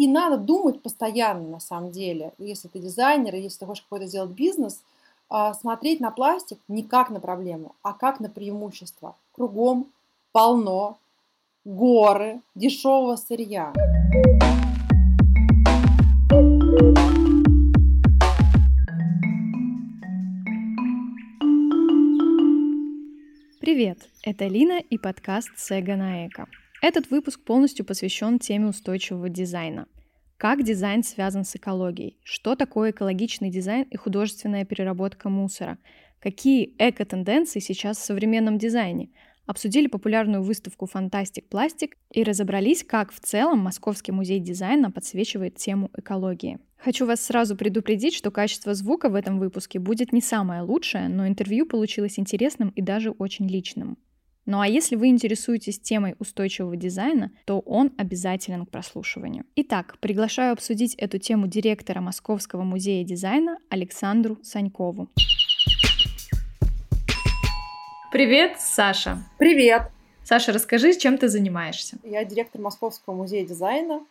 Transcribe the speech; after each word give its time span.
И 0.00 0.08
надо 0.08 0.38
думать 0.38 0.80
постоянно, 0.80 1.46
на 1.46 1.60
самом 1.60 1.90
деле, 1.90 2.32
если 2.38 2.68
ты 2.68 2.78
дизайнер, 2.78 3.34
если 3.34 3.58
ты 3.58 3.66
хочешь 3.66 3.82
какой-то 3.82 4.06
сделать 4.06 4.30
бизнес, 4.30 4.80
а, 5.28 5.52
смотреть 5.52 6.00
на 6.00 6.10
пластик 6.10 6.58
не 6.68 6.82
как 6.82 7.10
на 7.10 7.20
проблему, 7.20 7.74
а 7.82 7.92
как 7.92 8.18
на 8.18 8.30
преимущество. 8.30 9.14
Кругом 9.34 9.88
полно 10.32 10.96
горы 11.66 12.40
дешевого 12.54 13.16
сырья. 13.16 13.74
Привет, 23.60 23.98
это 24.22 24.46
Лина 24.46 24.80
и 24.80 24.96
подкаст 24.96 25.50
Сега 25.58 25.96
на 25.96 26.26
Эко. 26.26 26.46
Этот 26.82 27.10
выпуск 27.10 27.40
полностью 27.44 27.84
посвящен 27.84 28.38
теме 28.38 28.68
устойчивого 28.68 29.28
дизайна. 29.28 29.86
Как 30.38 30.62
дизайн 30.62 31.02
связан 31.02 31.44
с 31.44 31.54
экологией? 31.54 32.18
Что 32.22 32.56
такое 32.56 32.92
экологичный 32.92 33.50
дизайн 33.50 33.82
и 33.90 33.98
художественная 33.98 34.64
переработка 34.64 35.28
мусора? 35.28 35.76
Какие 36.20 36.74
эко-тенденции 36.78 37.60
сейчас 37.60 37.98
в 37.98 38.04
современном 38.04 38.56
дизайне? 38.56 39.10
Обсудили 39.44 39.88
популярную 39.88 40.42
выставку 40.42 40.86
«Фантастик 40.86 41.48
Пластик» 41.50 41.98
и 42.12 42.22
разобрались, 42.22 42.82
как 42.82 43.12
в 43.12 43.20
целом 43.20 43.58
Московский 43.58 44.12
музей 44.12 44.38
дизайна 44.38 44.90
подсвечивает 44.90 45.56
тему 45.56 45.90
экологии. 45.94 46.60
Хочу 46.78 47.04
вас 47.04 47.20
сразу 47.20 47.56
предупредить, 47.56 48.14
что 48.14 48.30
качество 48.30 48.72
звука 48.72 49.10
в 49.10 49.16
этом 49.16 49.38
выпуске 49.38 49.78
будет 49.78 50.14
не 50.14 50.22
самое 50.22 50.62
лучшее, 50.62 51.08
но 51.08 51.26
интервью 51.26 51.66
получилось 51.66 52.18
интересным 52.18 52.70
и 52.70 52.80
даже 52.80 53.10
очень 53.10 53.46
личным. 53.46 53.98
Ну 54.50 54.58
а 54.58 54.66
если 54.66 54.96
вы 54.96 55.06
интересуетесь 55.06 55.78
темой 55.78 56.16
устойчивого 56.18 56.74
дизайна, 56.74 57.30
то 57.44 57.60
он 57.60 57.92
обязателен 57.96 58.66
к 58.66 58.70
прослушиванию. 58.70 59.44
Итак, 59.54 59.96
приглашаю 60.00 60.54
обсудить 60.54 60.96
эту 60.96 61.18
тему 61.18 61.46
директора 61.46 62.00
Московского 62.00 62.64
музея 62.64 63.04
дизайна 63.04 63.58
Александру 63.68 64.38
Санькову. 64.42 65.06
Привет, 68.10 68.60
Саша. 68.60 69.22
Привет. 69.38 69.82
Саша, 70.24 70.52
расскажи, 70.52 70.98
чем 70.98 71.16
ты 71.16 71.28
занимаешься? 71.28 71.98
Я 72.02 72.24
директор 72.24 72.60
Московского 72.60 73.14
музея 73.14 73.46
дизайна. 73.46 74.04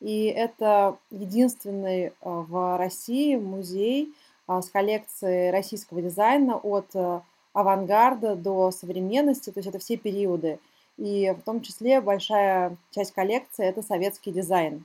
И 0.00 0.24
это 0.26 0.98
единственный 1.10 2.08
э, 2.08 2.10
в 2.20 2.76
России 2.76 3.36
музей 3.36 4.12
а, 4.46 4.60
с 4.60 4.68
коллекцией 4.68 5.50
российского 5.50 6.02
дизайна 6.02 6.56
от 6.56 6.88
э, 6.92 7.20
авангарда 7.56 8.36
до 8.36 8.70
современности, 8.70 9.50
то 9.50 9.58
есть 9.58 9.68
это 9.68 9.78
все 9.78 9.96
периоды. 9.96 10.58
И 10.98 11.34
в 11.38 11.42
том 11.42 11.62
числе 11.62 12.02
большая 12.02 12.76
часть 12.90 13.12
коллекции– 13.12 13.64
это 13.66 13.82
советский 13.82 14.30
дизайн. 14.30 14.84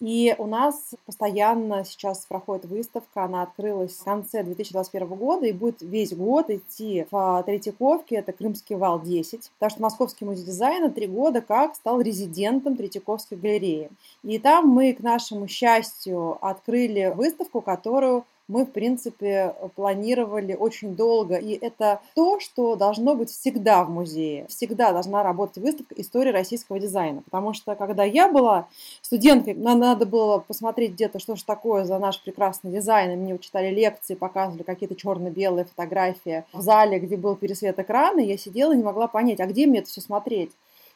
И 0.00 0.34
у 0.38 0.46
нас 0.46 0.94
постоянно 1.04 1.84
сейчас 1.84 2.24
проходит 2.26 2.64
выставка, 2.64 3.24
она 3.24 3.42
открылась 3.42 3.92
в 3.92 4.04
конце 4.04 4.42
2021 4.42 5.08
года 5.08 5.46
и 5.46 5.52
будет 5.52 5.82
весь 5.82 6.14
год 6.14 6.48
идти 6.48 7.06
в 7.10 7.42
Третьяковке, 7.44 8.16
это 8.16 8.32
Крымский 8.32 8.76
вал 8.76 9.00
10, 9.00 9.50
потому 9.58 9.70
что 9.70 9.82
Московский 9.82 10.24
музей 10.24 10.44
дизайна 10.44 10.90
три 10.90 11.06
года 11.06 11.42
как 11.42 11.74
стал 11.74 12.00
резидентом 12.00 12.76
Третьяковской 12.76 13.36
галереи. 13.36 13.90
И 14.22 14.38
там 14.38 14.68
мы, 14.68 14.94
к 14.94 15.00
нашему 15.00 15.48
счастью, 15.48 16.38
открыли 16.40 17.12
выставку, 17.14 17.60
которую 17.60 18.24
мы, 18.50 18.64
в 18.64 18.72
принципе, 18.72 19.54
планировали 19.76 20.54
очень 20.54 20.96
долго. 20.96 21.36
И 21.36 21.52
это 21.52 22.00
то, 22.16 22.40
что 22.40 22.74
должно 22.74 23.14
быть 23.14 23.30
всегда 23.30 23.84
в 23.84 23.90
музее. 23.90 24.46
Всегда 24.48 24.92
должна 24.92 25.22
работать 25.22 25.58
выставка 25.58 25.94
истории 25.96 26.32
российского 26.32 26.80
дизайна. 26.80 27.22
Потому 27.22 27.52
что, 27.54 27.76
когда 27.76 28.02
я 28.02 28.28
была 28.28 28.66
студенткой, 29.02 29.54
нам 29.54 29.78
надо 29.78 30.04
было 30.04 30.40
посмотреть 30.40 30.92
где-то, 30.92 31.20
что 31.20 31.36
же 31.36 31.44
такое 31.44 31.84
за 31.84 32.00
наш 32.00 32.20
прекрасный 32.20 32.72
дизайн. 32.72 33.12
И 33.12 33.16
мне 33.16 33.38
читали 33.38 33.72
лекции, 33.72 34.14
показывали 34.14 34.64
какие-то 34.64 34.96
черно-белые 34.96 35.64
фотографии 35.64 36.44
в 36.52 36.60
зале, 36.60 36.98
где 36.98 37.16
был 37.16 37.36
пересвет 37.36 37.78
экрана. 37.78 38.18
И 38.18 38.26
я 38.26 38.36
сидела 38.36 38.72
и 38.72 38.76
не 38.76 38.82
могла 38.82 39.06
понять, 39.06 39.38
а 39.38 39.46
где 39.46 39.66
мне 39.66 39.78
это 39.78 39.88
все 39.88 40.00
смотреть. 40.00 40.50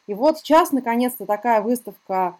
И 0.07 0.13
вот 0.13 0.39
сейчас, 0.39 0.73
наконец-то, 0.73 1.25
такая 1.25 1.61
выставка 1.61 2.37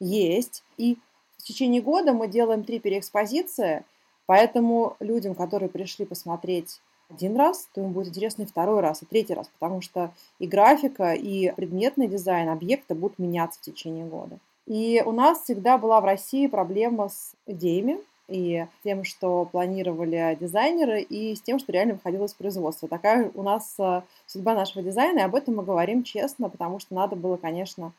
есть. 0.00 0.64
И 0.76 0.98
в 1.38 1.44
течение 1.44 1.80
года 1.80 2.12
мы 2.12 2.26
делаем 2.26 2.64
три 2.64 2.80
переэкспозиции– 2.80 3.84
Поэтому 4.26 4.96
людям, 5.00 5.34
которые 5.34 5.68
пришли 5.68 6.04
посмотреть 6.04 6.80
один 7.08 7.36
раз, 7.36 7.68
то 7.72 7.80
им 7.80 7.92
будет 7.92 8.08
интересно 8.08 8.42
и 8.42 8.46
второй 8.46 8.80
раз, 8.80 9.02
и 9.02 9.06
третий 9.06 9.34
раз, 9.34 9.48
потому 9.58 9.80
что 9.80 10.12
и 10.38 10.46
графика, 10.46 11.12
и 11.12 11.52
предметный 11.52 12.08
дизайн 12.08 12.48
объекта 12.48 12.94
будут 12.94 13.18
меняться 13.18 13.60
в 13.60 13.62
течение 13.62 14.04
года. 14.04 14.38
И 14.66 15.02
у 15.06 15.12
нас 15.12 15.42
всегда 15.42 15.78
была 15.78 16.00
в 16.00 16.04
России 16.04 16.48
проблема 16.48 17.08
с 17.08 17.34
идеями, 17.46 17.98
и 18.28 18.66
тем, 18.82 19.04
что 19.04 19.44
планировали 19.44 20.36
дизайнеры, 20.40 21.00
и 21.00 21.36
с 21.36 21.40
тем, 21.40 21.60
что 21.60 21.70
реально 21.70 21.94
выходило 21.94 22.24
из 22.24 22.34
производства. 22.34 22.88
Такая 22.88 23.30
у 23.34 23.42
нас 23.44 23.76
э, 23.78 24.02
судьба 24.26 24.54
нашего 24.54 24.82
дизайна, 24.82 25.20
и 25.20 25.22
об 25.22 25.36
этом 25.36 25.56
мы 25.56 25.62
говорим 25.62 26.02
честно, 26.02 26.48
потому 26.48 26.80
что 26.80 26.94
надо 26.94 27.14
было, 27.14 27.36
конечно, 27.36 27.92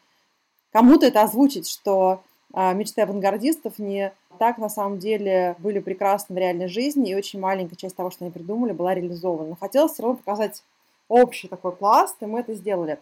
кому-то 0.74 1.06
это 1.06 1.22
озвучить, 1.22 1.70
что 1.70 2.22
мечты 2.54 3.02
авангардистов 3.02 3.78
не 3.78 4.14
так 4.38 4.58
на 4.58 4.70
самом 4.70 5.00
деле 5.00 5.56
были 5.60 5.80
прекрасны 5.80 6.36
в 6.36 6.38
реальной 6.38 6.68
жизни, 6.68 7.12
и 7.12 7.16
очень 7.16 7.40
маленькая 7.40 7.76
часть 7.76 7.96
того, 7.96 8.10
что 8.10 8.24
они 8.24 8.32
придумали, 8.32 8.72
была 8.72 8.94
реализована. 8.94 9.50
Но 9.50 9.56
хотелось 9.56 9.94
все 9.94 10.04
равно 10.04 10.18
показать 10.18 10.64
общий 11.10 11.48
такой 11.48 11.72
пласт, 11.72 12.16
и 12.22 12.26
мы 12.26 12.40
это 12.40 12.54
сделали. 12.54 13.00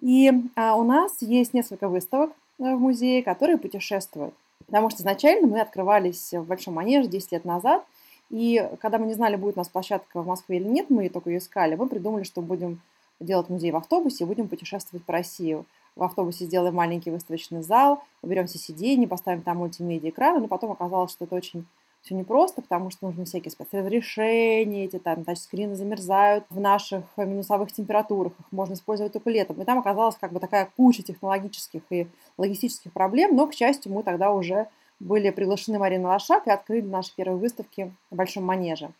И 0.00 0.32
а, 0.56 0.76
у 0.76 0.82
нас 0.82 1.20
есть 1.20 1.54
несколько 1.54 1.88
выставок 1.88 2.30
э, 2.58 2.74
в 2.74 2.80
музее, 2.80 3.22
которые 3.22 3.58
путешествуют. 3.58 4.34
Потому 4.66 4.90
что 4.90 5.02
изначально 5.02 5.46
мы 5.46 5.60
открывались 5.60 6.32
в 6.32 6.44
Большом 6.44 6.74
Манеже 6.74 7.08
10 7.08 7.32
лет 7.32 7.44
назад, 7.44 7.84
и 8.30 8.68
когда 8.80 8.98
мы 8.98 9.06
не 9.06 9.14
знали, 9.14 9.36
будет 9.36 9.56
у 9.56 9.60
нас 9.60 9.68
площадка 9.68 10.22
в 10.22 10.26
Москве 10.26 10.56
или 10.56 10.66
нет, 10.66 10.88
мы 10.88 11.08
только 11.08 11.30
ее 11.30 11.38
искали, 11.38 11.74
мы 11.74 11.86
придумали, 11.86 12.22
что 12.22 12.40
будем 12.40 12.80
делать 13.20 13.50
музей 13.50 13.70
в 13.70 13.76
автобусе 13.76 14.24
и 14.24 14.26
будем 14.26 14.48
путешествовать 14.48 15.04
по 15.04 15.12
России 15.12 15.62
в 15.96 16.02
автобусе 16.02 16.46
сделаем 16.46 16.74
маленький 16.74 17.10
выставочный 17.10 17.62
зал, 17.62 18.02
уберем 18.22 18.46
все 18.46 18.58
сиденья, 18.58 19.06
поставим 19.06 19.42
там 19.42 19.58
мультимедиа-экраны, 19.58 20.40
но 20.40 20.48
потом 20.48 20.72
оказалось, 20.72 21.12
что 21.12 21.24
это 21.24 21.34
очень 21.34 21.66
все 22.02 22.16
непросто, 22.16 22.62
потому 22.62 22.90
что 22.90 23.06
нужны 23.06 23.24
всякие 23.24 23.52
спецразрешения, 23.52 24.86
эти 24.86 24.98
там 24.98 25.24
тачскрины 25.24 25.76
замерзают 25.76 26.44
в 26.50 26.58
наших 26.58 27.04
минусовых 27.16 27.72
температурах, 27.72 28.32
их 28.40 28.46
можно 28.50 28.74
использовать 28.74 29.12
только 29.12 29.30
летом. 29.30 29.60
И 29.60 29.64
там 29.64 29.78
оказалась 29.78 30.16
как 30.20 30.32
бы 30.32 30.40
такая 30.40 30.68
куча 30.76 31.02
технологических 31.02 31.82
и 31.90 32.08
логистических 32.38 32.92
проблем, 32.92 33.36
но, 33.36 33.46
к 33.46 33.54
счастью, 33.54 33.92
мы 33.92 34.02
тогда 34.02 34.32
уже 34.32 34.68
были 34.98 35.30
приглашены 35.30 35.78
Мариной 35.78 36.10
Лошак 36.10 36.46
и 36.46 36.50
открыли 36.50 36.86
наши 36.86 37.14
первые 37.14 37.38
выставки 37.38 37.92
в 38.10 38.16
Большом 38.16 38.44
Манеже. 38.44 38.90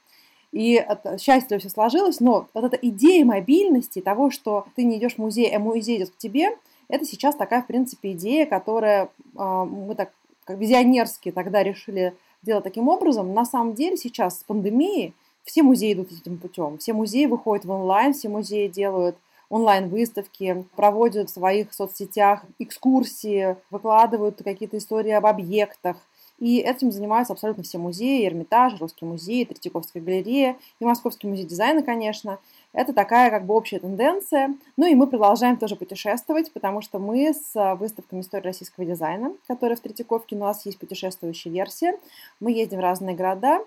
И 0.52 0.75
это, 0.75 1.19
счастье 1.19 1.58
все 1.58 1.70
сложилось, 1.70 2.20
но 2.20 2.47
вот 2.54 2.64
эта 2.64 2.76
идея 2.76 3.25
мобильности, 3.25 4.00
того, 4.00 4.31
что 4.31 4.66
ты 4.76 4.84
не 4.84 4.98
идешь 4.98 5.14
в 5.14 5.19
музей, 5.19 5.50
а 5.54 5.58
музей 5.58 5.97
идет 5.97 6.10
к 6.10 6.16
тебе– 6.16 6.56
это 6.88 7.04
сейчас 7.04 7.34
такая, 7.34 7.62
в 7.62 7.66
принципе, 7.66 8.12
идея, 8.12 8.47
которая 8.47 9.09
а, 9.37 9.65
мы 9.65 9.94
так 9.94 10.10
как 10.44 10.59
визионерски 10.59 11.31
тогда 11.31 11.62
решили 11.62 12.15
делать 12.43 12.65
таким 12.65 12.88
образом. 12.88 13.32
На 13.32 13.44
самом 13.44 13.75
деле 13.75 13.97
сейчас 13.97 14.41
с 14.41 14.44
пандемией 14.44 15.15
все 15.44 15.62
музеи 15.62 15.93
идут 15.93 16.10
этим 16.12 16.38
путем. 16.38 16.78
Все 16.78 16.93
музеи 16.93 17.26
выходят 17.26 17.65
в 17.65 17.70
онлайн, 17.70 18.12
все 18.12 18.28
музеи 18.28 18.69
делают 18.69 19.16
онлайн-выставки, 19.48 20.65
проводят 20.76 21.28
в 21.28 21.32
своих 21.32 21.72
соцсетях 21.75 22.43
экскурсии, 22.59 23.56
выкладывают 23.70 24.43
какие-то 24.43 24.78
истории 24.78 25.10
об 25.10 25.26
объектах. 25.26 25.97
И 26.38 26.59
этим 26.59 26.91
занимаются 26.91 27.34
абсолютно 27.34 27.62
все 27.62 27.78
музеи, 27.78 28.26
Эрмитаж, 28.26 28.81
Русский 28.81 29.04
музей, 29.04 29.44
Третьяковская 29.44 30.03
галерея 30.03 30.56
и 30.81 30.84
Московский 30.84 31.28
музей 31.28 31.44
дизайна, 31.44 31.82
конечно– 31.82 32.38
это 32.72 32.92
такая 32.92 33.30
как 33.30 33.44
бы 33.46 33.54
общая 33.54 33.78
тенденция. 33.78 34.54
Ну 34.76 34.86
и 34.86 34.94
мы 34.94 35.06
продолжаем 35.06 35.56
тоже 35.56 35.76
путешествовать, 35.76 36.52
потому 36.52 36.80
что 36.80 36.98
мы 36.98 37.32
с 37.34 37.76
выставками 37.76 38.20
истории 38.20 38.44
российского 38.44 38.86
дизайна, 38.86 39.34
которая 39.46 39.76
в 39.76 39.80
Третьяковке, 39.80 40.36
у 40.36 40.38
нас 40.38 40.64
есть 40.66 40.78
путешествующая 40.78 41.52
версия. 41.52 41.98
Мы 42.40 42.52
ездим 42.52 42.78
в 42.78 42.82
разные 42.82 43.14
города. 43.14 43.60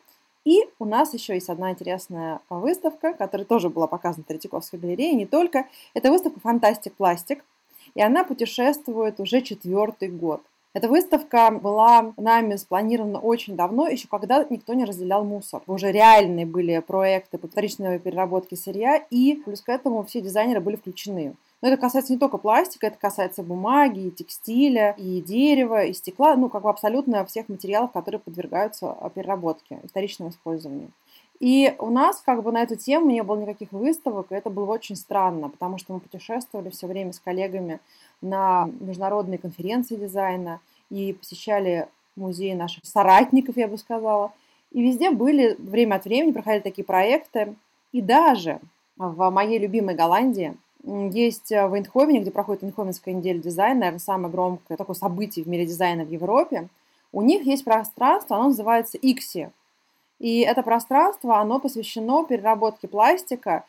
И 0.44 0.62
у 0.78 0.86
нас 0.86 1.14
еще 1.14 1.34
есть 1.34 1.50
одна 1.50 1.72
интересная 1.72 2.40
выставка, 2.50 3.14
которая 3.14 3.46
тоже 3.46 3.70
была 3.70 3.88
показана 3.88 4.24
в 4.24 4.28
Третьяковской 4.28 4.78
галерее, 4.78 5.14
не 5.14 5.26
только. 5.26 5.66
Это 5.96 6.12
выставка 6.12 6.40
«Фантастик 6.40 6.94
Пластик», 6.94 7.44
и 7.96 8.02
она 8.02 8.24
путешествует 8.24 9.20
уже 9.20 9.42
четвертый 9.42 10.10
год. 10.10 10.44
Эта 10.76 10.90
выставка 10.90 11.52
была 11.52 12.12
нами 12.18 12.58
спланирована 12.58 13.20
очень 13.20 13.56
давно, 13.56 13.88
еще 13.88 14.10
когда 14.10 14.46
никто 14.50 14.74
не 14.74 14.84
разделял 14.84 15.24
мусор. 15.24 15.62
Уже 15.68 15.90
реальные 15.90 16.46
были 16.46 16.80
проекты 16.80 17.38
по 17.38 17.48
вторичной 17.48 17.98
переработке 17.98 18.58
сырья, 18.58 18.98
и 19.10 19.36
плюс 19.36 19.62
к 19.62 19.70
этому 19.70 20.04
все 20.04 20.20
дизайнеры 20.20 20.60
были 20.60 20.76
включены. 20.76 21.36
Но 21.62 21.70
это 21.70 21.78
касается 21.78 22.12
не 22.12 22.20
только 22.20 22.38
пластика, 22.38 22.88
это 22.88 22.98
касается 22.98 23.42
бумаги, 23.42 24.08
и 24.08 24.12
текстиля, 24.12 24.94
и 24.98 25.22
дерева, 25.22 25.86
и 25.86 25.94
стекла, 25.94 26.36
ну, 26.36 26.50
как 26.50 26.64
бы 26.64 26.70
абсолютно 26.70 27.24
всех 27.24 27.48
материалов, 27.48 27.94
которые 27.94 28.20
подвергаются 28.20 28.98
переработке 29.16 29.80
и 29.82 29.88
вторичному 29.88 30.32
использованию. 30.32 30.90
И 31.40 31.76
у 31.80 31.90
нас 31.90 32.22
как 32.26 32.44
бы 32.44 32.52
на 32.52 32.62
эту 32.64 32.76
тему 32.76 33.10
не 33.10 33.22
было 33.22 33.38
никаких 33.38 33.72
выставок, 33.72 34.28
и 34.30 34.36
это 34.36 34.50
было 34.50 34.72
очень 34.72 34.96
странно, 34.96 35.50
потому 35.50 35.78
что 35.78 35.94
мы 35.94 36.00
путешествовали 36.00 36.70
все 36.70 36.88
время 36.88 37.12
с 37.12 37.20
коллегами 37.20 37.80
на 38.26 38.70
международные 38.80 39.38
конференции 39.38 39.96
дизайна, 39.96 40.60
и 40.90 41.14
посещали 41.14 41.88
музеи 42.16 42.54
наших 42.54 42.86
соратников, 42.86 43.58
я 43.58 43.68
бы 43.68 43.78
сказала. 43.78 44.32
И 44.72 44.82
везде 44.82 45.12
были, 45.12 45.56
время 45.60 45.96
от 45.96 46.06
времени 46.06 46.32
проходили 46.32 46.62
такие 46.62 46.84
проекты. 46.84 47.56
И 47.92 48.02
даже 48.02 48.60
в 48.98 49.30
моей 49.30 49.58
любимой 49.60 49.96
Голландии 49.96 50.56
есть 50.84 51.50
в 51.50 51.74
Эйндховене, 51.74 52.20
где 52.20 52.32
проходит 52.32 52.64
Эйндховенская 52.64 53.14
неделя 53.14 53.40
дизайна, 53.40 53.80
наверное, 53.80 54.00
самое 54.00 54.32
громкое 54.32 54.78
такое 54.78 54.96
событие 54.96 55.44
в 55.44 55.48
мире 55.48 55.66
дизайна 55.66 56.04
в 56.04 56.10
Европе. 56.10 56.68
У 57.12 57.22
них 57.22 57.46
есть 57.46 57.64
пространство, 57.64 58.36
оно 58.36 58.50
называется 58.50 58.98
Икси. 58.98 59.50
И 60.20 60.42
это 60.42 60.62
пространство, 60.62 61.40
оно 61.40 61.60
посвящено 61.60 62.24
переработке 62.26 62.88
пластика, 62.88 63.66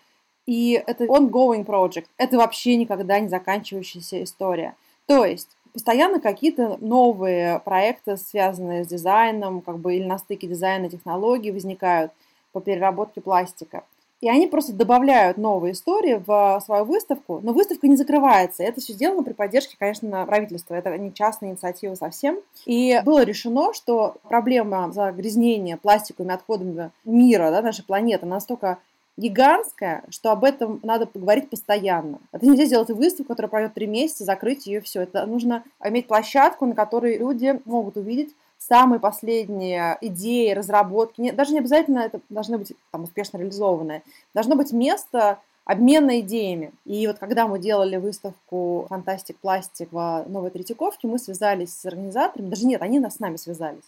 и 0.46 0.82
это 0.87 1.04
ongoing 1.04 1.64
project. 1.64 2.06
Это 2.16 2.38
вообще 2.38 2.76
никогда 2.76 3.19
не 3.20 3.28
заканчивающаяся 3.28 4.22
история. 4.22 4.75
То 5.06 5.25
есть 5.25 5.48
постоянно 5.72 6.20
какие-то 6.20 6.78
новые 6.81 7.60
проекты, 7.60 8.16
связанные 8.16 8.84
с 8.84 8.88
дизайном, 8.88 9.60
как 9.60 9.78
бы 9.78 9.94
или 9.94 10.04
на 10.04 10.19
стыке 10.19 10.46
дизайна 10.46 10.87
и 10.87 10.90
технологий 10.90 11.50
возникают 11.50 12.12
по 12.52 12.60
переработке 12.60 13.20
пластика. 13.20 13.84
И 14.22 14.31
они 14.31 14.46
просто 14.46 14.72
добавляют 14.72 15.37
новые 15.37 15.72
истории 15.72 16.22
в 16.26 16.62
свою 16.64 16.87
выставку, 16.87 17.40
но 17.42 17.52
выставка 17.52 17.87
не 17.87 17.96
закрывается. 17.96 18.62
Это 18.62 18.81
все 18.81 18.94
сделано 18.94 19.22
при 19.22 19.34
поддержке, 19.34 19.76
конечно, 19.78 20.25
правительства. 20.25 20.75
Это 20.75 20.96
не 20.96 21.12
частная 21.12 21.50
инициатива 21.50 21.94
совсем. 21.96 22.38
И 22.64 22.99
было 23.04 23.25
решено, 23.25 23.75
что 23.75 24.16
проблема 24.22 24.90
загрязнения 24.90 25.76
пластиковыми 25.76 26.32
отходами 26.32 26.90
мира, 27.04 27.50
да, 27.50 27.60
нашей 27.60 27.84
планеты, 27.84 28.25
настолько 28.25 28.78
гигантская, 29.16 30.04
что 30.10 30.30
об 30.30 30.44
этом 30.44 30.80
надо 30.82 31.06
поговорить 31.06 31.48
постоянно. 31.48 32.18
Это 32.32 32.46
нельзя 32.46 32.66
сделать 32.66 32.90
выставку, 32.90 33.32
которая 33.32 33.50
пройдет 33.50 33.74
три 33.74 33.86
месяца, 33.86 34.24
закрыть 34.24 34.66
ее, 34.66 34.80
все. 34.80 35.02
Это 35.02 35.24
нужно 35.26 35.64
иметь 35.82 36.06
площадку, 36.06 36.66
на 36.66 36.74
которой 36.74 37.18
люди 37.18 37.60
могут 37.64 37.96
увидеть 37.96 38.34
самые 38.58 39.00
последние 39.00 39.98
идеи, 40.00 40.52
разработки, 40.52 41.20
не, 41.20 41.32
даже 41.32 41.52
не 41.52 41.58
обязательно 41.58 42.00
это 42.00 42.20
должны 42.28 42.58
быть 42.58 42.72
там, 42.90 43.04
успешно 43.04 43.38
реализованные, 43.38 44.02
должно 44.34 44.56
быть 44.56 44.72
место 44.72 45.38
обмена 45.64 46.20
идеями. 46.20 46.72
И 46.84 47.06
вот 47.06 47.18
когда 47.18 47.48
мы 47.48 47.58
делали 47.58 47.96
выставку 47.96 48.86
«Фантастик 48.88 49.36
Пластик» 49.38 49.92
в 49.92 50.24
Новой 50.28 50.50
Третьяковке, 50.50 51.06
мы 51.06 51.18
связались 51.18 51.74
с 51.74 51.84
организаторами, 51.84 52.48
даже 52.48 52.66
нет, 52.66 52.82
они 52.82 52.98
нас 52.98 53.16
с 53.16 53.20
нами 53.20 53.36
связались. 53.36 53.84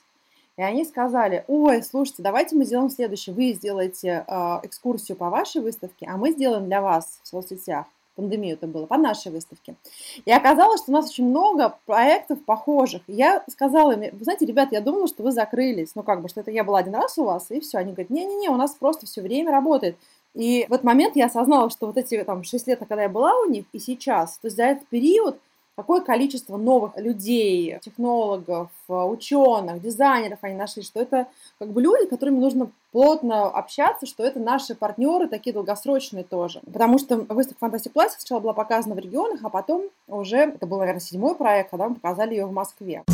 И 0.58 0.62
они 0.62 0.84
сказали, 0.84 1.44
ой, 1.46 1.82
слушайте, 1.84 2.22
давайте 2.22 2.56
мы 2.56 2.64
сделаем 2.64 2.90
следующее. 2.90 3.34
Вы 3.34 3.52
сделаете 3.52 4.24
э, 4.26 4.32
экскурсию 4.64 5.16
по 5.16 5.30
вашей 5.30 5.62
выставке, 5.62 6.06
а 6.06 6.16
мы 6.16 6.32
сделаем 6.32 6.66
для 6.66 6.82
вас 6.82 7.20
в 7.22 7.28
соцсетях 7.28 7.86
пандемию 8.16 8.54
это 8.54 8.66
было, 8.66 8.84
по 8.86 8.96
нашей 8.96 9.30
выставке. 9.30 9.76
И 10.24 10.32
оказалось, 10.32 10.80
что 10.80 10.90
у 10.90 10.94
нас 10.94 11.08
очень 11.08 11.28
много 11.28 11.78
проектов 11.86 12.44
похожих. 12.44 13.00
Я 13.06 13.44
сказала 13.48 13.92
им, 13.92 14.00
вы 14.00 14.24
знаете, 14.24 14.44
ребят, 14.44 14.72
я 14.72 14.80
думала, 14.80 15.06
что 15.06 15.22
вы 15.22 15.30
закрылись. 15.30 15.92
Ну, 15.94 16.02
как 16.02 16.20
бы, 16.20 16.28
что 16.28 16.40
это 16.40 16.50
я 16.50 16.64
была 16.64 16.80
один 16.80 16.96
раз 16.96 17.16
у 17.16 17.24
вас, 17.24 17.46
и 17.50 17.60
все. 17.60 17.78
Они 17.78 17.92
говорят, 17.92 18.10
не-не-не, 18.10 18.48
у 18.48 18.56
нас 18.56 18.74
просто 18.74 19.06
все 19.06 19.22
время 19.22 19.52
работает. 19.52 19.96
И 20.34 20.66
в 20.68 20.72
этот 20.72 20.82
момент 20.84 21.14
я 21.14 21.26
осознала, 21.26 21.70
что 21.70 21.86
вот 21.86 21.96
эти 21.96 22.22
там 22.24 22.42
6 22.42 22.66
лет, 22.66 22.80
когда 22.80 23.02
я 23.02 23.08
была 23.08 23.32
у 23.38 23.48
них, 23.48 23.66
и 23.72 23.78
сейчас, 23.78 24.38
то 24.38 24.48
есть 24.48 24.56
за 24.56 24.64
этот 24.64 24.88
период 24.88 25.38
какое 25.78 26.00
количество 26.00 26.56
новых 26.56 26.96
людей, 26.96 27.78
технологов, 27.80 28.68
ученых, 28.88 29.80
дизайнеров 29.80 30.40
они 30.42 30.56
нашли, 30.56 30.82
что 30.82 31.00
это 31.00 31.28
как 31.60 31.68
бы 31.68 31.80
люди, 31.80 32.06
которыми 32.06 32.40
нужно 32.40 32.72
плотно 32.90 33.44
общаться, 33.44 34.04
что 34.04 34.24
это 34.24 34.40
наши 34.40 34.74
партнеры, 34.74 35.28
такие 35.28 35.52
долгосрочные 35.52 36.24
тоже. 36.24 36.60
Потому 36.66 36.98
что 36.98 37.18
выставка 37.18 37.66
Fantastic 37.66 37.92
Plastic 37.92 38.18
сначала 38.18 38.40
была 38.40 38.54
показана 38.54 38.96
в 38.96 38.98
регионах, 38.98 39.38
а 39.44 39.50
потом 39.50 39.84
уже, 40.08 40.38
это 40.38 40.66
был, 40.66 40.78
наверное, 40.78 40.98
седьмой 40.98 41.36
проект, 41.36 41.70
когда 41.70 41.88
мы 41.88 41.94
показали 41.94 42.34
ее 42.34 42.46
в 42.46 42.52
Москве. 42.52 43.04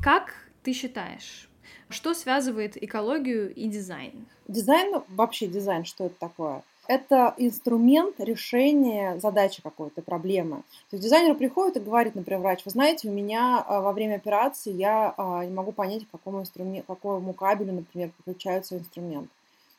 Как 0.00 0.32
ты 0.62 0.72
считаешь, 0.72 1.50
что 1.88 2.14
связывает 2.14 2.80
экологию 2.80 3.52
и 3.52 3.66
дизайн? 3.66 4.26
Дизайн, 4.46 5.02
вообще 5.08 5.48
дизайн, 5.48 5.84
что 5.84 6.04
это 6.04 6.14
такое? 6.20 6.62
Это 6.86 7.34
инструмент 7.38 8.18
решения 8.18 9.18
задачи 9.20 9.62
какой-то, 9.62 10.02
проблемы. 10.02 10.56
То 10.90 10.96
есть 10.96 11.04
дизайнер 11.04 11.34
приходит 11.34 11.76
и 11.76 11.80
говорит, 11.80 12.14
например, 12.14 12.40
врач, 12.40 12.64
вы 12.64 12.70
знаете, 12.70 13.08
у 13.08 13.12
меня 13.12 13.64
а, 13.66 13.80
во 13.80 13.92
время 13.92 14.16
операции 14.16 14.72
я 14.72 15.14
а, 15.16 15.44
не 15.44 15.52
могу 15.52 15.72
понять, 15.72 16.06
к 16.06 16.10
какому, 16.10 16.40
инструменту, 16.40 16.84
какому 16.86 17.32
кабелю, 17.32 17.72
например, 17.72 18.10
подключается 18.16 18.76
инструмент. 18.76 19.28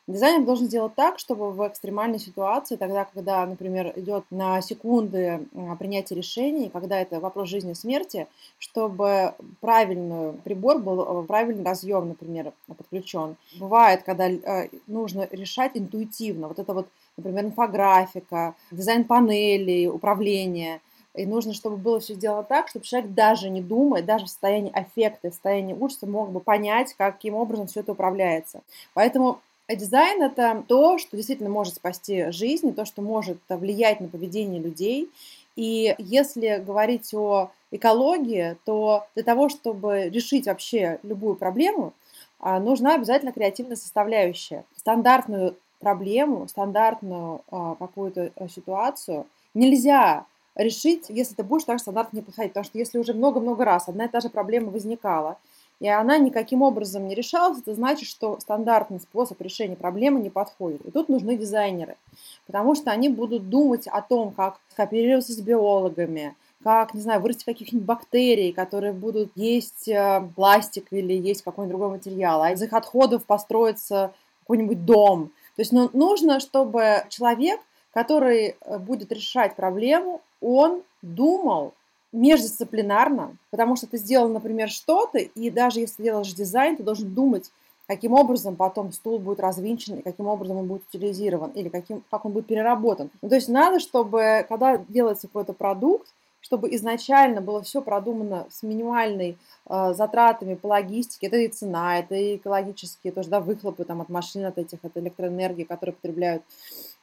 Дизайнер 0.06 0.44
должен 0.44 0.66
сделать 0.66 0.94
так, 0.94 1.18
чтобы 1.18 1.50
в 1.50 1.66
экстремальной 1.66 2.18
ситуации, 2.18 2.76
тогда, 2.76 3.06
когда, 3.06 3.46
например, 3.46 3.92
идет 3.96 4.24
на 4.30 4.60
секунды 4.60 5.46
принятие 5.78 6.18
решений, 6.18 6.68
когда 6.70 7.00
это 7.00 7.20
вопрос 7.20 7.48
жизни 7.48 7.72
и 7.72 7.74
смерти, 7.74 8.26
чтобы 8.58 9.34
правильный 9.60 10.34
прибор 10.44 10.78
был, 10.78 11.22
э, 11.22 11.26
правильный 11.26 11.64
разъем, 11.64 12.08
например, 12.08 12.52
подключен. 12.66 13.36
Бывает, 13.58 14.02
когда 14.02 14.28
э, 14.28 14.68
нужно 14.86 15.26
решать 15.30 15.72
интуитивно. 15.74 16.48
Вот 16.48 16.58
это 16.58 16.74
вот, 16.74 16.86
например, 17.16 17.46
инфографика, 17.46 18.54
дизайн 18.70 19.04
панелей, 19.04 19.88
управление– 19.88 20.80
и 21.14 21.26
нужно, 21.26 21.54
чтобы 21.54 21.76
было 21.76 22.00
все 22.00 22.14
сделано 22.14 22.42
так, 22.42 22.68
чтобы 22.68 22.84
человек 22.84 23.12
даже 23.12 23.48
не 23.48 23.62
думая, 23.62 24.02
даже 24.02 24.24
в 24.24 24.28
состоянии 24.28 24.72
аффекта, 24.72 25.30
в 25.30 25.32
состоянии 25.32 25.72
ужаса 25.72 26.06
мог 26.06 26.30
бы 26.30 26.40
понять, 26.40 26.94
каким 26.94 27.34
образом 27.34 27.68
все 27.68 27.80
это 27.80 27.92
управляется. 27.92 28.62
Поэтому 28.94 29.40
а 29.66 29.76
дизайн– 29.76 30.22
это 30.24 30.62
то, 30.68 30.98
что 30.98 31.16
действительно 31.16 31.48
может 31.48 31.74
спасти 31.74 32.30
жизни, 32.30 32.72
то, 32.72 32.84
что 32.84 33.00
может 33.00 33.38
влиять 33.48 34.00
на 34.00 34.08
поведение 34.08 34.60
людей. 34.60 35.10
И 35.56 35.94
если 35.98 36.62
говорить 36.64 37.14
о 37.14 37.50
экологии, 37.70 38.56
то 38.64 39.06
для 39.14 39.24
того, 39.24 39.48
чтобы 39.48 40.10
решить 40.10 40.46
вообще 40.46 40.98
любую 41.02 41.36
проблему, 41.36 41.92
а, 42.40 42.60
нужна 42.60 42.96
обязательно 42.96 43.32
креативная 43.32 43.76
составляющая. 43.76 44.64
Стандартную 44.76 45.56
проблему, 45.80 46.46
стандартную 46.48 47.42
а, 47.50 47.76
какую-то 47.76 48.32
э, 48.34 48.48
ситуацию 48.48 49.26
нельзя 49.54 50.26
решить, 50.54 51.06
если 51.08 51.34
ты 51.34 51.42
будешь 51.42 51.64
так 51.64 51.78
стандартно 51.78 52.16
не 52.16 52.22
подходить. 52.22 52.52
Потому 52.52 52.64
что 52.64 52.78
если 52.78 52.98
уже 52.98 53.14
много-много 53.14 53.64
раз 53.64 53.88
одна 53.88 54.04
и 54.04 54.08
та 54.08 54.20
же 54.20 54.28
проблема 54.28 54.70
возникала, 54.70 55.38
и 55.84 55.88
она 55.88 56.16
никаким 56.16 56.62
образом 56.62 57.06
не 57.06 57.14
решалась, 57.14 57.58
это 57.58 57.74
значит, 57.74 58.08
что 58.08 58.40
стандартный 58.40 59.00
способ 59.00 59.38
решения 59.42 59.76
проблемы 59.76 60.18
не 60.18 60.30
подходит. 60.30 60.80
И 60.86 60.90
тут 60.90 61.10
нужны 61.10 61.36
дизайнеры, 61.36 61.98
потому 62.46 62.74
что 62.74 62.90
они 62.90 63.10
будут 63.10 63.50
думать 63.50 63.86
о 63.86 64.00
том, 64.00 64.32
как 64.32 64.58
кооперироваться 64.76 65.34
с 65.34 65.40
биологами, 65.42 66.36
как, 66.62 66.94
не 66.94 67.02
знаю, 67.02 67.20
вырастить 67.20 67.44
каких-нибудь 67.44 67.84
бактерий, 67.84 68.54
которые 68.54 68.94
будут 68.94 69.30
есть 69.34 69.86
э, 69.86 70.26
пластик 70.34 70.86
или 70.90 71.12
есть 71.12 71.42
какой-нибудь 71.42 71.76
другой 71.76 71.96
материал, 71.98 72.40
а 72.40 72.52
из 72.52 72.62
их 72.62 72.72
отходов 72.72 73.26
построится 73.26 74.14
какой-нибудь 74.44 74.86
дом. 74.86 75.32
То 75.56 75.60
есть 75.60 75.72
ну, 75.72 75.90
нужно, 75.92 76.40
чтобы 76.40 77.04
человек, 77.10 77.60
который 77.92 78.56
э, 78.58 78.78
будет 78.78 79.12
решать 79.12 79.54
проблему, 79.54 80.22
он 80.40 80.82
думал 81.02 81.74
междисциплинарно, 82.14 83.36
потому 83.50 83.76
что 83.76 83.86
ты 83.86 83.98
сделал, 83.98 84.28
например, 84.28 84.70
что-то, 84.70 85.18
и 85.18 85.50
даже 85.50 85.80
если 85.80 86.02
делаешь 86.02 86.32
дизайн, 86.32 86.76
ты 86.76 86.82
должен 86.82 87.12
думать, 87.12 87.50
каким 87.86 88.12
образом 88.12 88.56
потом 88.56 88.92
стул 88.92 89.18
будет 89.18 89.40
развинчен, 89.40 89.96
и 89.96 90.02
каким 90.02 90.26
образом 90.26 90.58
он 90.58 90.66
будет 90.66 90.82
утилизирован, 90.88 91.50
или 91.50 91.68
каким, 91.68 92.02
как 92.10 92.24
он 92.24 92.32
будет 92.32 92.46
переработан. 92.46 93.10
Ну, 93.20 93.28
то 93.28 93.34
есть 93.34 93.48
надо, 93.48 93.80
чтобы, 93.80 94.46
когда 94.48 94.78
делается 94.88 95.26
какой-то 95.26 95.52
продукт, 95.52 96.08
чтобы 96.40 96.74
изначально 96.74 97.40
было 97.40 97.62
все 97.62 97.80
продумано 97.80 98.46
с 98.50 98.62
минимальной 98.62 99.38
э, 99.66 99.94
затратами 99.94 100.56
по 100.56 100.66
логистике. 100.66 101.28
Это 101.28 101.38
и 101.38 101.48
цена, 101.48 101.98
это 101.98 102.14
и 102.14 102.36
экологические 102.36 103.14
тоже, 103.14 103.30
да, 103.30 103.40
выхлопы 103.40 103.84
там, 103.84 104.02
от 104.02 104.10
машин, 104.10 104.44
от 104.44 104.58
этих, 104.58 104.78
от 104.82 104.94
электроэнергии, 104.94 105.64
которые 105.64 105.94
потребляют 105.94 106.42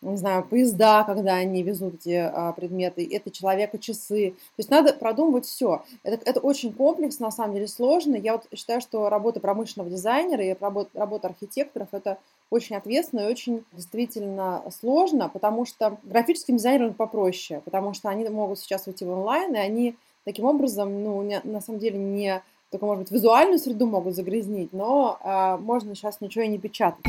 не 0.02 0.18
знаю, 0.18 0.44
поезда, 0.44 1.04
когда 1.04 1.36
они 1.36 1.62
везут 1.64 1.96
эти 1.96 2.16
а, 2.16 2.54
предметы, 2.54 3.08
это 3.12 3.30
человека 3.30 3.78
часы. 3.78 4.32
То 4.32 4.60
есть 4.60 4.70
надо 4.70 4.94
продумывать 4.94 5.46
все. 5.46 5.84
Это, 6.04 6.28
это 6.30 6.40
очень 6.40 6.74
комплексно, 6.74 7.28
на 7.28 7.32
самом 7.32 7.54
деле 7.54 7.68
сложно. 7.68 8.16
Я 8.16 8.34
вот 8.34 8.48
считаю, 8.54 8.82
что 8.82 9.10
работа 9.10 9.40
промышленного 9.40 9.92
дизайнера 9.92 10.44
и 10.44 10.56
работа, 10.60 10.90
работа 10.94 11.28
архитекторов 11.28 11.90
это 11.92 12.18
очень 12.50 12.76
ответственно 12.76 13.22
и 13.22 13.32
очень 13.32 13.64
действительно 13.74 14.64
сложно, 14.80 15.30
потому 15.30 15.66
что 15.66 15.98
графическим 16.04 16.58
дизайнерам 16.58 16.94
попроще, 16.94 17.62
потому 17.64 17.94
что 17.94 18.10
они 18.10 18.28
могут 18.28 18.60
сейчас 18.60 18.88
уйти 18.88 19.06
в 19.06 19.10
онлайн, 19.10 19.56
и 19.56 19.60
они 19.60 19.96
таким 20.26 20.46
образом, 20.46 21.04
ну, 21.04 21.22
не, 21.22 21.42
на 21.44 21.62
самом 21.62 21.80
деле 21.80 21.98
не 21.98 22.42
только, 22.72 22.86
может 22.86 23.04
быть, 23.04 23.12
визуальную 23.12 23.60
среду 23.60 23.86
могут 23.86 24.16
загрязнить, 24.16 24.72
но 24.74 25.20
э, 25.24 25.58
можно 25.62 25.94
сейчас 25.94 26.22
ничего 26.22 26.46
и 26.46 26.48
не 26.48 26.58
печатать. 26.58 27.04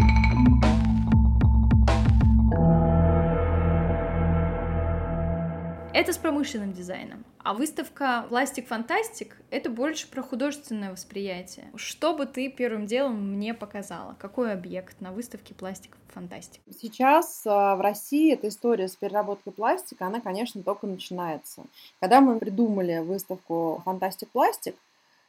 Это 5.95 6.15
с 6.15 6.17
промышленным 6.17 6.73
дизайном. 6.73 7.23
А 7.45 7.53
выставка 7.53 8.25
«Пластик 8.31 8.67
Фантастик»— 8.69 9.37
это 9.51 9.69
больше 9.69 10.09
про 10.09 10.23
художественное 10.23 10.91
восприятие. 10.91 11.71
Что 11.77 12.15
бы 12.15 12.25
ты 12.25 12.49
первым 12.49 12.87
делом 12.87 13.35
мне 13.35 13.53
показала? 13.53 14.17
Какой 14.19 14.55
объект 14.55 15.03
на 15.03 15.13
выставке 15.13 15.53
«Пластик 15.53 15.99
Фантастик»? 16.15 16.63
Сейчас 16.81 17.43
а, 17.45 17.77
в 17.77 17.83
России 17.83 18.33
эта 18.33 18.49
история 18.49 18.89
с 18.89 18.97
переработкой 18.97 19.53
пластика, 19.53 20.07
она, 20.07 20.21
конечно, 20.21 20.63
только 20.63 20.87
начинается. 20.87 21.65
Когда 22.01 22.23
мы 22.23 22.39
придумали 22.39 23.01
выставку 23.01 23.83
«Фантастик 23.85 24.31
Пластик», 24.31 24.77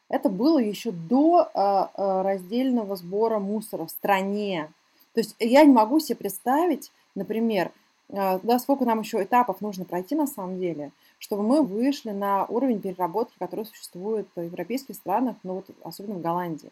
это 0.07 0.29
было 0.29 0.59
еще 0.59 0.91
до 0.91 1.49
а, 1.53 1.91
а, 1.93 2.23
раздельного 2.23 2.95
сбора 2.95 3.39
мусора 3.39 3.85
в 3.85 3.91
стране. 3.91 4.71
То 5.13 5.19
есть 5.19 5.35
я 5.39 5.65
не 5.65 5.73
могу 5.73 5.99
себе 5.99 6.15
представить, 6.15 6.89
например, 7.15 7.71
да, 8.13 8.59
сколько 8.59 8.85
нам 8.85 9.01
еще 9.01 9.21
этапов 9.23 9.61
нужно 9.61 9.85
пройти 9.85 10.15
на 10.15 10.27
самом 10.27 10.59
деле– 10.59 10.91
чтобы 11.23 11.43
мы 11.43 11.63
вышли 11.63 12.09
на 12.09 12.45
уровень 12.47 12.81
переработки, 12.81 13.33
который 13.39 13.63
существует 13.63 14.27
в 14.35 14.41
европейских 14.41 14.95
странах, 14.95 15.37
ну 15.43 15.53
вот 15.53 15.65
особенно 15.81 16.15
в 16.15 16.21
Голландии. 16.21 16.69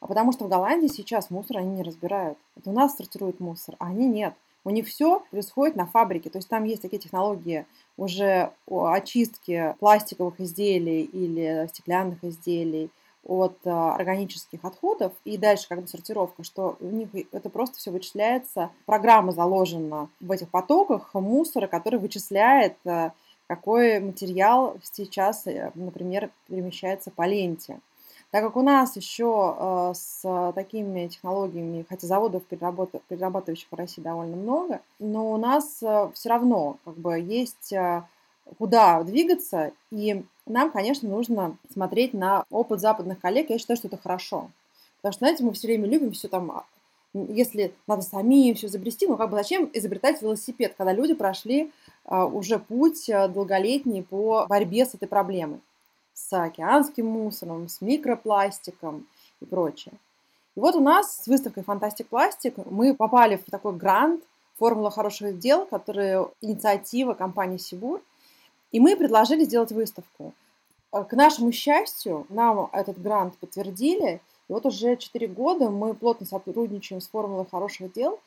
А 0.00 0.06
потому 0.06 0.30
что 0.30 0.44
в 0.44 0.48
Голландии 0.50 0.88
сейчас 0.88 1.30
мусор 1.30 1.56
они 1.56 1.76
не 1.76 1.82
разбирают. 1.82 2.36
Это 2.54 2.68
у 2.68 2.74
нас 2.74 2.96
сортируют 2.96 3.40
мусор, 3.40 3.76
а 3.78 3.86
они 3.86 4.06
нет. 4.06 4.34
У 4.62 4.68
них 4.68 4.86
все 4.86 5.20
происходит 5.30 5.74
на 5.74 5.86
фабрике. 5.86 6.28
То 6.28 6.36
есть 6.36 6.50
там 6.50 6.64
есть 6.64 6.82
такие 6.82 6.98
технологии 6.98 7.64
уже 7.96 8.52
очистки 8.70 9.74
пластиковых 9.80 10.38
изделий 10.38 11.04
или 11.04 11.66
стеклянных 11.68 12.22
изделий 12.22 12.90
от 13.28 13.58
а, 13.66 13.94
органических 13.94 14.64
отходов 14.64 15.12
и 15.24 15.36
дальше 15.36 15.68
как 15.68 15.82
бы 15.82 15.86
сортировка, 15.86 16.42
что 16.42 16.76
у 16.80 16.86
них 16.86 17.08
это 17.30 17.50
просто 17.50 17.78
все 17.78 17.90
вычисляется, 17.90 18.70
программа 18.86 19.32
заложена 19.32 20.08
в 20.18 20.32
этих 20.32 20.48
потоках 20.48 21.12
мусора, 21.14 21.66
который 21.66 22.00
вычисляет 22.00 22.74
а, 22.86 23.12
какой 23.46 24.00
материал 24.00 24.76
сейчас, 24.82 25.46
э, 25.46 25.70
например, 25.74 26.30
перемещается 26.48 27.10
по 27.10 27.26
ленте. 27.26 27.80
Так 28.30 28.44
как 28.44 28.56
у 28.56 28.62
нас 28.62 28.96
еще 28.96 29.56
э, 29.58 29.92
с 29.94 30.52
такими 30.54 31.06
технологиями, 31.08 31.86
хотя 31.88 32.06
заводов 32.06 32.44
перерабатывающих 32.44 33.68
в 33.70 33.74
России 33.74 34.02
довольно 34.02 34.36
много, 34.36 34.80
но 34.98 35.32
у 35.32 35.38
нас 35.38 35.76
все 35.76 36.28
равно 36.28 36.76
как 36.84 36.96
бы 36.96 37.18
есть 37.18 37.72
куда 38.56 39.02
двигаться, 39.02 39.72
и 39.90 40.24
нам, 40.46 40.70
конечно, 40.70 41.08
нужно 41.08 41.56
смотреть 41.72 42.14
на 42.14 42.44
опыт 42.50 42.80
западных 42.80 43.20
коллег. 43.20 43.50
Я 43.50 43.58
считаю, 43.58 43.76
что 43.76 43.88
это 43.88 43.98
хорошо. 43.98 44.50
Потому 44.96 45.12
что, 45.12 45.18
знаете, 45.20 45.44
мы 45.44 45.52
все 45.52 45.68
время 45.68 45.86
любим 45.86 46.12
все 46.12 46.28
там 46.28 46.50
а, 46.50 46.64
если 47.14 47.74
надо 47.86 48.02
самим 48.02 48.54
все 48.54 48.66
изобрести, 48.66 49.06
ну 49.06 49.16
как 49.16 49.30
бы 49.30 49.36
зачем 49.36 49.70
изобретать 49.72 50.20
велосипед, 50.22 50.74
когда 50.76 50.92
люди 50.92 51.14
прошли 51.14 51.72
а, 52.04 52.26
уже 52.26 52.58
путь 52.58 53.08
а, 53.10 53.28
долголетний 53.28 54.02
по 54.02 54.46
борьбе 54.48 54.84
с 54.84 54.94
этой 54.94 55.08
проблемой, 55.08 55.60
с 56.14 56.32
океанским 56.32 57.06
мусором, 57.06 57.68
с 57.68 57.80
микропластиком 57.80 59.06
и 59.40 59.44
прочее. 59.44 59.94
И 60.56 60.60
вот 60.60 60.74
у 60.74 60.80
нас 60.80 61.22
с 61.22 61.26
выставкой 61.26 61.62
«Фантастик 61.62 62.08
Пластик» 62.08 62.54
мы 62.70 62.94
попали 62.94 63.36
в 63.36 63.50
такой 63.50 63.74
грант 63.74 64.22
«Формула 64.58 64.90
хороших 64.90 65.38
дел», 65.38 65.66
которая 65.66 66.26
инициатива 66.40 67.14
компании 67.14 67.58
«Сибур», 67.58 68.02
и 68.72 68.80
мы 68.80 68.96
предложили 68.96 69.44
сделать 69.44 69.72
выставку. 69.72 70.32
К 70.90 71.12
нашему 71.12 71.52
счастью, 71.52 72.26
нам 72.28 72.70
этот 72.72 73.00
грант 73.00 73.36
подтвердили, 73.38 74.20
и 74.48 74.52
вот 74.52 74.64
уже 74.64 74.96
4 74.96 75.26
года 75.28 75.70
мы 75.70 75.94
плотно 75.94 76.26
сотрудничаем 76.26 77.00
с 77.00 77.08
формулой 77.08 77.46
хороших 77.50 77.92
дел. 77.92 78.18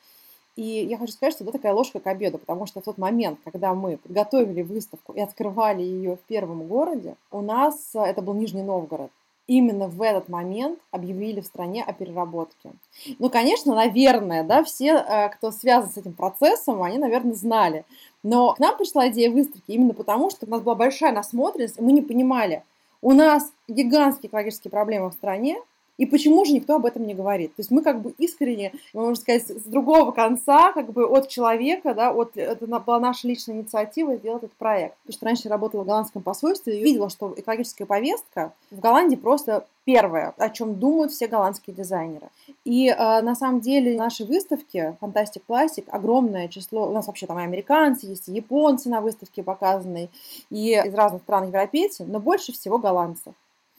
И 0.54 0.62
я 0.62 0.98
хочу 0.98 1.12
сказать, 1.12 1.34
что 1.34 1.44
это 1.44 1.54
такая 1.54 1.72
ложка 1.72 1.98
к 1.98 2.06
обеду, 2.06 2.36
потому 2.38 2.66
что 2.66 2.80
в 2.80 2.84
тот 2.84 2.98
момент, 2.98 3.38
когда 3.42 3.74
мы 3.74 3.96
подготовили 3.96 4.62
выставку 4.62 5.12
и 5.14 5.20
открывали 5.20 5.82
ее 5.82 6.16
в 6.16 6.20
первом 6.20 6.66
городе, 6.66 7.16
у 7.30 7.40
нас, 7.40 7.94
э, 7.94 8.00
это 8.00 8.20
был 8.20 8.34
Нижний 8.34 8.62
Новгород, 8.62 9.10
именно 9.46 9.88
в 9.88 10.02
этот 10.02 10.28
момент 10.28 10.78
объявили 10.90 11.40
в 11.40 11.46
стране 11.46 11.82
о 11.82 11.94
переработке. 11.94 12.72
Ну, 13.18 13.30
конечно, 13.30 13.74
наверное, 13.74 14.44
да, 14.44 14.62
все, 14.62 14.92
э, 14.92 15.30
кто 15.30 15.52
связан 15.52 15.90
с 15.90 15.96
этим 15.96 16.12
процессом, 16.12 16.82
они, 16.82 16.98
наверное, 16.98 17.34
знали. 17.34 17.84
Но 18.22 18.54
к 18.54 18.60
нам 18.60 18.76
пришла 18.76 19.08
идея 19.08 19.30
выставки 19.30 19.70
именно 19.70 19.94
потому, 19.94 20.30
что 20.30 20.46
у 20.46 20.48
нас 20.48 20.60
была 20.60 20.74
большая 20.74 21.12
насмотренность, 21.12 21.78
и 21.78 21.82
мы 21.82 21.92
не 21.92 22.02
понимали, 22.02 22.62
у 23.00 23.12
нас 23.12 23.52
гигантские 23.66 24.28
экологические 24.28 24.70
проблемы 24.70 25.10
в 25.10 25.14
стране, 25.14 25.58
и 25.98 26.06
почему 26.06 26.44
же 26.44 26.52
никто 26.52 26.76
об 26.76 26.86
этом 26.86 27.06
не 27.06 27.14
говорит? 27.14 27.54
То 27.54 27.60
есть 27.60 27.70
мы 27.70 27.82
как 27.82 28.00
бы 28.00 28.14
искренне, 28.18 28.72
можно 28.94 29.14
сказать, 29.14 29.46
с 29.46 29.64
другого 29.64 30.10
конца, 30.10 30.72
как 30.72 30.92
бы 30.92 31.06
от 31.06 31.28
человека, 31.28 31.94
да, 31.94 32.12
от, 32.12 32.36
это 32.36 32.66
была 32.66 32.98
наша 32.98 33.28
личная 33.28 33.56
инициатива 33.56 34.16
сделать 34.16 34.44
этот 34.44 34.56
проект. 34.56 34.96
Потому 34.98 35.12
что 35.12 35.26
раньше 35.26 35.48
работала 35.48 35.82
в 35.82 35.86
голландском 35.86 36.22
посольстве 36.22 36.78
и 36.78 36.82
видела, 36.82 37.10
что 37.10 37.34
экологическая 37.36 37.84
повестка 37.84 38.52
в 38.70 38.80
Голландии 38.80 39.16
просто 39.16 39.66
первое, 39.84 40.32
о 40.38 40.48
чем 40.48 40.78
думают 40.78 41.12
все 41.12 41.26
голландские 41.26 41.74
дизайнеры. 41.74 42.30
И 42.64 42.88
э, 42.88 43.20
на 43.20 43.34
самом 43.34 43.60
деле 43.60 43.96
наши 43.96 44.24
выставки 44.24 44.96
Fantastic 45.00 45.42
Plastic 45.46 45.84
огромное 45.88 46.48
число, 46.48 46.88
у 46.88 46.92
нас 46.92 47.06
вообще 47.06 47.26
там 47.26 47.38
и 47.38 47.42
американцы 47.42 48.06
есть, 48.06 48.28
и 48.28 48.32
японцы 48.32 48.88
на 48.88 49.00
выставке 49.00 49.42
показаны, 49.42 50.08
и 50.50 50.72
из 50.72 50.94
разных 50.94 51.22
стран 51.22 51.48
европейцы, 51.48 52.04
но 52.04 52.18
больше 52.18 52.52
всего 52.52 52.78
голландцев. 52.78 53.34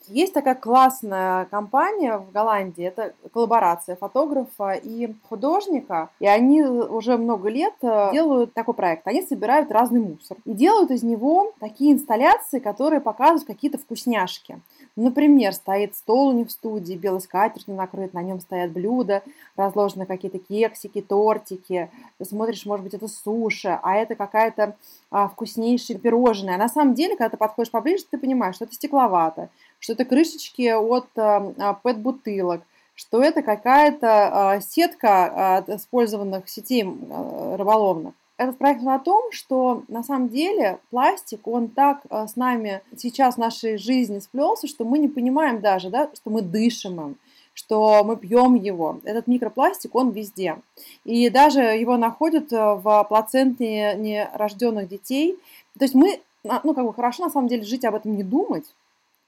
Есть 0.08 0.34
такая 0.34 0.54
классная 0.54 1.46
компания 1.46 2.18
в 2.18 2.30
Голландии, 2.30 2.84
это 2.84 3.14
коллаборация 3.32 3.96
фотографа 3.96 4.72
и 4.72 5.14
художника, 5.28 6.10
и 6.20 6.26
они 6.26 6.62
уже 6.62 7.16
много 7.16 7.48
лет 7.48 7.74
э, 7.82 8.10
делают 8.12 8.52
такой 8.52 8.74
проект. 8.74 9.06
Они 9.06 9.22
собирают 9.22 9.72
разный 9.72 10.00
мусор 10.00 10.36
и 10.44 10.52
делают 10.52 10.90
из 10.90 11.02
него 11.02 11.52
такие 11.58 11.92
инсталляции, 11.92 12.58
которые 12.58 13.00
показывают 13.00 13.44
какие-то 13.44 13.78
вкусняшки. 13.78 14.60
Например, 14.96 15.52
стоит 15.52 15.96
стол 15.96 16.28
у 16.28 16.32
них 16.32 16.48
в 16.48 16.52
студии, 16.52 16.94
белый 16.94 17.20
скатерть 17.20 17.66
накрыт, 17.66 18.14
на 18.14 18.22
нем 18.22 18.40
стоят 18.40 18.70
блюда, 18.70 19.22
разложены 19.56 20.06
какие-то 20.06 20.38
кексики, 20.38 21.00
тортики. 21.00 21.90
Ты 22.18 22.24
смотришь, 22.24 22.64
может 22.64 22.84
быть, 22.84 22.94
это 22.94 23.08
суши, 23.08 23.76
а 23.82 23.96
это 23.96 24.14
какая-то 24.14 24.76
а, 25.10 25.28
вкуснейшая 25.28 25.98
пирожное. 25.98 26.54
А 26.54 26.58
на 26.58 26.68
самом 26.68 26.94
деле, 26.94 27.16
когда 27.16 27.30
ты 27.30 27.36
подходишь 27.36 27.72
поближе, 27.72 28.04
ты 28.08 28.18
понимаешь, 28.18 28.54
что 28.54 28.66
это 28.66 28.74
стекловато, 28.74 29.48
что 29.84 29.92
это 29.92 30.06
крышечки 30.06 30.70
от 30.70 31.08
а, 31.16 31.52
а 31.58 31.74
пэт-бутылок, 31.74 32.62
что 32.94 33.22
это 33.22 33.42
какая-то 33.42 34.52
а, 34.52 34.60
сетка 34.62 35.58
от 35.58 35.68
использованных 35.68 36.48
сетей 36.48 36.84
а, 36.84 37.56
рыболовных 37.58 38.14
этот 38.38 38.56
проект 38.56 38.82
о 38.86 38.98
том, 38.98 39.30
что 39.30 39.84
на 39.88 40.02
самом 40.02 40.30
деле 40.30 40.78
пластик, 40.90 41.46
он 41.46 41.68
так 41.68 42.00
э, 42.10 42.26
с 42.26 42.34
нами 42.34 42.82
сейчас 42.96 43.36
в 43.36 43.38
нашей 43.38 43.76
жизни 43.76 44.18
сплелся, 44.18 44.66
что 44.66 44.84
мы 44.84 44.98
не 44.98 45.06
понимаем 45.06 45.60
даже, 45.60 45.88
да, 45.88 46.10
что 46.12 46.30
мы 46.30 46.42
дышим 46.42 47.00
им, 47.00 47.16
что 47.52 48.02
мы 48.02 48.16
пьем 48.16 48.54
его. 48.54 48.98
Этот 49.04 49.28
микропластик, 49.28 49.94
он 49.94 50.10
везде. 50.10 50.56
И 51.04 51.30
даже 51.30 51.60
его 51.60 51.96
находят 51.96 52.52
э, 52.52 52.56
в 52.56 53.06
плаценте 53.08 53.94
нерожденных 53.94 54.88
детей. 54.88 55.38
То 55.78 55.84
есть 55.84 55.94
мы, 55.94 56.20
ну, 56.42 56.74
как 56.74 56.84
бы 56.84 56.92
хорошо 56.92 57.26
на 57.26 57.30
самом 57.30 57.46
деле 57.46 57.62
жить 57.62 57.84
об 57.84 57.94
этом 57.94 58.16
не 58.16 58.24
думать, 58.24 58.64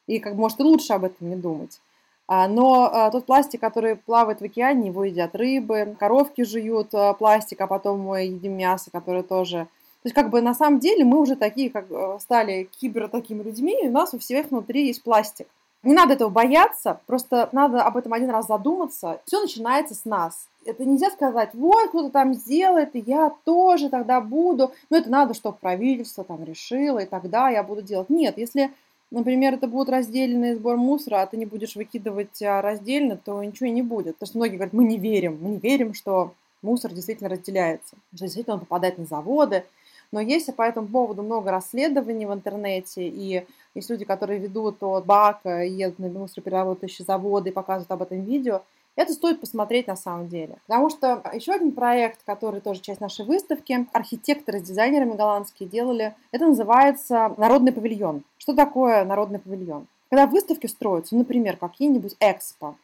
и 0.06 0.18
как 0.18 0.34
может 0.34 0.60
и 0.60 0.62
лучше 0.62 0.92
об 0.92 1.04
этом 1.04 1.28
не 1.28 1.36
думать. 1.36 1.80
А, 2.28 2.48
но 2.48 2.90
а, 2.92 3.10
тот 3.10 3.24
пластик, 3.26 3.60
который 3.60 3.96
плавает 3.96 4.40
в 4.40 4.44
океане, 4.44 4.88
его 4.88 5.04
едят 5.04 5.34
рыбы, 5.36 5.96
коровки 5.98 6.42
жуют 6.42 6.92
а, 6.92 7.12
пластик, 7.14 7.60
а 7.60 7.66
потом 7.66 8.00
мы 8.00 8.22
едим 8.22 8.56
мясо, 8.56 8.90
которое 8.90 9.22
тоже... 9.22 9.68
То 10.02 10.08
есть 10.08 10.14
как 10.14 10.30
бы 10.30 10.40
на 10.40 10.54
самом 10.54 10.80
деле 10.80 11.04
мы 11.04 11.20
уже 11.20 11.34
такие, 11.34 11.68
как 11.68 11.86
э, 11.90 12.18
стали 12.20 12.68
кибер 12.78 13.08
такими 13.08 13.42
людьми, 13.42 13.76
и 13.82 13.88
у 13.88 13.90
нас 13.90 14.14
у 14.14 14.20
всех 14.20 14.50
внутри 14.50 14.86
есть 14.86 15.02
пластик. 15.02 15.48
Не 15.82 15.94
надо 15.94 16.14
этого 16.14 16.28
бояться, 16.28 17.00
просто 17.06 17.48
надо 17.50 17.82
об 17.82 17.96
этом 17.96 18.12
один 18.12 18.30
раз 18.30 18.46
задуматься. 18.46 19.20
Все 19.24 19.40
начинается 19.40 19.94
с 19.94 20.04
нас. 20.04 20.48
Это 20.64 20.84
нельзя 20.84 21.10
сказать, 21.10 21.50
вот 21.54 21.88
кто-то 21.88 22.10
там 22.10 22.34
сделает, 22.34 22.94
и 22.94 23.00
я 23.06 23.32
тоже 23.44 23.88
тогда 23.88 24.20
буду. 24.20 24.72
Но 24.90 24.96
это 24.96 25.10
надо, 25.10 25.34
чтобы 25.34 25.58
правительство 25.58 26.22
там 26.22 26.44
решило, 26.44 27.00
и 27.00 27.06
тогда 27.06 27.50
я 27.50 27.64
буду 27.64 27.82
делать. 27.82 28.10
Нет, 28.10 28.38
если 28.38 28.72
например, 29.10 29.54
это 29.54 29.68
будет 29.68 29.88
раздельный 29.88 30.54
сбор 30.54 30.76
мусора, 30.76 31.22
а 31.22 31.26
ты 31.26 31.36
не 31.36 31.46
будешь 31.46 31.76
выкидывать 31.76 32.42
а, 32.42 32.62
раздельно, 32.62 33.16
то 33.16 33.42
ничего 33.42 33.68
не 33.68 33.82
будет. 33.82 34.16
Потому 34.16 34.28
что 34.28 34.38
многие 34.38 34.56
говорят, 34.56 34.72
мы 34.72 34.84
не 34.84 34.98
верим, 34.98 35.38
мы 35.40 35.50
не 35.50 35.58
верим, 35.58 35.94
что 35.94 36.32
мусор 36.62 36.92
действительно 36.92 37.28
разделяется, 37.28 37.96
что 38.14 38.24
действительно 38.24 38.54
он 38.54 38.60
попадает 38.60 38.98
на 38.98 39.04
заводы. 39.04 39.64
Но 40.12 40.20
есть 40.20 40.54
по 40.54 40.62
этому 40.62 40.86
поводу 40.86 41.22
много 41.22 41.50
расследований 41.50 42.26
в 42.26 42.32
интернете, 42.32 43.08
и 43.08 43.44
есть 43.74 43.90
люди, 43.90 44.04
которые 44.04 44.38
ведут 44.38 44.82
от 44.82 45.04
бака, 45.04 45.62
едут 45.62 45.98
на 45.98 46.08
мусороперерабатывающие 46.08 47.04
заводы 47.04 47.50
и 47.50 47.52
показывают 47.52 47.90
об 47.90 48.02
этом 48.02 48.22
видео– 48.22 48.62
это 48.96 49.12
стоит 49.12 49.40
посмотреть 49.40 49.86
на 49.86 49.96
самом 49.96 50.28
деле. 50.28 50.56
Потому 50.66 50.90
что 50.90 51.22
еще 51.32 51.52
один 51.52 51.72
проект, 51.72 52.22
который 52.24 52.60
тоже 52.60 52.80
часть 52.80 53.00
нашей 53.00 53.24
выставки, 53.24 53.86
архитекторы 53.92 54.58
с 54.58 54.62
дизайнерами 54.62 55.14
голландские 55.14 55.68
делали, 55.68 56.14
это 56.32 56.46
называется 56.46 57.34
«Народный 57.36 57.72
павильон». 57.72 58.24
Что 58.38 58.54
такое 58.54 59.04
народный 59.04 59.38
павильон? 59.38 59.86
Когда 60.08 60.26
выставки 60.26 60.66
строятся, 60.66 61.16
например, 61.16 61.56
какие-нибудь 61.56 62.16
экспо, 62.20 62.76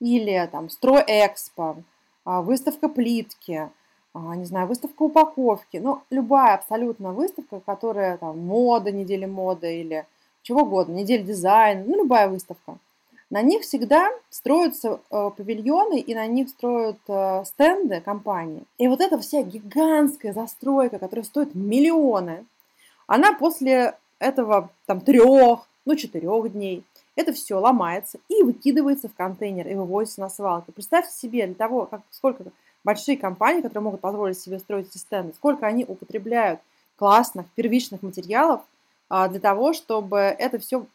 или 0.00 0.48
там 0.52 0.70
стройэкспо, 0.70 1.76
а, 2.24 2.42
выставка 2.42 2.88
плитки, 2.88 3.70
а, 4.14 4.36
не 4.36 4.44
знаю, 4.44 4.66
выставка 4.66 5.02
упаковки, 5.02 5.78
ну, 5.78 6.02
любая 6.10 6.54
абсолютно 6.54 7.12
выставка, 7.12 7.60
которая 7.60 8.18
там 8.18 8.38
мода, 8.38 8.92
неделя 8.92 9.26
моды 9.26 9.80
или 9.80 10.06
чего 10.42 10.62
угодно, 10.62 10.94
неделя 10.94 11.22
дизайна, 11.22 11.84
ну, 11.84 11.96
любая 11.96 12.28
выставка. 12.28 12.78
На 13.30 13.42
них 13.42 13.62
всегда 13.62 14.10
строятся 14.30 15.00
э, 15.10 15.30
павильоны 15.36 16.00
и 16.00 16.14
на 16.14 16.26
них 16.26 16.48
строят 16.48 16.98
э, 17.08 17.44
стенды 17.44 18.00
компании. 18.00 18.64
И 18.78 18.88
вот 18.88 19.00
эта 19.00 19.18
вся 19.18 19.42
гигантская 19.42 20.32
застройка, 20.32 20.98
которая 20.98 21.24
стоит 21.24 21.54
миллионы, 21.54 22.46
она 23.06 23.34
после 23.34 23.98
этого 24.18 24.70
там 24.86 25.02
трех, 25.02 25.68
ну 25.84 25.94
четырех 25.94 26.50
дней, 26.52 26.84
это 27.16 27.32
все 27.32 27.56
ломается 27.56 28.18
и 28.28 28.42
выкидывается 28.42 29.08
в 29.08 29.14
контейнер 29.14 29.68
и 29.68 29.74
вывозится 29.74 30.20
на 30.20 30.30
свалку. 30.30 30.72
Представьте 30.72 31.12
себе, 31.12 31.46
для 31.46 31.54
того, 31.54 31.84
как, 31.84 32.00
сколько 32.10 32.44
большие 32.82 33.18
компании, 33.18 33.60
которые 33.60 33.84
могут 33.84 34.00
позволить 34.00 34.38
себе 34.38 34.58
строить 34.58 34.88
эти 34.88 34.98
стенды, 34.98 35.34
сколько 35.34 35.66
они 35.66 35.84
употребляют 35.84 36.60
классных 36.96 37.46
первичных 37.54 38.02
материалов 38.02 38.62
а, 39.08 39.28
для 39.28 39.40
того, 39.40 39.72
чтобы 39.72 40.18
это 40.18 40.58
все 40.58 40.86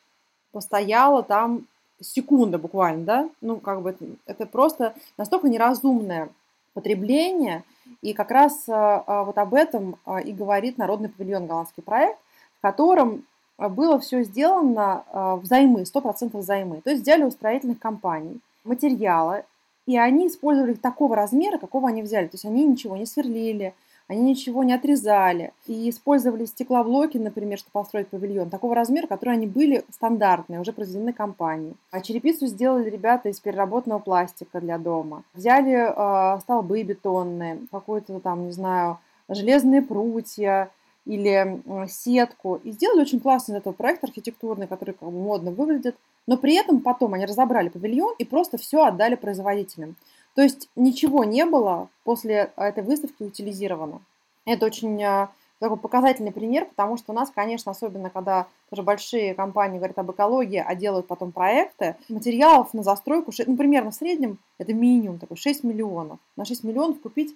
постояло 0.52 1.24
там 1.24 1.68
секунда 2.04 2.58
буквально, 2.58 3.06
да, 3.06 3.30
ну, 3.42 3.58
как 3.58 3.82
бы 3.82 3.96
это 4.26 4.46
просто 4.46 4.94
настолько 5.18 5.50
неразумное 5.50 6.30
потребление, 6.74 7.64
и 8.02 8.14
как 8.14 8.32
раз 8.32 8.66
а, 8.68 9.24
вот 9.24 9.38
об 9.38 9.54
этом 9.54 9.98
а, 10.06 10.20
и 10.20 10.32
говорит 10.32 10.78
Народный 10.78 11.10
павильон 11.10 11.48
голландский 11.48 11.84
проект, 11.84 12.18
в 12.60 12.62
котором 12.62 13.26
было 13.58 14.00
все 14.00 14.24
сделано 14.24 15.04
взаймы, 15.42 15.82
100% 15.84 16.38
взаймы. 16.38 16.82
То 16.82 16.90
есть 16.90 17.04
взяли 17.04 17.24
у 17.24 17.32
строительных 17.32 17.80
компаний 17.80 18.40
материалы, 18.64 19.44
и 19.86 19.98
они 19.98 20.28
использовали 20.28 20.72
их 20.72 20.82
такого 20.82 21.16
размера, 21.16 21.58
какого 21.58 21.90
они 21.90 22.02
взяли. 22.02 22.26
То 22.26 22.36
есть 22.36 22.46
они 22.46 22.66
ничего 22.66 22.98
не 22.98 23.06
сверлили, 23.06 23.74
они 24.14 24.32
ничего 24.32 24.64
не 24.64 24.74
отрезали 24.74 25.54
и 25.68 25.90
использовали 25.90 26.46
стеклоблоки, 26.46 27.18
например, 27.18 27.58
чтобы 27.58 27.72
построить 27.74 28.08
павильон, 28.08 28.50
такого 28.50 28.76
размера, 28.76 29.08
которые 29.08 29.34
они 29.34 29.48
были 29.48 29.84
стандартные, 29.90 30.60
уже 30.60 30.72
произведены 30.72 31.14
компанией. 31.14 31.76
А 31.92 32.02
черепицу 32.02 32.48
сделали 32.48 32.90
ребята 32.90 33.30
из 33.30 33.40
переработанного 33.40 34.00
пластика 34.00 34.62
для 34.62 34.78
дома. 34.78 35.24
Взяли 35.34 35.74
э, 35.74 36.40
столбы 36.42 36.84
бетонные, 36.84 37.60
какую-то 37.72 38.20
там, 38.20 38.46
не 38.46 38.52
знаю, 38.52 39.00
железные 39.28 39.82
прутья, 39.82 40.70
или 41.06 41.62
сетку. 41.90 42.62
И 42.64 42.72
сделали 42.72 43.02
очень 43.02 43.20
классный 43.20 43.58
этого 43.58 43.74
проект 43.74 44.04
архитектурный, 44.04 44.68
который 44.68 44.94
как 44.94 45.10
бы 45.10 45.20
модно 45.20 45.52
выглядит. 45.52 45.98
Но 46.28 46.38
при 46.38 46.56
этом 46.56 46.80
потом 46.80 47.14
они 47.14 47.26
разобрали 47.26 47.70
павильон 47.70 48.16
и 48.18 48.24
просто 48.24 48.58
все 48.58 48.86
отдали 48.86 49.16
производителям. 49.16 49.96
То 50.36 50.42
есть 50.42 50.70
ничего 50.76 51.24
не 51.24 51.46
было 51.46 51.90
после 52.04 52.52
этой 52.58 52.84
выставки 52.84 53.24
утилизировано. 53.24 54.02
Это 54.46 54.66
очень 54.66 55.02
э, 55.02 55.28
такой 55.60 55.78
показательный 55.78 56.32
пример, 56.32 56.66
потому 56.66 56.98
что 56.98 57.12
у 57.12 57.16
нас, 57.16 57.32
конечно, 57.34 57.72
особенно 57.72 58.10
когда 58.10 58.48
тоже 58.70 58.84
большие 58.84 59.36
компании 59.36 59.78
говорят 59.78 59.98
об 60.00 60.12
экологии, 60.12 60.64
а 60.66 60.76
делают 60.76 61.08
потом 61.08 61.32
проекты, 61.32 61.96
материалов 62.10 62.74
на 62.74 62.84
застройку, 62.84 63.32
ну, 63.46 63.56
примерно 63.56 63.92
в 63.92 63.96
среднем 63.96 64.40
это 64.58 64.74
минимум 64.74 65.20
такой 65.20 65.38
6 65.38 65.64
миллионов. 65.64 66.20
На 66.36 66.46
6 66.46 66.64
миллионов 66.64 67.00
купить 67.00 67.36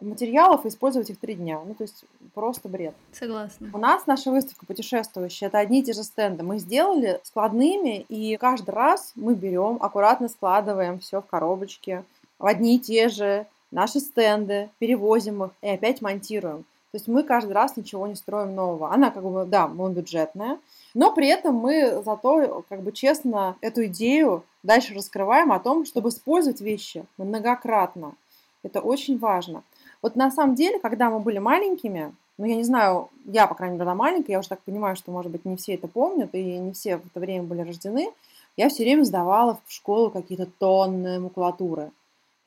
материалов 0.00 0.64
и 0.64 0.68
использовать 0.68 1.10
их 1.10 1.18
три 1.18 1.34
дня. 1.34 1.60
Ну, 1.64 1.74
то 1.74 1.82
есть 1.82 2.04
просто 2.34 2.68
бред. 2.68 2.94
Согласна. 3.12 3.70
У 3.72 3.78
нас 3.78 4.06
наша 4.06 4.30
выставка 4.30 4.66
путешествующая, 4.66 5.48
это 5.48 5.58
одни 5.58 5.80
и 5.80 5.82
те 5.82 5.92
же 5.92 6.02
стенды. 6.02 6.42
Мы 6.42 6.58
сделали 6.58 7.20
складными, 7.24 8.00
и 8.08 8.36
каждый 8.36 8.70
раз 8.70 9.12
мы 9.16 9.34
берем, 9.34 9.78
аккуратно 9.80 10.28
складываем 10.28 10.98
все 11.00 11.20
в 11.20 11.26
коробочки, 11.26 12.04
в 12.38 12.46
одни 12.46 12.76
и 12.76 12.80
те 12.80 13.08
же 13.08 13.46
наши 13.70 14.00
стенды, 14.00 14.70
перевозим 14.78 15.44
их 15.44 15.50
и 15.62 15.68
опять 15.68 16.00
монтируем. 16.00 16.64
То 16.90 16.96
есть 16.96 17.06
мы 17.06 17.22
каждый 17.22 17.52
раз 17.52 17.76
ничего 17.76 18.06
не 18.06 18.14
строим 18.14 18.54
нового. 18.54 18.92
Она 18.92 19.10
как 19.10 19.22
бы, 19.22 19.44
да, 19.44 19.68
бюджетная, 19.68 20.58
но 20.94 21.12
при 21.12 21.28
этом 21.28 21.54
мы 21.54 22.02
зато 22.02 22.64
как 22.68 22.82
бы 22.82 22.92
честно 22.92 23.56
эту 23.60 23.84
идею 23.86 24.42
дальше 24.62 24.94
раскрываем 24.94 25.52
о 25.52 25.60
том, 25.60 25.84
чтобы 25.84 26.08
использовать 26.08 26.62
вещи 26.62 27.04
многократно. 27.18 28.14
Это 28.62 28.80
очень 28.80 29.18
важно. 29.18 29.62
Вот 30.00 30.16
на 30.16 30.30
самом 30.30 30.54
деле, 30.54 30.78
когда 30.78 31.10
мы 31.10 31.20
были 31.20 31.38
маленькими, 31.38 32.14
ну, 32.38 32.46
я 32.46 32.54
не 32.54 32.64
знаю, 32.64 33.10
я, 33.24 33.46
по 33.46 33.54
крайней 33.54 33.74
мере, 33.74 33.84
была 33.84 33.94
маленькая, 33.94 34.32
я 34.32 34.38
уже 34.38 34.48
так 34.48 34.60
понимаю, 34.60 34.96
что, 34.96 35.10
может 35.10 35.30
быть, 35.30 35.44
не 35.44 35.56
все 35.56 35.74
это 35.74 35.88
помнят, 35.88 36.34
и 36.34 36.58
не 36.58 36.72
все 36.72 36.96
в 36.96 37.06
это 37.06 37.20
время 37.20 37.42
были 37.42 37.62
рождены, 37.62 38.10
я 38.56 38.68
все 38.68 38.84
время 38.84 39.04
сдавала 39.04 39.58
в 39.66 39.72
школу 39.72 40.10
какие-то 40.10 40.46
тонны 40.46 41.20
макулатуры. 41.20 41.90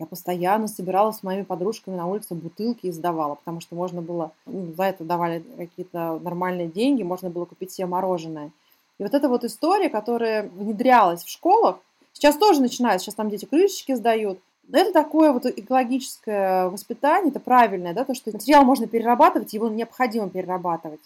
Я 0.01 0.07
постоянно 0.07 0.67
собирала 0.67 1.11
с 1.11 1.21
моими 1.21 1.43
подружками 1.43 1.95
на 1.95 2.07
улице 2.07 2.33
бутылки 2.33 2.87
и 2.87 2.91
сдавала, 2.91 3.35
потому 3.35 3.61
что 3.61 3.75
можно 3.75 4.01
было, 4.01 4.31
ну, 4.47 4.73
за 4.75 4.85
это 4.85 5.03
давали 5.03 5.45
какие-то 5.55 6.19
нормальные 6.23 6.69
деньги, 6.69 7.03
можно 7.03 7.29
было 7.29 7.45
купить 7.45 7.71
себе 7.71 7.85
мороженое. 7.85 8.49
И 8.97 9.03
вот 9.03 9.13
эта 9.13 9.29
вот 9.29 9.43
история, 9.43 9.89
которая 9.89 10.49
внедрялась 10.49 11.23
в 11.23 11.29
школах, 11.29 11.77
сейчас 12.13 12.35
тоже 12.37 12.61
начинается, 12.61 13.05
сейчас 13.05 13.13
там 13.13 13.29
дети 13.29 13.45
крышечки 13.45 13.93
сдают, 13.93 14.39
это 14.73 14.91
такое 14.91 15.33
вот 15.33 15.45
экологическое 15.45 16.67
воспитание, 16.69 17.29
это 17.29 17.39
правильное, 17.39 17.93
да, 17.93 18.03
то, 18.03 18.15
что 18.15 18.31
материал 18.31 18.65
можно 18.65 18.87
перерабатывать, 18.87 19.53
его 19.53 19.69
необходимо 19.69 20.31
перерабатывать. 20.31 21.01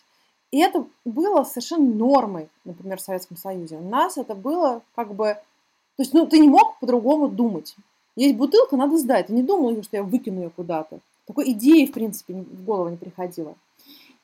И 0.51 0.59
это 0.61 0.85
было 1.03 1.43
совершенно 1.43 1.93
нормой, 1.93 2.47
например, 2.63 2.97
в 2.97 3.01
Советском 3.01 3.35
Союзе. 3.35 3.75
У 3.75 3.89
нас 3.89 4.17
это 4.17 4.35
было 4.35 4.83
как 4.95 5.13
бы... 5.13 5.37
То 5.97 6.03
есть, 6.03 6.13
ну, 6.13 6.25
ты 6.25 6.39
не 6.39 6.47
мог 6.47 6.79
по-другому 6.79 7.27
думать. 7.27 7.75
Есть 8.15 8.35
бутылка, 8.35 8.77
надо 8.77 8.97
сдать. 8.97 9.27
Ты 9.27 9.33
не 9.33 9.43
думал, 9.43 9.81
что 9.83 9.97
я 9.97 10.03
выкину 10.03 10.43
ее 10.43 10.49
куда-то. 10.49 10.99
Такой 11.25 11.51
идеи, 11.51 11.85
в 11.85 11.91
принципе, 11.91 12.33
в 12.33 12.63
голову 12.63 12.89
не 12.89 12.97
приходило. 12.97 13.55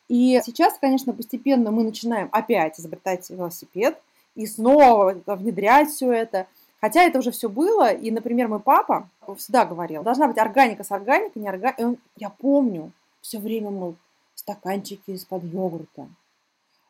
И 0.08 0.40
сейчас, 0.46 0.78
конечно, 0.80 1.14
постепенно 1.14 1.72
мы 1.72 1.84
начинаем 1.84 2.30
опять 2.32 2.80
изобретать 2.80 3.30
велосипед 3.30 3.98
и 4.36 4.46
снова 4.46 5.16
внедрять 5.26 5.90
все 5.90 6.12
это. 6.12 6.48
Хотя 6.80 7.04
это 7.04 7.20
уже 7.20 7.32
все 7.32 7.48
было, 7.48 7.94
и, 7.94 8.12
например, 8.12 8.48
мой 8.48 8.60
папа 8.60 9.08
всегда 9.38 9.66
говорил, 9.66 10.04
должна 10.04 10.28
быть 10.28 10.38
органика 10.38 10.84
с 10.84 10.92
органикой, 10.92 11.42
не 11.42 11.48
органика. 11.48 11.82
Он, 11.82 11.98
я 12.18 12.30
помню, 12.30 12.92
все 13.22 13.40
время 13.40 13.70
мыл 13.70 13.96
стаканчики 14.36 15.12
из-под 15.12 15.44
йогурта. 15.44 16.08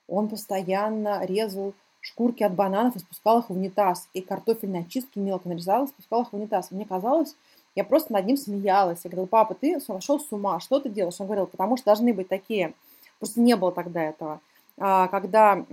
Он 0.07 0.29
постоянно 0.29 1.25
резал 1.25 1.73
шкурки 2.01 2.43
от 2.43 2.53
бананов 2.53 2.95
и 2.95 2.99
спускал 2.99 3.39
их 3.39 3.49
в 3.49 3.53
унитаз. 3.53 4.09
И 4.13 4.21
картофельные 4.21 4.81
очистки 4.81 5.19
мелко 5.19 5.47
нарезал 5.47 5.85
и 5.85 5.87
спускал 5.87 6.23
их 6.23 6.31
в 6.31 6.35
унитаз. 6.35 6.71
Мне 6.71 6.85
казалось, 6.85 7.35
я 7.75 7.83
просто 7.83 8.11
над 8.11 8.25
ним 8.25 8.35
смеялась. 8.35 9.01
Я 9.03 9.09
говорила, 9.09 9.27
папа, 9.27 9.53
ты 9.53 9.79
сошел 9.79 10.19
с 10.19 10.31
ума, 10.31 10.59
что 10.59 10.79
ты 10.79 10.89
делаешь? 10.89 11.15
Он 11.19 11.27
говорил, 11.27 11.45
потому 11.45 11.77
что 11.77 11.85
должны 11.85 12.13
быть 12.13 12.27
такие. 12.27 12.73
Просто 13.19 13.39
не 13.39 13.55
было 13.55 13.71
тогда 13.71 14.03
этого. 14.03 14.41
А, 14.83 15.07
когда 15.09 15.63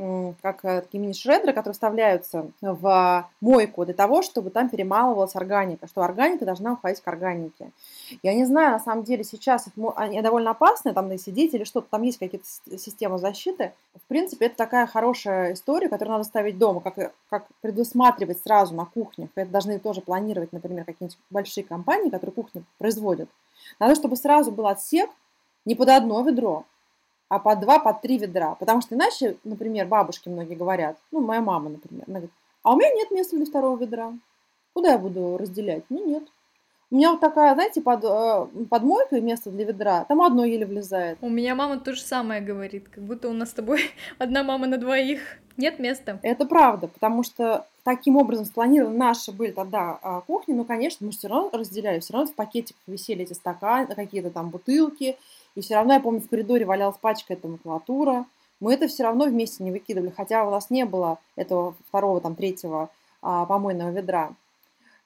как 0.43 0.63
э, 0.67 0.83
такие 0.83 1.01
мини-шредеры, 1.01 1.55
которые 1.55 1.73
вставляются 1.73 2.51
в 2.61 3.27
мойку 3.41 3.87
для 3.87 3.95
того, 3.95 4.21
чтобы 4.21 4.51
там 4.51 4.69
перемалывалась 4.69 5.35
органика, 5.35 5.87
что 5.87 6.03
органика 6.03 6.45
должна 6.45 6.75
уходить 6.75 7.01
к 7.01 7.09
органике. 7.09 7.71
Я 8.23 8.35
не 8.35 8.45
знаю, 8.45 8.73
на 8.73 8.81
самом 8.81 9.05
деле 9.05 9.25
сейчас 9.25 9.67
они 9.97 10.21
довольно 10.21 10.51
опасные, 10.51 10.93
там 10.93 11.17
сидеть 11.17 11.55
или 11.55 11.65
что-то, 11.65 11.87
там 11.91 12.03
есть 12.03 12.19
какие-то 12.19 12.47
системы 12.77 13.17
защиты. 13.17 13.73
В 13.95 14.07
принципе, 14.09 14.47
это 14.47 14.57
такая 14.57 14.87
хорошая 14.87 15.55
история, 15.55 15.89
которую 15.89 16.19
надо 16.19 16.25
ставить 16.25 16.59
дома, 16.59 16.83
как, 16.83 17.13
как 17.31 17.47
предусматривать 17.63 18.43
сразу 18.43 18.75
на 18.75 18.85
кухнях. 18.85 19.31
Это 19.37 19.51
должны 19.51 19.79
тоже 19.79 20.03
планировать, 20.03 20.53
например, 20.53 20.85
какие-нибудь 20.85 21.19
большие 21.31 21.65
компании, 21.65 22.11
которые 22.11 22.35
кухню 22.35 22.65
производят. 22.77 23.31
Надо, 23.81 23.95
чтобы 23.95 24.17
сразу 24.17 24.53
был 24.53 24.67
отсек 24.67 25.09
не 25.65 25.75
под 25.75 25.89
одно 25.89 26.21
ведро, 26.23 26.67
а 27.29 27.39
по 27.39 27.57
два, 27.57 27.79
по 27.79 27.93
три 27.93 28.19
ведра. 28.19 28.55
Потому 28.55 28.81
что 28.81 28.95
иначе, 28.95 29.37
например, 29.45 29.87
бабушки 29.87 30.29
многие 30.29 30.55
говорят, 30.55 30.97
ну, 31.11 31.21
моя 31.21 31.41
мама, 31.41 31.71
например, 31.71 32.05
она 32.07 32.21
говорит, 32.21 32.35
а 32.63 32.73
у 32.73 32.77
меня 32.77 32.91
нет 32.93 33.11
места 33.11 33.37
для 33.37 33.47
второго 33.47 33.79
ведра. 33.79 34.13
Куда 34.73 34.93
я 34.93 34.99
буду 34.99 35.37
разделять? 35.39 35.85
Ну, 35.89 36.07
нет. 36.07 36.25
У 36.91 36.97
меня 36.97 37.11
вот 37.11 37.21
такая, 37.21 37.55
знаете, 37.55 37.83
под, 37.83 38.03
э, 38.03 38.47
под 38.71 38.83
мойкой 38.83 39.21
место 39.21 39.51
для 39.51 39.67
ведра, 39.67 40.05
там 40.05 40.23
одно 40.23 40.47
еле 40.47 40.65
влезает. 40.65 41.19
У 41.21 41.29
меня 41.29 41.55
мама 41.55 41.79
то 41.79 41.93
же 41.93 42.01
самое 42.01 42.41
говорит, 42.41 42.89
как 42.89 43.05
будто 43.05 43.29
у 43.29 43.35
нас 43.35 43.51
с 43.51 43.55
тобой 43.55 43.91
одна 44.19 44.43
мама 44.43 44.67
на 44.67 44.79
двоих. 44.79 45.21
Нет 45.59 45.79
места. 45.79 46.19
Это 46.23 46.47
правда, 46.47 46.89
потому 46.89 47.25
что 47.25 47.67
таким 47.83 48.17
образом 48.17 48.47
спланированы 48.47 48.97
наши 48.97 49.33
были 49.33 49.51
тогда 49.51 49.99
а, 50.03 50.21
кухни, 50.21 50.55
но, 50.55 50.65
конечно, 50.65 51.05
мы 51.05 51.13
все 51.13 51.29
равно 51.29 51.51
разделяли, 51.53 51.99
все 52.01 52.13
равно 52.13 52.31
в 52.31 52.35
пакетиках 52.35 52.81
висели 52.87 53.25
эти 53.25 53.33
стаканы, 53.33 53.95
какие-то 53.95 54.31
там 54.31 54.51
бутылки, 54.51 55.19
и 55.55 55.61
все 55.61 55.75
равно, 55.75 55.95
я 55.95 56.01
помню, 56.01 56.21
в 56.21 56.29
коридоре 56.29 56.65
валялась 56.65 56.99
пачка 56.99 57.35
этой 57.35 57.51
макулатура. 57.51 58.27
Мы 58.61 58.75
это 58.75 58.89
все 58.89 59.05
равно 59.05 59.27
вместе 59.27 59.63
не 59.65 59.71
выкидывали, 59.71 60.11
хотя 60.11 60.47
у 60.47 60.51
нас 60.51 60.71
не 60.71 60.85
было 60.85 61.19
этого 61.37 61.75
второго, 61.89 62.21
там, 62.21 62.35
третьего 62.35 62.91
а, 63.23 63.47
помойного 63.47 63.91
ведра. 63.91 64.33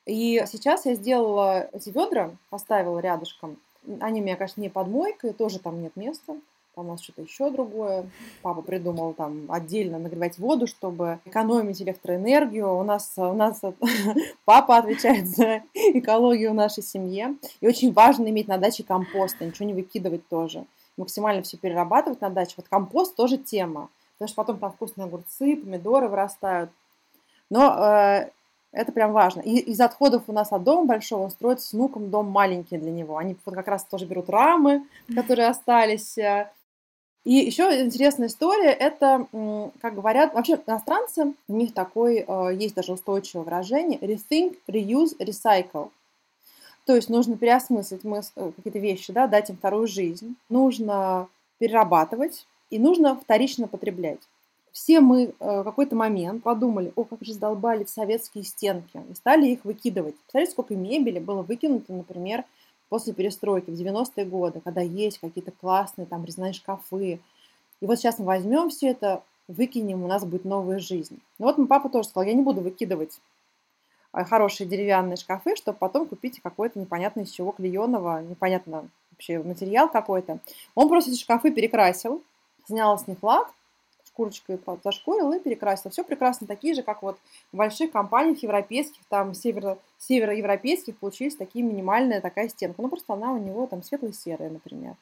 И 0.06 0.42
сейчас 0.46 0.86
я 0.86 0.94
сделала 0.94 1.68
эти 1.72 1.90
ведра, 1.90 2.30
поставила 2.50 2.98
рядышком. 2.98 3.58
Они 4.00 4.20
у 4.20 4.24
меня, 4.24 4.36
конечно, 4.36 4.60
не 4.60 4.68
под 4.68 4.88
мойкой, 4.88 5.32
тоже 5.32 5.58
там 5.58 5.80
нет 5.82 5.96
места. 5.96 6.36
Там 6.74 6.88
у 6.88 6.92
нас 6.92 7.02
что-то 7.02 7.22
еще 7.22 7.50
другое. 7.50 8.08
Папа 8.42 8.62
придумал 8.62 9.12
там 9.12 9.50
отдельно 9.50 9.98
нагревать 9.98 10.38
воду, 10.38 10.66
чтобы 10.66 11.20
экономить 11.24 11.82
электроэнергию. 11.82 12.74
У 12.74 12.82
нас, 12.82 13.12
у 13.16 13.32
нас 13.32 13.60
папа 14.44 14.78
отвечает 14.78 15.28
за 15.28 15.62
экологию 15.74 16.52
в 16.52 16.54
нашей 16.54 16.82
семье. 16.82 17.36
И 17.60 17.68
очень 17.68 17.92
важно 17.92 18.28
иметь 18.28 18.48
на 18.48 18.58
даче 18.58 18.84
компост, 18.84 19.36
а 19.40 19.44
ничего 19.44 19.66
не 19.66 19.74
выкидывать 19.74 20.26
тоже. 20.28 20.64
Максимально 20.96 21.42
все 21.42 21.56
перерабатывать 21.56 22.20
на 22.20 22.30
даче. 22.30 22.54
Вот 22.56 22.68
компост 22.68 23.14
тоже 23.16 23.36
тема. 23.36 23.88
Потому 24.14 24.28
что 24.28 24.36
потом 24.36 24.58
там 24.58 24.72
вкусные 24.72 25.06
огурцы, 25.06 25.56
помидоры 25.56 26.08
вырастают. 26.08 26.70
Но 27.50 27.74
э, 27.76 28.30
это 28.72 28.90
прям 28.92 29.12
важно. 29.12 29.40
И 29.40 29.58
из 29.58 29.80
отходов 29.80 30.22
у 30.26 30.32
нас 30.32 30.52
от 30.52 30.64
дома 30.64 30.86
большого 30.86 31.24
он 31.24 31.30
строит 31.30 31.60
с 31.60 31.72
внуком 31.72 32.10
дом 32.10 32.26
маленький 32.26 32.78
для 32.78 32.90
него. 32.90 33.18
Они 33.18 33.36
вот 33.44 33.54
как 33.54 33.68
раз 33.68 33.84
тоже 33.84 34.06
берут 34.06 34.30
рамы, 34.30 34.86
которые 35.14 35.48
остались, 35.48 36.16
э, 36.16 36.50
и 37.24 37.34
еще 37.34 37.84
интересная 37.84 38.26
история, 38.26 38.70
это, 38.70 39.26
как 39.80 39.94
говорят, 39.94 40.34
вообще 40.34 40.60
иностранцы, 40.66 41.34
у 41.46 41.56
них 41.56 41.72
такой, 41.72 42.24
э, 42.26 42.54
есть 42.56 42.74
даже 42.74 42.92
устойчивое 42.92 43.44
выражение, 43.44 43.98
rethink, 44.00 44.58
reuse, 44.66 45.16
recycle. 45.18 45.90
То 46.84 46.96
есть 46.96 47.08
нужно 47.08 47.36
переосмыслить 47.36 48.00
э, 48.04 48.52
какие-то 48.56 48.80
вещи, 48.80 49.12
да, 49.12 49.28
дать 49.28 49.50
им 49.50 49.56
вторую 49.56 49.86
жизнь, 49.86 50.34
нужно 50.48 51.28
перерабатывать 51.58 52.44
и 52.70 52.80
нужно 52.80 53.14
вторично 53.14 53.68
потреблять. 53.68 54.20
Все 54.72 55.00
мы 55.00 55.26
э, 55.26 55.32
в 55.38 55.64
какой-то 55.64 55.94
момент 55.94 56.42
подумали, 56.42 56.92
о, 56.96 57.04
как 57.04 57.22
же 57.22 57.34
сдолбали 57.34 57.84
советские 57.84 58.42
стенки, 58.42 59.00
и 59.08 59.14
стали 59.14 59.46
их 59.46 59.64
выкидывать. 59.64 60.16
Представляете, 60.16 60.52
сколько 60.52 60.74
мебели 60.74 61.20
было 61.20 61.42
выкинуто, 61.42 61.92
например, 61.92 62.44
после 62.92 63.14
перестройки 63.14 63.70
в 63.70 63.72
90-е 63.72 64.26
годы, 64.26 64.60
когда 64.60 64.82
есть 64.82 65.18
какие-то 65.18 65.50
классные 65.50 66.04
там 66.04 66.26
резные 66.26 66.52
шкафы. 66.52 67.20
И 67.80 67.86
вот 67.86 67.96
сейчас 67.96 68.18
мы 68.18 68.26
возьмем 68.26 68.68
все 68.68 68.88
это, 68.88 69.22
выкинем, 69.48 70.04
у 70.04 70.06
нас 70.06 70.26
будет 70.26 70.44
новая 70.44 70.78
жизнь. 70.78 71.18
Ну 71.38 71.46
вот 71.46 71.56
мой 71.56 71.66
папа 71.66 71.88
тоже 71.88 72.10
сказал, 72.10 72.28
я 72.28 72.34
не 72.34 72.42
буду 72.42 72.60
выкидывать 72.60 73.18
а, 74.12 74.24
хорошие 74.24 74.68
деревянные 74.68 75.16
шкафы, 75.16 75.56
чтобы 75.56 75.78
потом 75.78 76.06
купить 76.06 76.40
какой-то 76.42 76.78
непонятно 76.78 77.22
из 77.22 77.30
чего 77.30 77.52
клееного, 77.52 78.22
непонятно 78.22 78.86
вообще 79.10 79.38
материал 79.38 79.88
какой-то. 79.88 80.40
Он 80.74 80.90
просто 80.90 81.12
эти 81.12 81.18
шкафы 81.18 81.50
перекрасил, 81.50 82.22
снял 82.66 82.98
с 82.98 83.06
них 83.06 83.22
лак, 83.22 83.54
шкурочкой 84.12 84.58
зашкурил 84.84 85.32
и 85.32 85.40
перекрасил. 85.40 85.90
Все 85.90 86.04
прекрасно 86.04 86.46
такие 86.46 86.74
же, 86.74 86.82
как 86.82 87.02
вот 87.02 87.16
в 87.52 87.56
больших 87.56 87.92
компаниях 87.92 88.42
европейских, 88.42 89.02
там 89.08 89.34
северо, 89.34 89.78
североевропейских 89.98 90.96
получились 90.98 91.36
такие 91.36 91.64
минимальная 91.64 92.20
такая 92.20 92.48
стенка. 92.48 92.82
Ну, 92.82 92.88
просто 92.88 93.14
она 93.14 93.32
у 93.32 93.38
него 93.38 93.66
там 93.66 93.82
светло-серая, 93.82 94.50
например. 94.50 94.94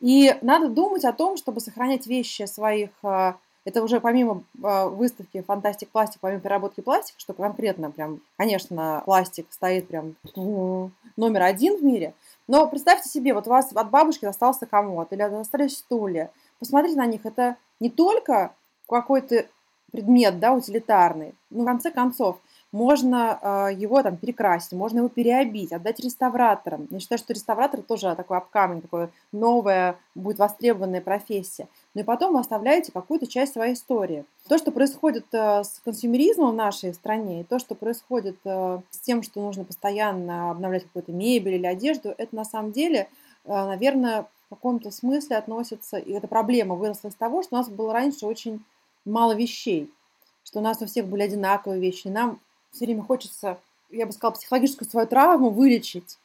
И 0.00 0.34
надо 0.42 0.68
думать 0.68 1.04
о 1.04 1.12
том, 1.12 1.36
чтобы 1.36 1.60
сохранять 1.60 2.06
вещи 2.06 2.44
своих 2.44 2.90
а, 3.02 3.36
это 3.64 3.82
уже 3.82 4.00
помимо 4.00 4.44
а, 4.62 4.88
выставки 4.88 5.42
«Фантастик 5.42 5.88
пластик», 5.88 6.20
помимо 6.20 6.40
переработки 6.40 6.80
пластика, 6.82 7.18
что 7.18 7.32
конкретно 7.32 7.90
прям, 7.90 8.20
конечно, 8.36 9.02
пластик 9.04 9.46
стоит 9.50 9.88
прям 9.88 10.14
номер 11.16 11.42
один 11.42 11.78
в 11.78 11.82
мире, 11.82 12.14
но 12.46 12.68
представьте 12.68 13.08
себе, 13.08 13.34
вот 13.34 13.46
у 13.48 13.50
вас 13.50 13.72
от 13.72 13.90
бабушки 13.90 14.24
остался 14.24 14.66
комод 14.66 15.12
или 15.12 15.22
остались 15.22 15.78
стулья. 15.78 16.30
Посмотрите 16.60 16.96
на 16.96 17.06
них, 17.06 17.26
это 17.26 17.56
не 17.80 17.90
только 17.90 18.54
какой-то 18.88 19.46
предмет, 19.92 20.38
да, 20.38 20.52
утилитарный, 20.52 21.34
но 21.50 21.62
в 21.62 21.66
конце 21.66 21.90
концов 21.90 22.38
можно 22.72 23.38
э, 23.40 23.74
его 23.74 24.02
там 24.02 24.16
перекрасить, 24.16 24.72
можно 24.72 24.98
его 24.98 25.08
переобить, 25.08 25.72
отдать 25.72 26.00
реставраторам. 26.00 26.86
Я 26.90 27.00
считаю, 27.00 27.18
что 27.18 27.32
реставратор 27.32 27.80
тоже 27.80 28.14
такой 28.16 28.36
апкаминг, 28.36 28.82
такое 28.82 29.10
новая, 29.32 29.96
будет 30.14 30.38
востребованная 30.38 31.00
профессия. 31.00 31.68
Но 31.94 32.02
и 32.02 32.04
потом 32.04 32.34
вы 32.34 32.40
оставляете 32.40 32.92
какую-то 32.92 33.26
часть 33.26 33.54
своей 33.54 33.74
истории. 33.74 34.26
То, 34.48 34.58
что 34.58 34.72
происходит 34.72 35.26
э, 35.32 35.62
с 35.64 35.80
консюмеризмом 35.84 36.50
в 36.50 36.56
нашей 36.56 36.92
стране, 36.92 37.40
и 37.40 37.44
то, 37.44 37.58
что 37.58 37.74
происходит 37.74 38.36
э, 38.44 38.80
с 38.90 38.98
тем, 38.98 39.22
что 39.22 39.40
нужно 39.40 39.64
постоянно 39.64 40.50
обновлять 40.50 40.82
какую-то 40.82 41.12
мебель 41.12 41.54
или 41.54 41.66
одежду, 41.66 42.14
это 42.18 42.36
на 42.36 42.44
самом 42.44 42.72
деле, 42.72 43.08
э, 43.44 43.48
наверное, 43.48 44.26
в 44.46 44.54
каком-то 44.54 44.90
смысле 44.90 45.36
относится, 45.36 45.98
и 45.98 46.12
эта 46.12 46.28
проблема 46.28 46.76
выросла 46.76 47.08
из 47.08 47.14
того, 47.14 47.42
что 47.42 47.56
у 47.56 47.58
нас 47.58 47.68
было 47.68 47.92
раньше 47.92 48.26
очень 48.26 48.64
мало 49.04 49.34
вещей, 49.34 49.90
что 50.44 50.60
у 50.60 50.62
нас 50.62 50.80
у 50.80 50.86
всех 50.86 51.06
были 51.06 51.22
одинаковые 51.22 51.80
вещи, 51.80 52.06
и 52.06 52.10
нам 52.10 52.38
все 52.70 52.84
время 52.84 53.02
хочется, 53.02 53.58
я 53.90 54.06
бы 54.06 54.12
сказала, 54.12 54.34
психологическую 54.34 54.88
свою 54.88 55.06
травму 55.06 55.50
вылечить. 55.50 56.18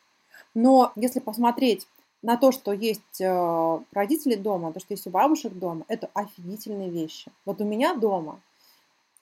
Но 0.53 0.91
если 0.95 1.19
посмотреть 1.19 1.87
на 2.21 2.37
то, 2.37 2.51
что 2.51 2.71
есть 2.71 3.19
э, 3.19 3.79
родители 3.91 4.35
дома, 4.35 4.73
то, 4.73 4.79
что 4.79 4.93
есть 4.93 5.07
у 5.07 5.09
бабушек 5.09 5.53
дома, 5.53 5.85
это 5.87 6.09
офигительные 6.13 6.89
вещи. 6.89 7.31
Вот 7.45 7.61
у 7.61 7.63
меня 7.63 7.95
дома 7.95 8.39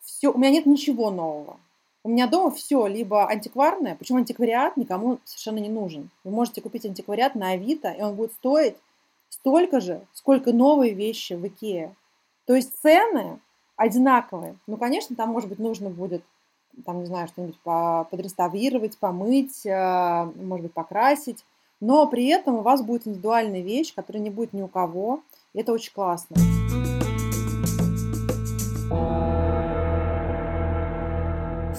все, 0.01 0.31
у 0.31 0.37
меня 0.37 0.49
нет 0.49 0.65
ничего 0.65 1.11
нового. 1.11 1.57
У 2.03 2.09
меня 2.09 2.27
дома 2.27 2.51
все 2.51 2.87
либо 2.87 3.27
антикварное, 3.27 3.95
причем 3.95 4.17
антиквариат 4.17 4.77
никому 4.77 5.19
совершенно 5.25 5.59
не 5.59 5.69
нужен. 5.69 6.09
Вы 6.23 6.31
можете 6.31 6.61
купить 6.61 6.85
антиквариат 6.85 7.35
на 7.35 7.51
Авито, 7.51 7.91
и 7.91 8.01
он 8.01 8.15
будет 8.15 8.33
стоить 8.33 8.75
столько 9.29 9.79
же, 9.79 10.01
сколько 10.13 10.51
новые 10.51 10.93
вещи 10.93 11.33
в 11.33 11.47
Икее. 11.47 11.95
То 12.45 12.55
есть 12.55 12.79
цены 12.81 13.39
одинаковые. 13.75 14.55
Ну, 14.67 14.77
конечно, 14.77 15.15
там, 15.15 15.29
может 15.29 15.49
быть, 15.49 15.59
нужно 15.59 15.89
будет, 15.89 16.23
там, 16.85 16.99
не 16.99 17.05
знаю, 17.05 17.27
что-нибудь 17.27 17.59
подреставрировать, 17.63 18.97
помыть, 18.97 19.65
э, 19.65 20.31
может 20.35 20.63
быть, 20.63 20.73
покрасить. 20.73 21.45
Но 21.79 22.05
при 22.07 22.27
этом 22.27 22.55
у 22.55 22.61
вас 22.61 22.81
будет 22.81 23.07
индивидуальная 23.07 23.61
вещь, 23.61 23.93
которая 23.95 24.21
не 24.21 24.29
будет 24.29 24.51
ни 24.51 24.61
у 24.61 24.67
кого. 24.67 25.21
И 25.53 25.59
это 25.59 25.71
очень 25.71 25.93
классно. 25.93 26.35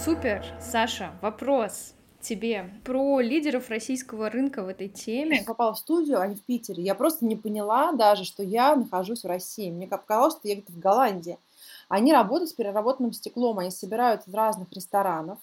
Супер, 0.03 0.43
Саша, 0.59 1.11
вопрос 1.21 1.93
тебе 2.21 2.71
про 2.83 3.19
лидеров 3.19 3.69
российского 3.69 4.29
рынка 4.29 4.63
в 4.63 4.67
этой 4.67 4.87
теме. 4.87 5.37
Я 5.37 5.43
попала 5.43 5.73
в 5.73 5.77
студию, 5.77 6.19
а 6.19 6.27
не 6.27 6.35
в 6.35 6.41
Питере. 6.43 6.83
Я 6.83 6.95
просто 6.95 7.25
не 7.25 7.35
поняла 7.35 7.91
даже, 7.91 8.23
что 8.23 8.43
я 8.43 8.75
нахожусь 8.75 9.23
в 9.23 9.27
России. 9.27 9.71
Мне 9.71 9.87
показалось, 9.87 10.35
что 10.35 10.47
я 10.47 10.55
где-то 10.55 10.71
в 10.71 10.79
Голландии. 10.79 11.37
Они 11.89 12.13
работают 12.13 12.49
с 12.49 12.53
переработанным 12.53 13.11
стеклом, 13.11 13.59
они 13.59 13.71
собирают 13.71 14.27
из 14.27 14.33
разных 14.33 14.71
ресторанов 14.71 15.39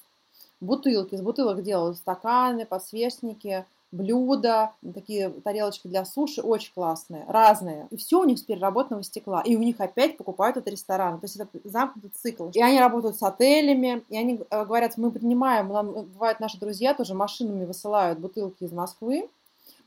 бутылки. 0.61 1.15
Из 1.15 1.23
бутылок 1.23 1.63
делают 1.63 1.99
стаканы, 1.99 2.67
подсвечники, 2.67 3.67
блюда, 3.91 4.73
такие 4.95 5.31
тарелочки 5.31 5.89
для 5.89 6.05
суши, 6.05 6.41
очень 6.43 6.73
классные, 6.75 7.25
разные. 7.29 7.89
И 7.91 7.97
все 7.97 8.21
у 8.21 8.25
них 8.25 8.39
с 8.39 8.43
переработанного 8.43 9.03
стекла. 9.03 9.43
И 9.43 9.57
у 9.57 9.61
них 9.61 9.81
опять 9.81 10.17
покупают 10.17 10.57
этот 10.57 10.73
ресторан. 10.73 11.21
То 11.21 11.25
есть 11.25 11.37
это 11.37 11.49
замкнутый 11.65 12.11
цикл. 12.11 12.49
И 12.53 12.61
они 12.61 12.79
работают 12.79 13.17
с 13.17 13.23
отелями, 13.23 14.03
и 14.09 14.17
они 14.17 14.41
э, 14.51 14.65
говорят, 14.65 14.97
мы 14.97 15.11
принимаем, 15.11 15.69
нам, 15.69 15.91
э, 15.91 16.03
бывают 16.03 16.41
наши 16.41 16.59
друзья 16.59 16.95
тоже 16.95 17.15
машинами 17.15 17.65
высылают 17.65 18.19
бутылки 18.19 18.65
из 18.65 18.73
Москвы, 18.73 19.29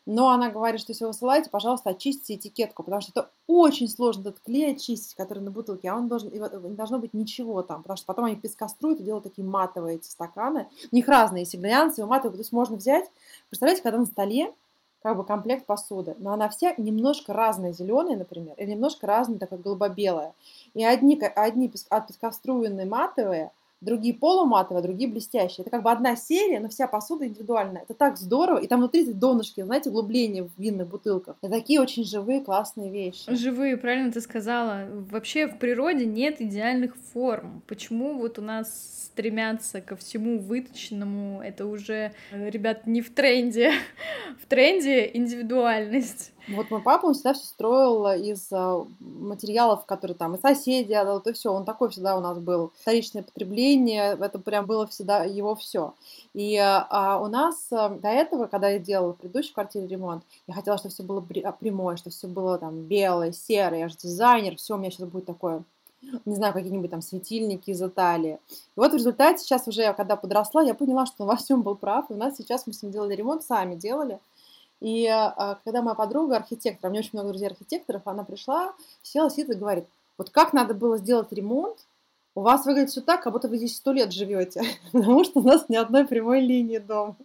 но 0.05 0.29
она 0.29 0.49
говорит, 0.49 0.81
что 0.81 0.91
если 0.91 1.03
вы 1.03 1.09
высылаете, 1.09 1.49
пожалуйста, 1.49 1.91
очистите 1.91 2.35
этикетку, 2.35 2.83
потому 2.83 3.01
что 3.01 3.11
это 3.11 3.31
очень 3.47 3.87
сложно 3.87 4.21
этот 4.21 4.39
клей 4.39 4.73
очистить, 4.73 5.15
который 5.15 5.39
на 5.43 5.51
бутылке, 5.51 5.89
а 5.89 5.95
он 5.95 6.07
должен, 6.07 6.31
не 6.31 6.75
должно 6.75 6.99
быть 6.99 7.13
ничего 7.13 7.61
там, 7.61 7.83
потому 7.83 7.97
что 7.97 8.05
потом 8.07 8.25
они 8.25 8.35
пескоструют 8.35 8.99
и 8.99 9.03
делают 9.03 9.25
такие 9.25 9.47
матовые 9.47 9.97
эти 9.97 10.07
стаканы. 10.07 10.67
У 10.91 10.95
них 10.95 11.07
разные, 11.07 11.43
если 11.43 11.57
глянцевые, 11.57 12.09
матовые, 12.09 12.37
то 12.37 12.41
есть 12.41 12.51
можно 12.51 12.77
взять, 12.77 13.11
представляете, 13.49 13.83
когда 13.83 13.99
на 13.99 14.05
столе 14.05 14.53
как 15.01 15.17
бы 15.17 15.23
комплект 15.23 15.65
посуды, 15.65 16.15
но 16.19 16.33
она 16.33 16.47
вся 16.49 16.73
немножко 16.77 17.33
разная, 17.33 17.73
зеленая, 17.73 18.17
например, 18.17 18.53
или 18.57 18.71
немножко 18.71 19.07
разная, 19.07 19.39
такая 19.39 19.59
голубо-белая. 19.59 20.33
И 20.73 20.83
одни, 20.83 21.19
одни 21.19 21.69
пескоструенные 21.69 22.85
матовые, 22.85 23.51
другие 23.81 24.13
полуматовые, 24.13 24.83
другие 24.83 25.09
блестящие. 25.09 25.63
Это 25.63 25.71
как 25.71 25.83
бы 25.83 25.91
одна 25.91 26.15
серия, 26.15 26.59
но 26.59 26.69
вся 26.69 26.87
посуда 26.87 27.27
индивидуальная. 27.27 27.83
Это 27.83 27.93
так 27.95 28.17
здорово. 28.17 28.59
И 28.59 28.67
там 28.67 28.79
внутри 28.79 29.11
донышки, 29.11 29.61
знаете, 29.61 29.89
углубления 29.89 30.43
в 30.43 30.51
винных 30.57 30.87
бутылках. 30.87 31.35
Это 31.41 31.51
такие 31.51 31.81
очень 31.81 32.05
живые, 32.05 32.41
классные 32.41 32.91
вещи. 32.91 33.33
Живые, 33.35 33.77
правильно 33.77 34.11
ты 34.11 34.21
сказала. 34.21 34.85
Вообще 35.09 35.47
в 35.47 35.57
природе 35.57 36.05
нет 36.05 36.39
идеальных 36.39 36.95
форм. 36.95 37.63
Почему 37.67 38.19
вот 38.19 38.37
у 38.37 38.41
нас 38.41 39.09
стремятся 39.11 39.81
ко 39.81 39.95
всему 39.95 40.39
выточенному? 40.39 41.41
Это 41.41 41.65
уже, 41.65 42.13
ребят, 42.31 42.85
не 42.85 43.01
в 43.01 43.13
тренде. 43.13 43.71
в 44.41 44.45
тренде 44.45 45.09
индивидуальность. 45.13 46.33
Вот 46.47 46.71
мой 46.71 46.81
папа, 46.81 47.05
он 47.05 47.13
всегда 47.13 47.33
все 47.33 47.45
строил 47.45 48.07
из 48.07 48.47
а, 48.51 48.85
материалов, 48.99 49.85
которые 49.85 50.15
там 50.15 50.35
и 50.35 50.41
соседи 50.41 50.93
отдал, 50.93 51.19
и 51.19 51.33
все. 51.33 51.53
Он 51.53 51.65
такой 51.65 51.89
всегда 51.89 52.17
у 52.17 52.21
нас 52.21 52.37
был. 52.39 52.71
Вторичное 52.81 53.23
потребление, 53.23 54.17
это 54.19 54.39
прям 54.39 54.65
было 54.65 54.87
всегда 54.87 55.23
его 55.23 55.55
все. 55.55 55.93
И 56.33 56.57
а, 56.57 57.19
у 57.21 57.27
нас 57.27 57.67
а, 57.71 57.89
до 57.89 58.09
этого, 58.09 58.47
когда 58.47 58.69
я 58.69 58.79
делала 58.79 59.13
в 59.13 59.17
предыдущей 59.17 59.53
квартире 59.53 59.87
ремонт, 59.87 60.23
я 60.47 60.53
хотела, 60.53 60.77
чтобы 60.77 60.93
все 60.93 61.03
было 61.03 61.23
а, 61.43 61.51
прямое, 61.51 61.95
чтобы 61.95 62.13
все 62.13 62.27
было 62.27 62.57
там 62.57 62.81
белое, 62.83 63.31
серое. 63.31 63.79
Я 63.79 63.89
же 63.89 63.97
дизайнер, 63.97 64.55
все 64.57 64.75
у 64.75 64.77
меня 64.77 64.91
сейчас 64.91 65.07
будет 65.07 65.25
такое 65.25 65.63
не 66.25 66.35
знаю, 66.35 66.53
какие-нибудь 66.53 66.89
там 66.89 67.01
светильники 67.01 67.69
из 67.69 67.81
Италии. 67.81 68.39
И 68.49 68.55
вот 68.75 68.91
в 68.91 68.95
результате 68.95 69.43
сейчас 69.43 69.67
уже, 69.67 69.93
когда 69.93 70.15
подросла, 70.15 70.63
я 70.63 70.73
поняла, 70.73 71.05
что 71.05 71.23
он 71.23 71.27
во 71.27 71.35
всем 71.35 71.61
был 71.61 71.75
прав. 71.75 72.09
И 72.09 72.13
у 72.13 72.17
нас 72.17 72.37
сейчас 72.37 72.65
мы 72.65 72.73
с 72.73 72.81
ним 72.81 72.91
делали 72.91 73.15
ремонт, 73.15 73.43
сами 73.43 73.75
делали. 73.75 74.19
И 74.81 75.07
а, 75.07 75.59
когда 75.63 75.81
моя 75.81 75.95
подруга 75.95 76.37
архитектор, 76.37 76.89
у 76.89 76.91
меня 76.91 77.01
очень 77.01 77.11
много 77.13 77.29
друзей 77.29 77.47
архитекторов, 77.47 78.01
она 78.05 78.23
пришла, 78.23 78.73
села, 79.03 79.29
сидит 79.29 79.51
и 79.51 79.53
говорит, 79.53 79.85
вот 80.17 80.31
как 80.31 80.53
надо 80.53 80.73
было 80.73 80.97
сделать 80.97 81.31
ремонт, 81.31 81.77
у 82.33 82.41
вас 82.41 82.65
выглядит 82.65 82.89
все 82.89 83.01
так, 83.01 83.21
как 83.21 83.31
будто 83.33 83.47
вы 83.47 83.57
здесь 83.57 83.75
сто 83.75 83.91
лет 83.91 84.11
живете, 84.11 84.63
потому 84.91 85.23
что 85.23 85.39
у 85.39 85.43
нас 85.43 85.69
ни 85.69 85.75
одной 85.75 86.05
прямой 86.05 86.41
линии 86.41 86.79
дома. 86.79 87.15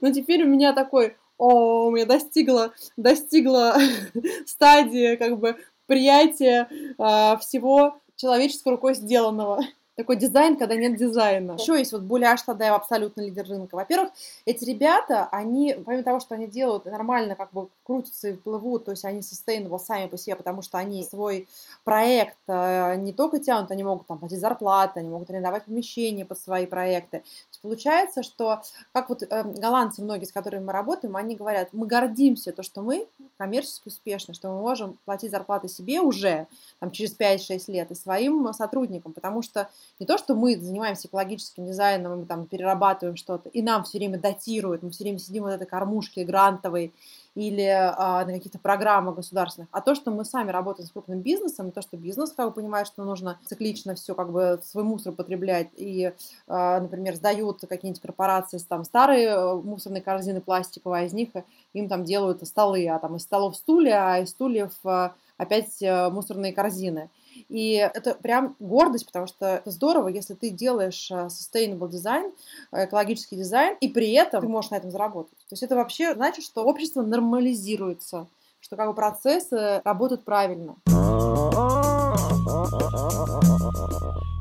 Но 0.00 0.12
теперь 0.12 0.42
у 0.44 0.48
меня 0.48 0.72
такой, 0.72 1.16
о, 1.36 1.86
у 1.86 1.90
меня 1.90 2.06
достигла, 2.06 2.72
достигла 2.96 3.76
стадии 4.46 5.16
как 5.16 5.38
бы 5.38 5.56
приятия 5.86 6.68
э, 6.70 7.36
всего 7.38 7.98
человеческой 8.16 8.70
рукой 8.70 8.94
сделанного 8.94 9.62
такой 9.96 10.16
дизайн, 10.16 10.56
когда 10.56 10.76
нет 10.76 10.96
дизайна. 10.96 11.52
Еще 11.52 11.78
есть 11.78 11.92
вот 11.92 12.02
Буляш 12.02 12.42
Тадаев, 12.42 12.74
абсолютно 12.74 13.22
лидер 13.22 13.48
рынка. 13.48 13.76
Во-первых, 13.76 14.10
эти 14.44 14.64
ребята, 14.64 15.26
они, 15.32 15.74
помимо 15.84 16.02
того, 16.02 16.20
что 16.20 16.34
они 16.34 16.46
делают 16.46 16.84
нормально, 16.84 17.34
как 17.34 17.52
бы 17.52 17.68
крутятся 17.82 18.28
и 18.28 18.32
плывут, 18.34 18.84
то 18.84 18.90
есть 18.90 19.04
они 19.04 19.20
sustainable 19.20 19.78
сами 19.78 20.06
по 20.06 20.18
себе, 20.18 20.36
потому 20.36 20.60
что 20.62 20.78
они 20.78 21.02
свой 21.02 21.48
проект 21.84 22.36
э, 22.46 22.96
не 22.96 23.12
только 23.12 23.38
тянут, 23.38 23.70
они 23.70 23.84
могут 23.84 24.06
там 24.06 24.18
платить 24.18 24.40
зарплаты, 24.40 25.00
они 25.00 25.08
могут 25.08 25.30
арендовать 25.30 25.64
помещения 25.64 26.26
под 26.26 26.38
свои 26.38 26.66
проекты. 26.66 27.22
Получается, 27.66 28.22
что 28.22 28.62
как 28.92 29.08
вот 29.08 29.24
э, 29.24 29.42
голландцы 29.42 30.00
многие, 30.00 30.24
с 30.24 30.30
которыми 30.30 30.66
мы 30.66 30.72
работаем, 30.72 31.16
они 31.16 31.34
говорят, 31.34 31.70
мы 31.72 31.88
гордимся 31.88 32.52
то, 32.52 32.62
что 32.62 32.80
мы 32.80 33.08
коммерчески 33.38 33.88
успешны, 33.88 34.34
что 34.34 34.50
мы 34.50 34.60
можем 34.60 34.96
платить 35.04 35.32
зарплаты 35.32 35.66
себе 35.66 36.00
уже 36.00 36.46
там, 36.78 36.92
через 36.92 37.18
5-6 37.18 37.64
лет 37.72 37.90
и 37.90 37.96
своим 37.96 38.52
сотрудникам, 38.52 39.12
потому 39.12 39.42
что 39.42 39.68
не 39.98 40.06
то, 40.06 40.16
что 40.16 40.36
мы 40.36 40.56
занимаемся 40.56 41.08
экологическим 41.08 41.66
дизайном, 41.66 42.20
мы 42.20 42.26
там 42.26 42.46
перерабатываем 42.46 43.16
что-то, 43.16 43.48
и 43.48 43.62
нам 43.62 43.82
все 43.82 43.98
время 43.98 44.20
датируют, 44.20 44.84
мы 44.84 44.90
все 44.90 45.02
время 45.02 45.18
сидим 45.18 45.42
в 45.42 45.46
этой 45.46 45.66
кормушке 45.66 46.24
грантовой 46.24 46.92
или 47.36 47.68
а, 47.68 48.24
на 48.24 48.32
каких-то 48.32 48.58
программах 48.58 49.16
государственных, 49.16 49.68
а 49.70 49.82
то, 49.82 49.94
что 49.94 50.10
мы 50.10 50.24
сами 50.24 50.50
работаем 50.50 50.88
с 50.88 50.90
крупным 50.90 51.20
бизнесом, 51.20 51.68
и 51.68 51.70
то, 51.70 51.82
что 51.82 51.96
бизнес 51.96 52.32
как 52.32 52.48
бы 52.48 52.54
понимает, 52.54 52.86
что 52.86 53.04
нужно 53.04 53.38
циклично 53.44 53.94
все 53.94 54.14
как 54.14 54.32
бы 54.32 54.58
свой 54.64 54.84
мусор 54.84 55.12
потреблять, 55.12 55.68
и, 55.76 56.12
а, 56.48 56.80
например, 56.80 57.14
сдают 57.14 57.60
какие-нибудь 57.60 58.00
корпорации 58.00 58.58
там 58.66 58.84
старые 58.84 59.28
э, 59.28 59.54
мусорные 59.54 60.02
корзины 60.02 60.40
пластиковые, 60.40 61.02
а 61.02 61.06
из 61.06 61.12
них 61.12 61.28
им 61.74 61.88
там 61.88 62.04
делают 62.04 62.46
столы, 62.48 62.88
а 62.88 62.98
там 62.98 63.16
из 63.16 63.22
столов 63.22 63.54
стулья, 63.56 64.14
а 64.14 64.18
из 64.20 64.30
стульев 64.30 64.72
а, 64.84 65.14
опять 65.36 65.82
э, 65.82 66.08
мусорные 66.10 66.52
корзины. 66.52 67.10
И 67.48 67.74
это 67.74 68.14
прям 68.14 68.56
гордость, 68.58 69.06
потому 69.06 69.26
что 69.26 69.56
это 69.56 69.70
здорово, 69.70 70.08
если 70.08 70.34
ты 70.34 70.50
делаешь 70.50 71.10
э, 71.10 71.26
sustainable 71.26 71.88
дизайн, 71.88 72.32
э, 72.72 72.86
экологический 72.86 73.36
дизайн, 73.36 73.76
и 73.80 73.88
при 73.88 74.12
этом 74.12 74.40
ты 74.40 74.48
можешь 74.48 74.70
на 74.70 74.76
этом 74.76 74.90
заработать. 74.90 75.35
То 75.48 75.52
есть 75.52 75.62
это 75.62 75.76
вообще 75.76 76.14
значит, 76.14 76.44
что 76.44 76.64
общество 76.64 77.02
нормализируется, 77.02 78.26
что 78.58 78.76
как 78.76 78.88
бы 78.88 78.94
процессы 78.94 79.80
работают 79.84 80.24
правильно. 80.24 80.76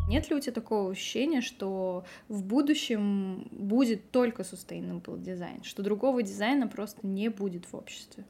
Нет 0.08 0.30
ли 0.30 0.36
у 0.36 0.40
тебя 0.40 0.54
такого 0.54 0.92
ощущения, 0.92 1.42
что 1.42 2.06
в 2.28 2.44
будущем 2.44 3.48
будет 3.52 4.12
только 4.12 4.42
sustainable 4.42 5.20
дизайн, 5.20 5.64
что 5.64 5.84
другого 5.84 6.24
дизайна 6.24 6.68
просто 6.68 7.06
не 7.06 7.30
будет 7.30 7.66
в 7.66 7.76
обществе? 7.76 8.26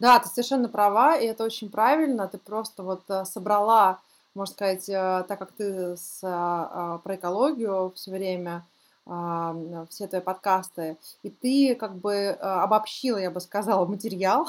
Да, 0.00 0.18
ты 0.18 0.28
совершенно 0.28 0.68
права, 0.68 1.16
и 1.16 1.26
это 1.26 1.44
очень 1.44 1.70
правильно. 1.70 2.26
Ты 2.26 2.38
просто 2.38 2.82
вот 2.82 3.04
э, 3.08 3.24
собрала, 3.24 4.00
можно 4.34 4.52
сказать, 4.52 4.88
э, 4.88 5.24
так 5.28 5.38
как 5.38 5.52
ты 5.52 5.96
с, 5.96 6.20
а, 6.22 6.98
про 6.98 7.14
экологию 7.14 7.92
все 7.94 8.10
время, 8.10 8.66
все 9.06 10.08
твои 10.08 10.20
подкасты, 10.20 10.96
и 11.22 11.30
ты 11.30 11.76
как 11.76 11.94
бы 11.96 12.12
э, 12.12 12.34
обобщила, 12.34 13.18
я 13.18 13.30
бы 13.30 13.40
сказала, 13.40 13.86
материал, 13.86 14.48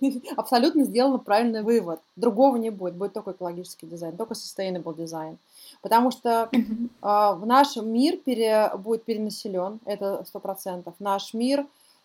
абсолютно 0.36 0.82
сделала 0.84 1.18
правильный 1.18 1.62
вывод. 1.62 2.00
Другого 2.16 2.56
не 2.56 2.70
будет, 2.70 2.96
будет 2.96 3.12
только 3.12 3.30
экологический 3.30 3.86
дизайн, 3.86 4.16
только 4.16 4.34
sustainable 4.34 4.96
дизайн. 4.96 5.38
Потому 5.82 6.10
что 6.10 6.48
э, 6.52 6.58
в 7.00 7.46
нашем 7.46 7.92
мир 7.92 8.16
пере, 8.16 8.72
будет 8.76 9.04
перенаселен, 9.04 9.78
это 9.84 10.24
сто 10.26 10.40
процентов. 10.40 10.94
Наш 10.98 11.32
мир 11.32 11.64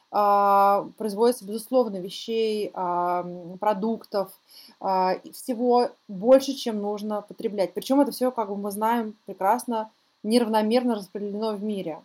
а, 0.10 0.88
производится, 0.98 1.46
безусловно, 1.46 1.98
вещей, 1.98 2.72
а, 2.74 3.26
продуктов, 3.60 4.32
а, 4.80 5.16
всего 5.34 5.90
больше, 6.08 6.54
чем 6.54 6.82
нужно 6.82 7.22
потреблять. 7.22 7.74
Причем 7.74 8.00
это 8.00 8.12
все, 8.12 8.32
как 8.32 8.48
бы 8.50 8.56
мы 8.56 8.72
знаем, 8.72 9.16
прекрасно 9.26 9.92
неравномерно 10.23 10.95
распределено 10.95 11.53
в 11.53 11.63
мире. 11.63 11.99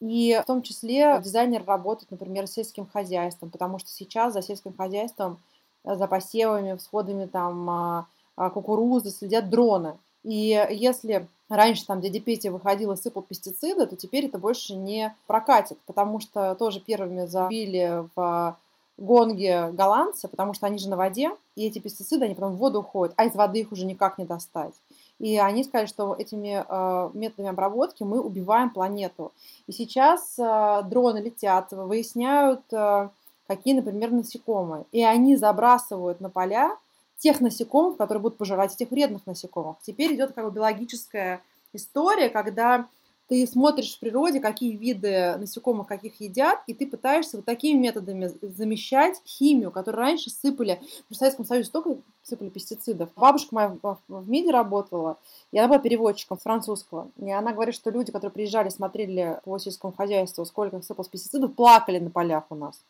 И 0.00 0.38
в 0.42 0.46
том 0.46 0.62
числе 0.62 1.20
дизайнер 1.22 1.64
работает, 1.64 2.10
например, 2.10 2.46
с 2.46 2.52
сельским 2.52 2.86
хозяйством, 2.86 3.50
потому 3.50 3.78
что 3.78 3.88
сейчас 3.90 4.34
за 4.34 4.42
сельским 4.42 4.74
хозяйством, 4.74 5.38
за 5.84 6.06
посевами, 6.06 6.76
всходами 6.76 7.26
там 7.26 8.06
кукурузы 8.36 9.10
следят 9.10 9.48
дроны. 9.48 9.96
И 10.22 10.66
если 10.70 11.26
раньше 11.48 11.86
там 11.86 12.00
дядя 12.00 12.20
Петя 12.20 12.50
выходил 12.50 12.92
и 12.92 12.96
сыпал 12.96 13.22
пестициды, 13.22 13.86
то 13.86 13.96
теперь 13.96 14.26
это 14.26 14.38
больше 14.38 14.74
не 14.74 15.14
прокатит, 15.26 15.78
потому 15.86 16.20
что 16.20 16.54
тоже 16.56 16.80
первыми 16.80 17.26
забили 17.26 18.04
в 18.14 18.58
гонге 18.98 19.70
голландцы, 19.72 20.26
потому 20.26 20.52
что 20.54 20.66
они 20.66 20.78
же 20.78 20.88
на 20.90 20.96
воде, 20.96 21.30
и 21.54 21.66
эти 21.66 21.78
пестициды, 21.78 22.24
они 22.24 22.34
потом 22.34 22.54
в 22.54 22.56
воду 22.56 22.80
уходят, 22.80 23.14
а 23.16 23.24
из 23.24 23.34
воды 23.34 23.60
их 23.60 23.72
уже 23.72 23.86
никак 23.86 24.18
не 24.18 24.24
достать. 24.24 24.74
И 25.18 25.38
они 25.38 25.64
сказали, 25.64 25.86
что 25.86 26.14
этими 26.18 26.64
э, 26.66 27.10
методами 27.14 27.48
обработки 27.48 28.02
мы 28.02 28.20
убиваем 28.20 28.70
планету. 28.70 29.32
И 29.66 29.72
сейчас 29.72 30.38
э, 30.38 30.82
дроны 30.84 31.18
летят, 31.18 31.72
выясняют, 31.72 32.60
э, 32.72 33.08
какие, 33.46 33.74
например, 33.74 34.10
насекомые. 34.10 34.84
И 34.92 35.02
они 35.02 35.36
забрасывают 35.36 36.20
на 36.20 36.28
поля 36.28 36.76
тех 37.18 37.40
насекомых, 37.40 37.96
которые 37.96 38.20
будут 38.20 38.36
пожирать 38.36 38.74
этих 38.74 38.90
вредных 38.90 39.26
насекомых. 39.26 39.76
Теперь 39.80 40.14
идет 40.14 40.32
как 40.32 40.44
бы 40.44 40.50
биологическая 40.50 41.40
история, 41.72 42.28
когда 42.28 42.86
ты 43.28 43.46
смотришь 43.46 43.96
в 43.96 44.00
природе, 44.00 44.40
какие 44.40 44.76
виды 44.76 45.36
насекомых 45.36 45.86
каких 45.86 46.20
едят, 46.20 46.60
и 46.66 46.74
ты 46.74 46.86
пытаешься 46.86 47.36
вот 47.36 47.46
такими 47.46 47.78
методами 47.78 48.32
замещать 48.40 49.20
химию, 49.26 49.70
которую 49.70 50.02
раньше 50.02 50.30
сыпали. 50.30 50.80
В 51.10 51.14
Советском 51.14 51.44
Союзе 51.44 51.68
столько 51.68 51.96
сыпали 52.22 52.48
пестицидов. 52.48 53.10
Бабушка 53.16 53.54
моя 53.54 53.76
в 54.08 54.28
МИДе 54.28 54.50
работала, 54.50 55.18
и 55.52 55.58
она 55.58 55.68
была 55.68 55.78
переводчиком 55.78 56.38
французского. 56.38 57.10
И 57.16 57.30
она 57.30 57.52
говорит, 57.52 57.74
что 57.74 57.90
люди, 57.90 58.12
которые 58.12 58.32
приезжали, 58.32 58.68
смотрели 58.68 59.40
по 59.44 59.58
сельскому 59.58 59.92
хозяйству, 59.92 60.44
сколько 60.44 60.80
сыпалось 60.82 61.08
пестицидов, 61.08 61.54
плакали 61.54 61.98
на 61.98 62.10
полях 62.10 62.44
у 62.50 62.54
нас. 62.54 62.80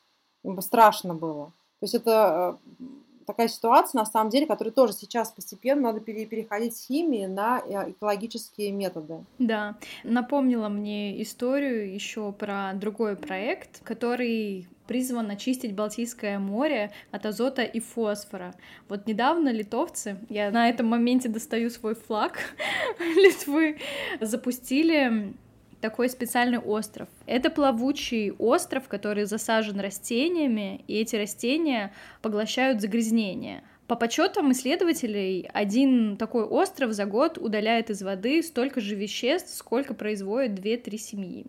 Им 0.45 0.61
страшно 0.61 1.15
было. 1.15 1.47
То 1.81 1.85
есть 1.85 1.95
это 1.95 2.59
э, 2.81 2.85
такая 3.27 3.49
ситуация, 3.49 3.99
на 3.99 4.07
самом 4.07 4.31
деле, 4.31 4.47
которая 4.47 4.73
тоже 4.73 4.93
сейчас 4.93 5.31
постепенно 5.31 5.93
надо 5.93 6.01
переходить 6.01 6.77
с 6.77 6.87
химии 6.87 7.27
на 7.27 7.61
э, 7.61 7.91
экологические 7.91 8.73
методы. 8.73 9.25
Да, 9.39 9.77
напомнила 10.05 10.69
мне 10.69 11.21
историю 11.23 11.93
еще 11.93 12.33
про 12.33 12.73
другой 12.75 13.17
проект, 13.17 13.83
который 13.83 14.69
призван 14.87 15.31
очистить 15.31 15.75
Балтийское 15.75 16.39
море 16.39 16.93
от 17.11 17.27
азота 17.27 17.63
и 17.63 17.81
фосфора. 17.81 18.55
Вот 18.89 19.07
недавно 19.07 19.51
литовцы, 19.51 20.19
я 20.29 20.51
на 20.51 20.69
этом 20.69 20.87
моменте 20.87 21.29
достаю 21.29 21.71
свой 21.71 21.95
флаг 21.95 22.39
Литвы, 22.99 23.79
запустили 24.21 25.35
такой 25.87 26.09
специальный 26.09 26.59
остров. 26.59 27.09
Это 27.27 27.49
плавучий 27.49 28.33
остров, 28.33 28.89
который 28.89 29.25
засажен 29.25 29.79
растениями, 29.79 30.85
и 30.89 30.95
эти 30.95 31.15
растения 31.15 31.93
поглощают 32.23 32.81
загрязнение. 32.81 33.63
По 33.87 33.95
подсчетам 33.95 34.51
исследователей, 34.51 35.49
один 35.55 36.17
такой 36.17 36.43
остров 36.43 36.91
за 36.91 37.05
год 37.05 37.39
удаляет 37.39 37.91
из 37.91 38.03
воды 38.03 38.43
столько 38.43 38.81
же 38.81 38.97
веществ, 38.97 39.55
сколько 39.55 39.95
производит 39.95 40.59
2-3 40.59 40.99
семьи. 40.99 41.47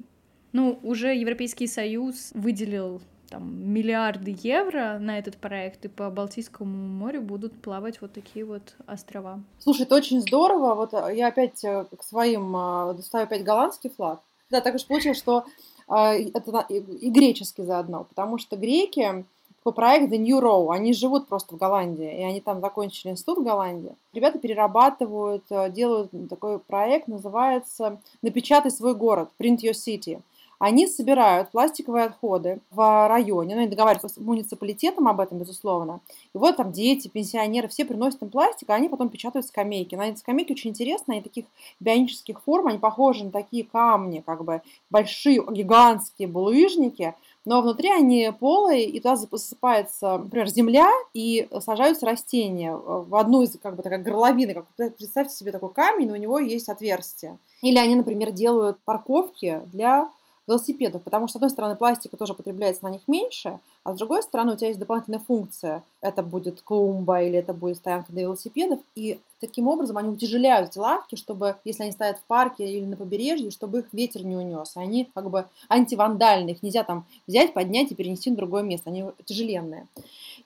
Ну, 0.51 0.77
уже 0.83 1.15
Европейский 1.15 1.65
Союз 1.65 2.29
выделил 2.35 3.01
там, 3.29 3.71
миллиарды 3.73 4.35
евро 4.41 4.97
на 4.99 5.17
этот 5.19 5.37
проект, 5.37 5.85
и 5.85 5.87
по 5.87 6.09
Балтийскому 6.09 6.71
морю 6.71 7.21
будут 7.21 7.61
плавать 7.61 8.01
вот 8.01 8.13
такие 8.13 8.45
вот 8.45 8.75
острова. 8.87 9.41
Слушай, 9.59 9.83
это 9.83 9.95
очень 9.95 10.21
здорово. 10.21 10.75
Вот 10.75 10.93
э, 10.93 11.15
я 11.15 11.27
опять 11.27 11.63
э, 11.63 11.85
к 11.97 12.03
своим 12.03 12.55
э, 12.55 12.93
достаю 12.95 13.25
опять 13.25 13.43
голландский 13.43 13.89
флаг. 13.89 14.21
Да, 14.49 14.61
так 14.61 14.75
уж 14.75 14.85
получилось, 14.85 15.17
что 15.17 15.45
это 15.89 16.65
и 16.69 17.09
греческий 17.09 17.63
заодно, 17.63 18.03
потому 18.03 18.37
что 18.37 18.55
греки, 18.55 19.25
такой 19.57 19.73
проект 19.73 20.11
The 20.11 20.17
New 20.17 20.39
Row, 20.39 20.73
они 20.73 20.93
живут 20.93 21.27
просто 21.27 21.55
в 21.55 21.57
Голландии, 21.57 22.19
и 22.19 22.23
они 22.23 22.41
там 22.41 22.61
закончили 22.61 23.11
институт 23.11 23.39
в 23.39 23.43
Голландии. 23.43 23.95
Ребята 24.13 24.39
перерабатывают, 24.39 25.43
делают 25.69 26.11
такой 26.29 26.59
проект, 26.59 27.07
называется 27.07 27.99
«Напечатай 28.21 28.71
свой 28.71 28.95
город», 28.95 29.29
Print 29.39 29.59
Your 29.59 29.73
City– 29.73 30.21
они 30.59 30.87
собирают 30.87 31.51
пластиковые 31.51 32.05
отходы 32.05 32.59
в 32.71 33.07
районе, 33.07 33.55
ну, 33.55 33.61
они 33.61 33.69
договариваются 33.69 34.09
с 34.09 34.17
муниципалитетом 34.21 35.07
об 35.07 35.19
этом, 35.19 35.37
безусловно. 35.37 35.99
И 36.33 36.37
вот 36.37 36.57
там 36.57 36.71
дети, 36.71 37.07
пенсионеры, 37.07 37.67
все 37.67 37.85
приносят 37.85 38.21
им 38.21 38.29
пластик, 38.29 38.69
а 38.69 38.75
они 38.75 38.89
потом 38.89 39.09
печатают 39.09 39.45
скамейки. 39.45 39.95
На 39.95 40.09
эти 40.09 40.19
скамейки 40.19 40.53
очень 40.53 40.71
интересно, 40.71 41.13
они 41.13 41.21
таких 41.21 41.45
бионических 41.79 42.41
форм, 42.41 42.67
они 42.67 42.79
похожи 42.79 43.23
на 43.23 43.31
такие 43.31 43.63
камни, 43.63 44.23
как 44.25 44.43
бы 44.43 44.61
большие, 44.89 45.43
гигантские 45.49 46.27
булыжники, 46.27 47.13
но 47.45 47.61
внутри 47.61 47.89
они 47.89 48.33
полые, 48.37 48.89
и 48.89 48.99
туда 48.99 49.15
засыпается, 49.15 50.17
например, 50.17 50.47
земля, 50.47 50.89
и 51.13 51.47
сажаются 51.61 52.05
растения 52.05 52.75
в 52.75 53.15
одну 53.15 53.41
из, 53.41 53.57
как 53.57 53.77
бы, 53.77 53.83
такая 53.83 54.03
горловины, 54.03 54.53
как, 54.53 54.65
представьте 54.95 55.33
себе 55.33 55.53
такой 55.53 55.69
камень, 55.69 56.07
но 56.09 56.13
у 56.13 56.17
него 56.17 56.39
есть 56.39 56.67
отверстие. 56.67 57.37
Или 57.61 57.77
они, 57.77 57.95
например, 57.95 58.31
делают 58.31 58.79
парковки 58.83 59.61
для 59.67 60.09
велосипедов, 60.47 61.03
потому 61.03 61.27
что, 61.27 61.33
с 61.33 61.35
одной 61.37 61.49
стороны, 61.49 61.75
пластика 61.75 62.17
тоже 62.17 62.33
потребляется 62.33 62.83
на 62.85 62.89
них 62.89 63.01
меньше, 63.07 63.59
а 63.83 63.93
с 63.93 63.97
другой 63.97 64.23
стороны, 64.23 64.53
у 64.53 64.55
тебя 64.55 64.67
есть 64.67 64.79
дополнительная 64.79 65.19
функция. 65.19 65.83
Это 66.01 66.23
будет 66.23 66.61
клумба 66.61 67.21
или 67.21 67.37
это 67.37 67.53
будет 67.53 67.77
стоянка 67.77 68.11
для 68.11 68.23
велосипедов, 68.23 68.79
и 68.95 69.19
таким 69.39 69.67
образом 69.67 69.97
они 69.97 70.09
утяжеляют 70.09 70.71
эти 70.71 70.77
лавки, 70.77 71.15
чтобы, 71.15 71.57
если 71.63 71.83
они 71.83 71.91
стоят 71.91 72.17
в 72.17 72.23
парке 72.23 72.67
или 72.67 72.85
на 72.85 72.95
побережье, 72.95 73.51
чтобы 73.51 73.79
их 73.79 73.85
ветер 73.91 74.23
не 74.23 74.35
унес. 74.35 74.73
Они 74.75 75.09
как 75.13 75.29
бы 75.29 75.45
антивандальные, 75.69 76.55
их 76.55 76.63
нельзя 76.63 76.83
там 76.83 77.05
взять, 77.27 77.53
поднять 77.53 77.91
и 77.91 77.95
перенести 77.95 78.29
на 78.29 78.37
другое 78.37 78.63
место, 78.63 78.89
они 78.89 79.05
тяжеленные. 79.25 79.87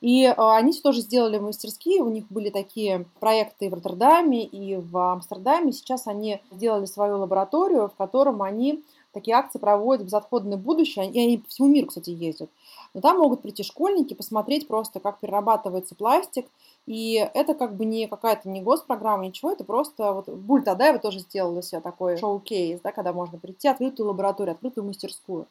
И 0.01 0.25
э, 0.25 0.33
они 0.37 0.73
тоже 0.73 1.01
сделали 1.01 1.37
мастерские, 1.37 2.01
у 2.01 2.09
них 2.09 2.25
были 2.29 2.49
такие 2.49 3.05
проекты 3.19 3.69
в 3.69 3.73
Роттердаме 3.73 4.43
и 4.43 4.77
в 4.77 4.97
Амстердаме. 4.97 5.71
Сейчас 5.71 6.07
они 6.07 6.41
сделали 6.51 6.85
свою 6.85 7.19
лабораторию, 7.19 7.87
в 7.87 7.95
котором 7.95 8.41
они 8.41 8.83
такие 9.11 9.35
акции 9.35 9.59
проводят 9.59 10.05
безотходное 10.05 10.57
будущее, 10.57 11.09
и 11.09 11.19
они 11.19 11.37
по 11.37 11.47
всему 11.49 11.67
миру, 11.67 11.87
кстати, 11.87 12.09
ездят. 12.09 12.49
Но 12.93 13.01
там 13.01 13.17
могут 13.17 13.41
прийти 13.41 13.63
школьники, 13.63 14.13
посмотреть 14.13 14.67
просто, 14.67 14.99
как 14.99 15.19
перерабатывается 15.19 15.95
пластик, 15.95 16.47
и 16.85 17.15
это 17.33 17.53
как 17.53 17.75
бы 17.75 17.85
не 17.85 18.07
какая-то 18.07 18.49
не 18.49 18.61
госпрограмма, 18.61 19.25
ничего, 19.25 19.51
это 19.51 19.63
просто 19.63 20.13
вот 20.13 20.29
Буль 20.29 20.63
Тадаева 20.63 20.99
тоже 20.99 21.19
сделала 21.19 21.61
себе 21.61 21.81
такой 21.81 22.17
шоу-кейс, 22.17 22.81
да, 22.81 22.91
когда 22.91 23.13
можно 23.13 23.37
прийти, 23.37 23.67
открытую 23.67 24.07
лабораторию, 24.07 24.53
открытую 24.53 24.85
мастерскую. 24.85 25.47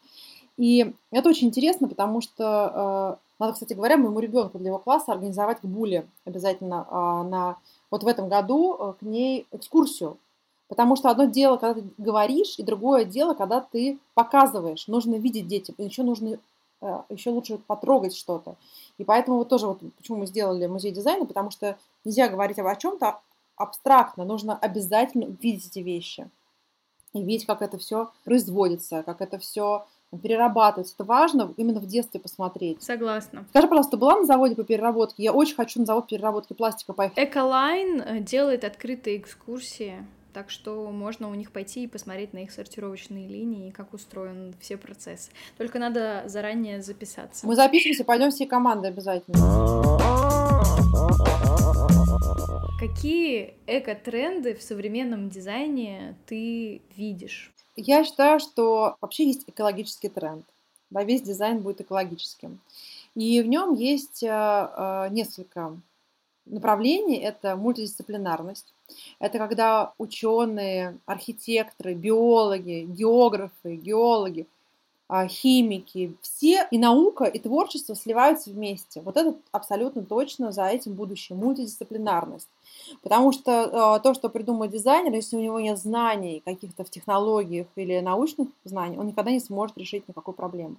И 0.56 0.94
это 1.10 1.28
очень 1.28 1.48
интересно, 1.48 1.88
потому 1.88 2.20
что 2.20 3.16
э, 3.18 3.20
надо, 3.38 3.54
кстати 3.54 3.72
говоря, 3.72 3.96
моему 3.96 4.20
ребенку 4.20 4.58
для 4.58 4.68
его 4.68 4.78
класса 4.78 5.12
организовать 5.12 5.60
к 5.60 5.64
Буле 5.64 6.06
обязательно 6.26 6.86
э, 6.86 7.28
на 7.28 7.56
вот 7.90 8.02
в 8.02 8.06
этом 8.06 8.28
году 8.28 8.76
э, 8.78 8.92
к 9.00 9.02
ней 9.02 9.46
экскурсию 9.52 10.18
Потому 10.70 10.94
что 10.94 11.10
одно 11.10 11.24
дело, 11.24 11.56
когда 11.56 11.80
ты 11.80 11.88
говоришь, 11.98 12.54
и 12.56 12.62
другое 12.62 13.04
дело, 13.04 13.34
когда 13.34 13.60
ты 13.60 13.98
показываешь. 14.14 14.86
Нужно 14.86 15.16
видеть 15.16 15.48
детям, 15.48 15.74
и 15.78 15.84
еще 15.84 16.04
нужно 16.04 16.38
э, 16.80 17.02
еще 17.08 17.30
лучше 17.30 17.58
потрогать 17.58 18.14
что-то. 18.14 18.54
И 18.96 19.02
поэтому 19.02 19.38
вот 19.38 19.48
тоже 19.48 19.66
вот 19.66 19.80
почему 19.96 20.18
мы 20.18 20.26
сделали 20.26 20.68
музей 20.68 20.92
дизайна, 20.92 21.26
потому 21.26 21.50
что 21.50 21.76
нельзя 22.04 22.28
говорить 22.28 22.60
о 22.60 22.76
чем-то 22.76 23.18
абстрактно, 23.56 24.24
нужно 24.24 24.56
обязательно 24.56 25.24
видеть 25.42 25.66
эти 25.66 25.80
вещи 25.80 26.30
и 27.14 27.20
видеть, 27.20 27.46
как 27.46 27.62
это 27.62 27.76
все 27.76 28.12
производится, 28.22 29.02
как 29.02 29.22
это 29.22 29.40
все 29.40 29.84
перерабатывать. 30.22 30.94
Это 30.94 31.02
важно 31.02 31.52
именно 31.56 31.80
в 31.80 31.86
детстве 31.86 32.20
посмотреть. 32.20 32.80
Согласна. 32.80 33.44
Скажи, 33.50 33.66
пожалуйста, 33.66 33.90
ты 33.90 33.96
была 33.96 34.16
на 34.16 34.24
заводе 34.24 34.54
по 34.54 34.62
переработке? 34.62 35.24
Я 35.24 35.32
очень 35.32 35.56
хочу 35.56 35.80
на 35.80 35.86
завод 35.86 36.06
переработки 36.06 36.52
пластика 36.52 36.92
поехать. 36.92 37.18
Эколайн 37.18 38.00
э, 38.00 38.20
делает 38.20 38.62
открытые 38.62 39.16
экскурсии 39.18 40.06
так 40.32 40.50
что 40.50 40.90
можно 40.90 41.28
у 41.28 41.34
них 41.34 41.52
пойти 41.52 41.84
и 41.84 41.86
посмотреть 41.86 42.32
на 42.32 42.38
их 42.38 42.52
сортировочные 42.52 43.28
линии 43.28 43.68
и 43.68 43.72
как 43.72 43.92
устроен 43.94 44.54
все 44.60 44.76
процессы. 44.76 45.30
Только 45.58 45.78
надо 45.78 46.24
заранее 46.26 46.82
записаться. 46.82 47.46
Мы 47.46 47.56
запишемся, 47.56 48.04
пойдем 48.04 48.30
всей 48.30 48.46
командой 48.46 48.90
обязательно. 48.90 49.38
Какие 52.78 53.54
эко-тренды 53.66 54.54
в 54.54 54.62
современном 54.62 55.28
дизайне 55.28 56.16
ты 56.26 56.80
видишь? 56.96 57.52
Я 57.76 58.04
считаю, 58.04 58.40
что 58.40 58.96
вообще 59.00 59.26
есть 59.26 59.44
экологический 59.46 60.08
тренд. 60.08 60.44
Да, 60.90 61.04
весь 61.04 61.22
дизайн 61.22 61.60
будет 61.60 61.82
экологическим. 61.82 62.60
И 63.14 63.40
в 63.42 63.46
нем 63.46 63.74
есть 63.74 64.22
э, 64.22 64.28
э, 64.28 65.08
несколько 65.10 65.78
направлений. 66.50 67.16
Это 67.16 67.56
мультидисциплинарность, 67.56 68.74
это 69.18 69.38
когда 69.38 69.92
ученые, 69.98 70.98
архитекторы, 71.06 71.94
биологи, 71.94 72.86
географы, 72.88 73.76
геологи, 73.76 74.46
а, 75.12 75.26
химики, 75.26 76.14
все 76.22 76.68
и 76.70 76.78
наука, 76.78 77.24
и 77.24 77.40
творчество 77.40 77.96
сливаются 77.96 78.50
вместе. 78.50 79.00
Вот 79.00 79.16
это 79.16 79.34
абсолютно 79.50 80.04
точно 80.04 80.52
за 80.52 80.66
этим 80.66 80.94
будущее, 80.94 81.36
мультидисциплинарность. 81.36 82.48
Потому 83.02 83.32
что 83.32 83.96
э, 83.96 84.02
то, 84.04 84.14
что 84.14 84.28
придумает 84.28 84.70
дизайнер, 84.70 85.12
если 85.12 85.36
у 85.36 85.40
него 85.40 85.58
нет 85.58 85.78
знаний 85.78 86.42
каких-то 86.44 86.84
в 86.84 86.90
технологиях 86.90 87.66
или 87.74 87.98
научных 87.98 88.50
знаний, 88.62 88.98
он 88.98 89.08
никогда 89.08 89.32
не 89.32 89.40
сможет 89.40 89.76
решить 89.78 90.06
никакую 90.06 90.36
проблему. 90.36 90.76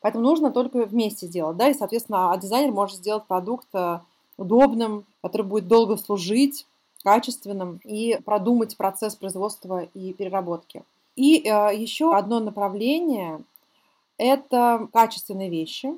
Поэтому 0.00 0.22
нужно 0.22 0.52
только 0.52 0.84
вместе 0.84 1.26
сделать, 1.26 1.56
да, 1.56 1.68
и, 1.68 1.74
соответственно, 1.74 2.32
а 2.32 2.36
дизайнер 2.36 2.70
может 2.72 2.98
сделать 2.98 3.24
продукт 3.24 3.66
э, 3.72 3.98
удобным, 4.36 5.04
который 5.22 5.46
будет 5.46 5.68
долго 5.68 5.96
служить, 5.96 6.66
качественным 7.02 7.80
и 7.84 8.18
продумать 8.24 8.76
процесс 8.76 9.16
производства 9.16 9.82
и 9.94 10.12
переработки. 10.12 10.84
И 11.16 11.38
э, 11.38 11.70
еще 11.74 12.14
одно 12.14 12.40
направление– 12.40 13.42
это 14.18 14.88
качественные 14.92 15.50
вещи. 15.50 15.96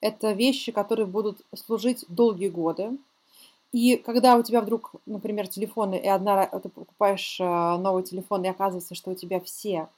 Это 0.00 0.32
вещи, 0.32 0.72
которые 0.72 1.06
будут 1.06 1.42
служить 1.54 2.06
долгие 2.08 2.48
годы. 2.48 2.96
И 3.72 3.96
когда 3.96 4.36
у 4.36 4.42
тебя 4.42 4.62
вдруг, 4.62 4.92
например, 5.06 5.46
телефоны, 5.46 5.94
и 5.96 6.08
одна 6.08 6.46
ты 6.46 6.68
покупаешь 6.68 7.38
э, 7.38 7.44
новый 7.44 8.02
телефон, 8.02 8.44
и 8.44 8.48
оказывается, 8.48 8.94
что 8.94 9.10
у 9.10 9.14
тебя 9.14 9.40
все, 9.40 9.88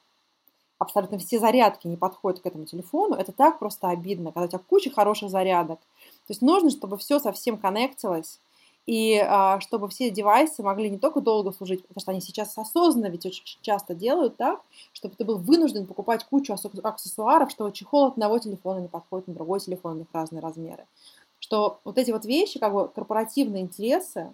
абсолютно 0.79 1.19
все 1.19 1.39
зарядки 1.39 1.87
не 1.87 1.97
подходят 1.97 2.41
к 2.41 2.47
этому 2.47 2.67
телефону, 2.67 3.15
это 3.15 3.33
так 3.33 3.59
просто 3.59 3.89
обидно, 3.89 4.33
когда 4.33 4.45
у 4.45 4.49
тебя 4.49 4.59
куча 4.59 4.91
хороших 4.91 5.31
зарядок. 5.31 5.79
То 6.33 6.35
есть 6.35 6.40
нужно, 6.40 6.71
чтобы 6.71 6.97
все 6.97 7.18
совсем 7.18 7.59
коннектилось, 7.59 8.40
и 8.87 9.18
а, 9.18 9.61
чтобы 9.61 9.90
все 9.90 10.09
девайсы 10.09 10.62
могли 10.62 10.88
не 10.88 10.97
только 10.97 11.21
долго 11.21 11.53
служить, 11.53 11.83
потому 11.87 12.01
что 12.01 12.11
они 12.12 12.23
сейчас 12.23 12.57
осознанно 12.57 13.09
ведь 13.09 13.27
очень 13.27 13.45
часто 13.61 13.95
делают 13.95 14.38
так, 14.38 14.62
чтобы 14.95 15.14
ты 15.14 15.27
был 15.27 15.37
вынужден 15.37 15.87
покупать 15.87 16.25
кучу 16.25 16.55
аксессуаров, 16.55 17.51
что 17.51 17.71
чехол 17.71 18.07
от 18.07 18.12
одного 18.14 18.38
телефона 18.38 18.79
не 18.79 18.88
подходит 18.88 19.29
на 19.29 19.35
другой 19.35 19.61
телефон, 19.61 19.92
у 19.92 19.99
них 19.99 20.07
разные 20.14 20.40
размеры. 20.40 20.87
Что 21.38 21.81
вот 21.85 21.99
эти 21.99 22.12
вот 22.12 22.25
вещи, 22.25 22.59
как 22.59 22.73
бы 22.73 22.88
корпоративные 22.88 23.64
интересы, 23.64 24.33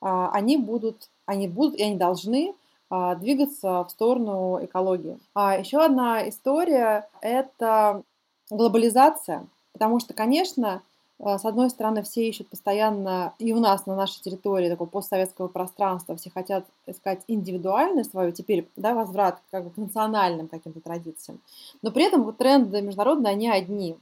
а, 0.00 0.30
они 0.30 0.58
будут, 0.58 1.08
они 1.26 1.48
будут 1.48 1.74
и 1.74 1.82
они 1.82 1.96
должны 1.96 2.54
а, 2.88 3.16
двигаться 3.16 3.82
в 3.82 3.90
сторону 3.90 4.64
экологии. 4.64 5.18
А 5.34 5.58
еще 5.58 5.84
одна 5.84 6.28
история– 6.28 7.08
это 7.20 8.04
глобализация, 8.48 9.48
потому 9.72 9.98
что, 9.98 10.14
конечно, 10.14 10.82
с 11.18 11.44
одной 11.44 11.70
стороны, 11.70 12.02
все 12.02 12.28
ищут 12.28 12.48
постоянно, 12.48 13.34
и 13.38 13.52
у 13.52 13.60
нас 13.60 13.86
на 13.86 13.94
нашей 13.94 14.20
территории 14.22 14.68
такого 14.68 14.88
постсоветского 14.88 15.48
пространства, 15.48 16.16
все 16.16 16.30
хотят 16.30 16.66
искать 16.86 17.22
индивидуальное 17.28 18.04
свое, 18.04 18.32
теперь, 18.32 18.68
да, 18.76 18.94
возврат 18.94 19.40
как 19.50 19.64
бы 19.64 19.70
к 19.70 19.76
национальным 19.76 20.48
каким-то 20.48 20.80
традициям. 20.80 21.40
Но 21.80 21.92
при 21.92 22.04
этом 22.04 22.32
тренды 22.34 22.82
международные, 22.82 23.32
они 23.32 23.48
одни. 23.48 23.98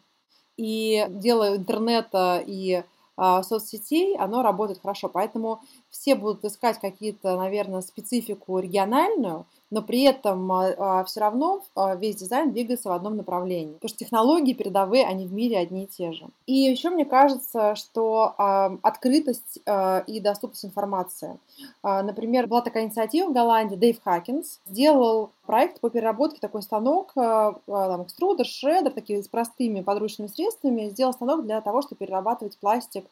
И 0.56 1.06
дело 1.10 1.56
интернета 1.56 2.42
и 2.46 2.84
а, 3.22 3.42
соцсетей, 3.42 4.16
оно 4.16 4.42
работает 4.42 4.80
хорошо. 4.80 5.10
Поэтому 5.10 5.60
все 5.90 6.14
будут 6.14 6.42
искать 6.46 6.80
какие-то, 6.80 7.36
наверное, 7.36 7.82
специфику 7.82 8.58
региональную, 8.58 9.44
но 9.70 9.82
при 9.82 10.02
этом 10.02 10.50
а, 10.50 10.74
а, 10.76 11.04
все 11.04 11.20
равно 11.20 11.62
а, 11.74 11.94
весь 11.94 12.16
дизайн 12.16 12.52
двигается 12.52 12.88
в 12.88 12.92
одном 12.92 13.16
направлении. 13.16 13.74
Потому 13.74 13.88
что 13.88 13.98
технологии 13.98 14.52
передовые, 14.52 15.06
они 15.06 15.26
в 15.26 15.32
мире 15.32 15.58
одни 15.58 15.84
и 15.84 15.86
те 15.86 16.12
же. 16.12 16.26
И 16.46 16.54
еще 16.54 16.90
мне 16.90 17.04
кажется, 17.04 17.74
что 17.76 18.34
открытость 18.82 19.58
и 20.06 20.20
доступность 20.20 20.64
информации. 20.64 21.38
Например, 21.82 22.46
была 22.46 22.62
такая 22.62 22.84
инициатива 22.84 23.28
в 23.28 23.32
Голландии, 23.32 23.76
Дэйв 23.76 24.02
Хакинс 24.02 24.60
сделал 24.66 25.30
проект 25.46 25.80
по 25.80 25.90
переработке 25.90 26.40
такой 26.40 26.62
станок, 26.62 27.12
там, 27.14 28.02
экструдер, 28.02 28.46
шредер, 28.46 28.92
такие 28.92 29.22
с 29.22 29.28
простыми 29.28 29.80
подручными 29.80 30.28
средствами, 30.28 30.88
сделал 30.88 31.12
станок 31.12 31.44
для 31.44 31.60
того, 31.60 31.82
чтобы 31.82 32.00
перерабатывать 32.00 32.58
пластик 32.58 33.04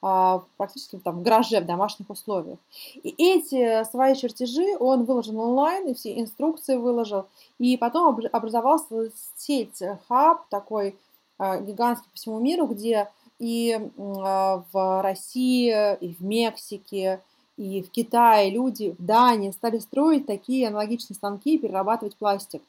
практически 0.00 0.96
там 0.96 1.20
в 1.20 1.22
гараже, 1.22 1.60
в 1.60 1.66
домашних 1.66 2.10
условиях. 2.10 2.58
И 3.02 3.14
эти 3.18 3.82
свои 3.90 4.14
чертежи 4.14 4.76
он 4.78 5.04
выложил 5.04 5.40
онлайн, 5.40 5.88
и 5.88 5.94
все 5.94 6.20
инструкции 6.20 6.76
выложил. 6.76 7.26
И 7.58 7.76
потом 7.76 8.18
образовался 8.32 9.10
сеть, 9.36 9.82
хаб 10.08 10.48
такой 10.48 10.96
а, 11.38 11.58
гигантский 11.58 12.08
по 12.10 12.16
всему 12.16 12.38
миру, 12.38 12.66
где 12.66 13.08
и 13.38 13.78
а, 13.98 14.64
в 14.72 15.02
России, 15.02 15.96
и 16.00 16.14
в 16.14 16.20
Мексике, 16.20 17.20
и 17.56 17.82
в 17.82 17.90
Китае 17.90 18.50
люди, 18.50 18.94
в 18.98 19.04
Дании 19.04 19.50
стали 19.50 19.78
строить 19.78 20.26
такие 20.26 20.68
аналогичные 20.68 21.14
станки 21.14 21.54
и 21.54 21.58
перерабатывать 21.58 22.16
пластик. 22.16 22.62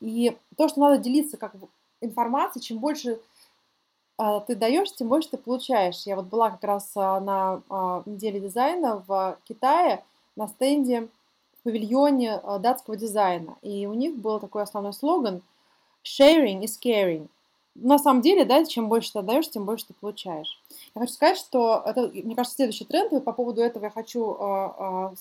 И 0.00 0.36
то, 0.56 0.68
что 0.68 0.80
надо 0.80 0.98
делиться 0.98 1.36
как 1.36 1.54
информацией, 2.00 2.62
чем 2.62 2.78
больше 2.78 3.12
а, 3.12 3.20
ты 4.46 4.54
даешь, 4.56 4.92
тем 4.92 5.08
больше 5.08 5.30
ты 5.30 5.36
получаешь. 5.38 6.02
Я 6.06 6.16
вот 6.16 6.26
была 6.26 6.50
как 6.50 6.64
раз 6.64 6.90
а, 6.94 7.20
на 7.20 7.62
а, 7.68 8.02
неделе 8.06 8.40
дизайна 8.40 9.02
в 9.06 9.38
Китае 9.44 10.04
на 10.36 10.48
стенде 10.48 11.08
в 11.60 11.64
павильоне 11.64 12.40
датского 12.60 12.96
дизайна. 12.96 13.56
И 13.62 13.86
у 13.86 13.94
них 13.94 14.16
был 14.16 14.40
такой 14.40 14.62
основной 14.62 14.92
слоган 14.92 15.42
«Sharing 16.04 16.62
is 16.62 16.78
caring». 16.82 17.28
на 17.74 17.98
самом 17.98 18.20
деле, 18.20 18.44
да, 18.44 18.64
чем 18.64 18.88
больше 18.88 19.12
ты 19.12 19.18
отдаешь, 19.20 19.48
тем 19.48 19.64
больше 19.64 19.86
ты 19.86 19.94
получаешь. 19.94 20.60
Я 20.94 21.00
хочу 21.00 21.12
сказать, 21.12 21.38
что 21.38 21.82
это, 21.84 22.10
мне 22.12 22.34
кажется, 22.34 22.56
следующий 22.56 22.84
тренд, 22.84 23.12
и 23.12 23.20
по 23.20 23.32
поводу 23.32 23.62
этого 23.62 23.84
я 23.84 23.90
хочу 23.90 24.36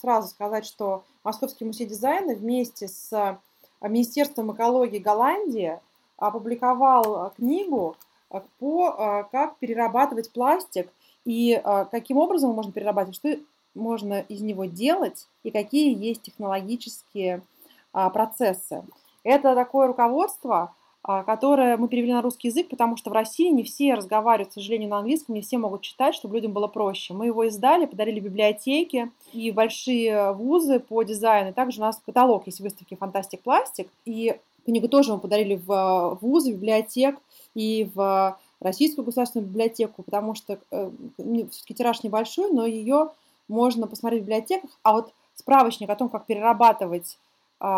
сразу 0.02 0.28
сказать, 0.28 0.66
что 0.66 1.04
Московский 1.24 1.64
музей 1.64 1.88
дизайна 1.88 2.34
вместе 2.34 2.88
с 2.90 3.40
Министерством 3.82 4.52
экологии 4.54 5.00
Голландии 5.00 5.80
опубликовал 6.18 7.32
книгу 7.38 7.96
по 8.60 9.28
как 9.32 9.58
перерабатывать 9.58 10.32
пластик 10.32 10.90
и 11.26 11.62
каким 11.92 12.18
образом 12.18 12.52
можно 12.52 12.72
перерабатывать, 12.72 13.16
что 13.16 13.38
можно 13.76 14.20
из 14.22 14.42
него 14.42 14.66
делать 14.66 15.28
и 15.44 15.52
какие 15.52 15.94
есть 15.98 16.22
технологические 16.24 17.42
процессы. 17.92 18.84
Это 19.24 19.54
такое 19.56 19.88
руководство, 19.88 20.74
а, 21.04 21.24
которое 21.24 21.78
мы 21.78 21.88
перевели 21.88 22.14
на 22.14 22.22
русский 22.22 22.50
язык, 22.50 22.70
потому 22.70 22.96
что 22.96 23.10
в 23.10 23.14
России 23.14 23.50
не 23.50 23.64
все 23.64 23.96
разговаривают, 23.96 24.50
к 24.50 24.54
сожалению, 24.54 24.90
на 24.90 25.00
английском, 25.00 25.34
не 25.34 25.42
все 25.42 25.58
могут 25.58 25.82
читать, 25.82 26.14
чтобы 26.14 26.36
людям 26.36 26.52
было 26.52 26.68
проще. 26.68 27.16
Мы 27.16 27.28
его 27.28 27.44
издали, 27.46 27.88
подарили 27.88 28.20
библиотеке 28.20 29.10
и 29.34 29.52
большие 29.52 30.32
вузы 30.34 30.80
по 30.80 31.02
дизайну. 31.02 31.54
Также 31.54 31.80
у 31.80 31.84
нас 31.84 32.00
каталог 32.06 32.46
есть 32.46 32.62
выставки 32.62 32.96
«Фантастик 32.96 33.42
Пластик», 33.42 33.88
и 34.06 34.38
книгу 34.66 34.88
тоже 34.88 35.14
мы 35.14 35.20
подарили 35.20 35.56
в 35.56 36.18
вузы, 36.22 36.54
в 36.54 36.56
библиотек 36.56 37.20
и 37.54 37.90
в 37.94 38.38
Российскую 38.60 39.06
государственную 39.06 39.50
библиотеку, 39.50 40.04
потому 40.04 40.36
что 40.36 40.60
э, 40.70 40.92
все-таки 41.50 41.74
тираж 41.74 42.04
небольшой, 42.04 42.52
но 42.52 42.66
ее 42.66 43.10
можно 43.48 43.88
посмотреть 43.88 44.22
в 44.22 44.26
библиотеках. 44.26 44.70
А 44.84 44.94
вот 44.94 45.14
справочник 45.36 45.90
о 45.90 45.96
том, 45.96 46.10
как 46.10 46.26
перерабатывать 46.26 47.18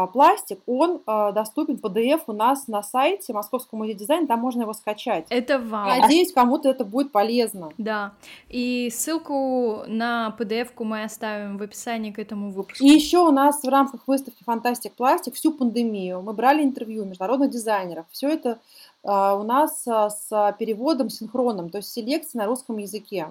пластик, 0.07 0.59
он 0.65 1.01
а, 1.05 1.33
доступен 1.33 1.75
PDF 1.75 2.21
у 2.27 2.31
нас 2.31 2.67
на 2.67 2.81
сайте 2.83 3.33
Московского 3.33 3.79
музея 3.79 3.95
дизайна, 3.95 4.27
там 4.27 4.39
можно 4.39 4.61
его 4.61 4.73
скачать. 4.73 5.25
Это 5.29 5.59
вау. 5.59 5.99
Надеюсь, 5.99 6.31
кому-то 6.31 6.69
это 6.69 6.85
будет 6.85 7.11
полезно. 7.11 7.69
Да, 7.77 8.13
и 8.47 8.89
ссылку 8.93 9.83
на 9.87 10.33
PDF-ку 10.39 10.85
мы 10.85 11.03
оставим 11.03 11.57
в 11.57 11.61
описании 11.61 12.11
к 12.11 12.19
этому 12.19 12.51
выпуску. 12.51 12.83
И 12.83 12.87
еще 12.87 13.19
у 13.19 13.31
нас 13.31 13.61
в 13.61 13.67
рамках 13.67 14.07
выставки 14.07 14.43
Фантастик 14.45 14.93
Пластик 14.93 15.35
всю 15.35 15.51
пандемию 15.51 16.21
мы 16.21 16.31
брали 16.33 16.63
интервью 16.63 17.03
международных 17.03 17.49
дизайнеров. 17.49 18.05
Все 18.09 18.29
это 18.29 18.59
а, 19.03 19.35
у 19.35 19.43
нас 19.43 19.83
с 19.83 20.55
переводом 20.57 21.09
синхронным, 21.09 21.69
то 21.69 21.79
есть 21.79 21.91
селекцией 21.91 22.41
на 22.41 22.47
русском 22.47 22.77
языке. 22.77 23.27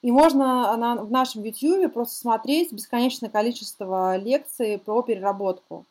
И 0.00 0.12
можно 0.12 0.76
на, 0.76 0.94
в 1.02 1.10
нашем 1.10 1.42
YouTube 1.42 1.92
просто 1.92 2.16
смотреть 2.16 2.72
бесконечное 2.72 3.30
количество 3.30 4.16
лекций 4.16 4.78
про 4.78 5.02
переработку. 5.02 5.86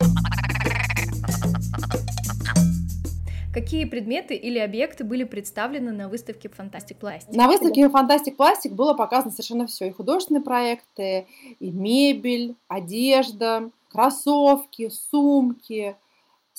Какие 3.53 3.83
предметы 3.83 4.35
или 4.35 4.59
объекты 4.59 5.03
были 5.03 5.25
представлены 5.25 5.91
на 5.91 6.07
выставке 6.07 6.47
Fantastic 6.47 6.99
Plastic? 7.01 7.35
На 7.35 7.47
выставке 7.47 7.81
Fantastic 7.81 8.37
Plastic 8.37 8.73
было 8.73 8.93
показано 8.93 9.31
совершенно 9.31 9.67
все. 9.67 9.89
И 9.89 9.91
художественные 9.91 10.41
проекты, 10.41 11.27
и 11.59 11.71
мебель, 11.71 12.55
одежда, 12.69 13.71
кроссовки, 13.89 14.89
сумки, 14.89 15.97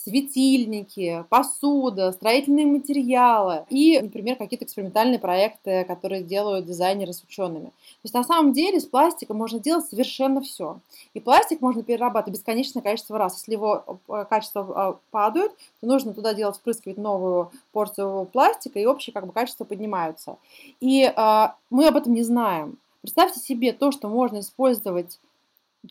светильники, 0.09 1.25
посуда, 1.29 2.13
строительные 2.13 2.67
материалы 2.67 3.65
и, 3.69 4.01
например, 4.01 4.37
какие-то 4.37 4.65
экспериментальные 4.65 5.19
проекты, 5.19 5.85
которые 5.85 6.23
делают 6.23 6.67
дизайнеры 6.67 7.13
с 7.13 7.23
учеными. 7.23 7.67
То 7.67 8.05
есть 8.05 8.15
на 8.15 8.25
самом 8.25 8.53
деле 8.53 8.81
с 8.81 8.87
пластиком 8.87 9.37
можно 9.37 9.59
делать 9.59 9.87
совершенно 9.87 10.41
все. 10.41 10.79
И 11.13 11.21
пластик 11.21 11.61
можно 11.61 11.83
перерабатывать 11.83 12.39
бесконечное 12.39 12.83
количество 12.83 13.19
раз. 13.19 13.37
Если 13.37 13.53
его 13.53 14.01
э, 14.09 14.25
качество 14.29 14.95
э, 14.95 14.99
падает, 15.11 15.53
то 15.81 15.87
нужно 15.87 16.15
туда 16.15 16.33
делать, 16.33 16.57
впрыскивать 16.57 16.97
новую 16.97 17.51
порцию 17.73 18.25
пластика, 18.33 18.79
и 18.79 18.87
общее 18.87 19.13
как 19.13 19.27
бы 19.27 19.33
качество 19.33 19.65
поднимаются. 19.65 20.39
И 20.81 21.05
э, 21.05 21.49
мы 21.71 21.87
об 21.87 21.97
этом 21.97 22.15
не 22.15 22.23
знаем. 22.23 22.79
Представьте 23.03 23.41
себе 23.41 23.73
то, 23.73 23.93
что 23.93 24.09
можно 24.09 24.41
использовать 24.41 25.19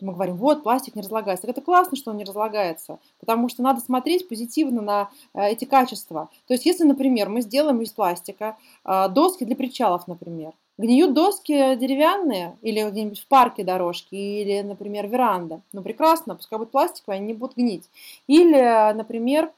мы 0.04 0.12
говорим, 0.12 0.36
вот, 0.36 0.62
пластик 0.62 0.94
не 0.94 1.02
разлагается. 1.02 1.46
Так 1.46 1.56
это 1.56 1.64
классно, 1.64 1.96
что 1.96 2.10
он 2.10 2.16
не 2.16 2.24
разлагается, 2.24 2.98
потому 3.20 3.48
что 3.48 3.62
надо 3.62 3.80
смотреть 3.80 4.28
позитивно 4.28 4.82
на 4.82 5.10
э, 5.34 5.50
эти 5.50 5.64
качества. 5.64 6.28
То 6.46 6.54
есть, 6.54 6.66
если, 6.66 6.84
например, 6.84 7.28
мы 7.28 7.40
сделаем 7.42 7.80
из 7.80 7.90
пластика 7.90 8.56
э, 8.84 9.08
доски 9.08 9.44
для 9.44 9.56
причалов, 9.56 10.08
например, 10.08 10.52
гниют 10.78 11.14
доски 11.14 11.76
деревянные 11.76 12.56
или 12.62 12.88
где-нибудь 12.88 13.20
в 13.20 13.26
парке 13.26 13.64
дорожки, 13.64 14.14
или, 14.14 14.62
например, 14.62 15.08
веранда. 15.08 15.60
Ну, 15.72 15.82
прекрасно, 15.82 16.34
пускай 16.36 16.58
будут 16.58 16.72
пластиковые, 16.72 17.18
они 17.18 17.28
не 17.28 17.34
будут 17.34 17.56
гнить. 17.56 17.88
Или, 18.26 18.92
например, 18.92 19.46
э, 19.46 19.50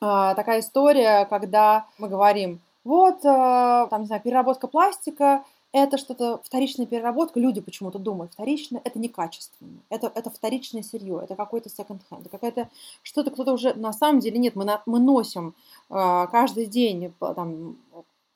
такая 0.00 0.60
история, 0.60 1.26
когда 1.26 1.86
мы 1.98 2.08
говорим, 2.08 2.60
вот, 2.84 3.20
там, 3.20 4.00
не 4.00 4.06
знаю, 4.06 4.22
переработка 4.22 4.66
пластика– 4.66 5.44
это 5.72 5.98
что-то 5.98 6.40
вторичная 6.42 6.86
переработка, 6.86 7.38
люди 7.40 7.60
почему-то 7.60 7.98
думают, 7.98 8.32
вторичное 8.32 8.80
это 8.84 8.98
некачественно, 8.98 9.80
это, 9.90 10.10
это 10.14 10.30
вторичное 10.30 10.82
сырье, 10.82 11.20
это 11.22 11.36
какой-то 11.36 11.68
секонд-хенд, 11.68 12.28
какая-то 12.30 12.68
что-то 13.02 13.30
кто-то 13.30 13.52
уже, 13.52 13.74
на 13.74 13.92
самом 13.92 14.20
деле 14.20 14.38
нет, 14.38 14.56
мы, 14.56 14.64
на, 14.64 14.82
мы 14.86 14.98
носим 14.98 15.54
э, 15.90 16.26
каждый 16.30 16.66
день 16.66 17.12
там, 17.18 17.76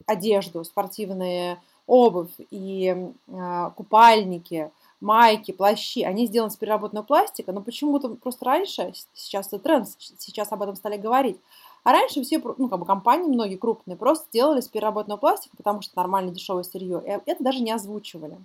одежду, 0.06 0.64
спортивные 0.64 1.60
обувь 1.86 2.32
и 2.50 3.12
э, 3.26 3.70
купальники, 3.76 4.70
майки, 5.00 5.52
плащи, 5.52 6.02
они 6.02 6.26
сделаны 6.26 6.50
из 6.50 6.56
переработанного 6.56 7.04
пластика, 7.04 7.52
но 7.52 7.60
почему-то 7.62 8.10
просто 8.10 8.44
раньше, 8.44 8.92
сейчас 9.14 9.48
это 9.48 9.58
тренд, 9.58 9.88
сейчас 10.18 10.52
об 10.52 10.62
этом 10.62 10.76
стали 10.76 10.96
говорить, 10.96 11.38
а 11.84 11.92
раньше 11.92 12.22
все, 12.22 12.40
ну, 12.58 12.68
как 12.68 12.78
бы 12.78 12.86
компании 12.86 13.28
многие 13.28 13.56
крупные 13.56 13.96
просто 13.96 14.26
делали 14.32 14.60
с 14.60 14.68
переработанного 14.68 15.18
пластика, 15.18 15.56
потому 15.56 15.82
что 15.82 15.96
нормальное 15.96 16.32
дешевое 16.32 16.62
сырье. 16.62 17.02
И 17.04 17.30
это 17.30 17.42
даже 17.42 17.60
не 17.60 17.72
озвучивали. 17.72 18.38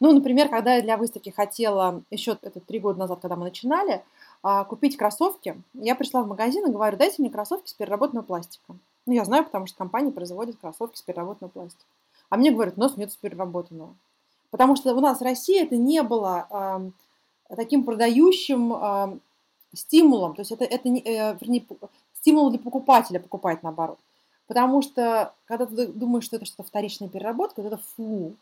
Ну, 0.00 0.12
например, 0.12 0.48
когда 0.48 0.76
я 0.76 0.82
для 0.82 0.96
выставки 0.96 1.28
хотела, 1.30 2.02
еще 2.10 2.38
это 2.40 2.60
три 2.60 2.78
года 2.78 3.00
назад, 3.00 3.20
когда 3.20 3.36
мы 3.36 3.44
начинали, 3.44 4.02
а, 4.42 4.64
купить 4.64 4.96
кроссовки, 4.96 5.60
я 5.74 5.94
пришла 5.94 6.22
в 6.22 6.28
магазин 6.28 6.66
и 6.66 6.72
говорю, 6.72 6.96
дайте 6.96 7.16
мне 7.18 7.30
кроссовки 7.30 7.68
с 7.68 7.74
переработанного 7.74 8.24
пластика. 8.24 8.74
Ну, 9.06 9.12
я 9.12 9.24
знаю, 9.24 9.44
потому 9.44 9.66
что 9.66 9.76
компания 9.76 10.10
производит 10.10 10.56
кроссовки 10.58 10.96
с 10.96 11.02
переработанного 11.02 11.50
пластика. 11.50 11.84
А 12.30 12.36
мне 12.36 12.50
говорят, 12.50 12.74
у 12.76 12.80
нас 12.80 12.96
нет 12.96 13.12
с 13.12 13.16
переработанного. 13.16 13.94
Потому 14.50 14.76
что 14.76 14.94
у 14.94 15.00
нас 15.00 15.20
в 15.20 15.24
России 15.24 15.60
это 15.60 15.76
не 15.76 16.02
было 16.02 16.46
э, 17.50 17.54
таким 17.56 17.84
продающим 17.84 18.72
э, 18.72 19.18
стимулом. 19.74 20.34
То 20.34 20.40
есть 20.40 20.52
это, 20.52 20.64
это 20.64 20.88
не, 20.88 21.00
э, 21.00 21.36
вернее, 21.40 21.64
стимул 22.20 22.50
для 22.50 22.58
покупателя 22.58 23.18
покупать 23.18 23.62
наоборот. 23.62 23.98
Потому 24.46 24.82
что, 24.82 25.32
когда 25.46 25.66
ты 25.66 25.86
думаешь, 25.86 26.24
что 26.24 26.36
это 26.36 26.44
что-то 26.44 26.64
вторичная 26.64 27.08
переработка, 27.08 27.62
это 27.62 27.80
фу. 27.96 28.34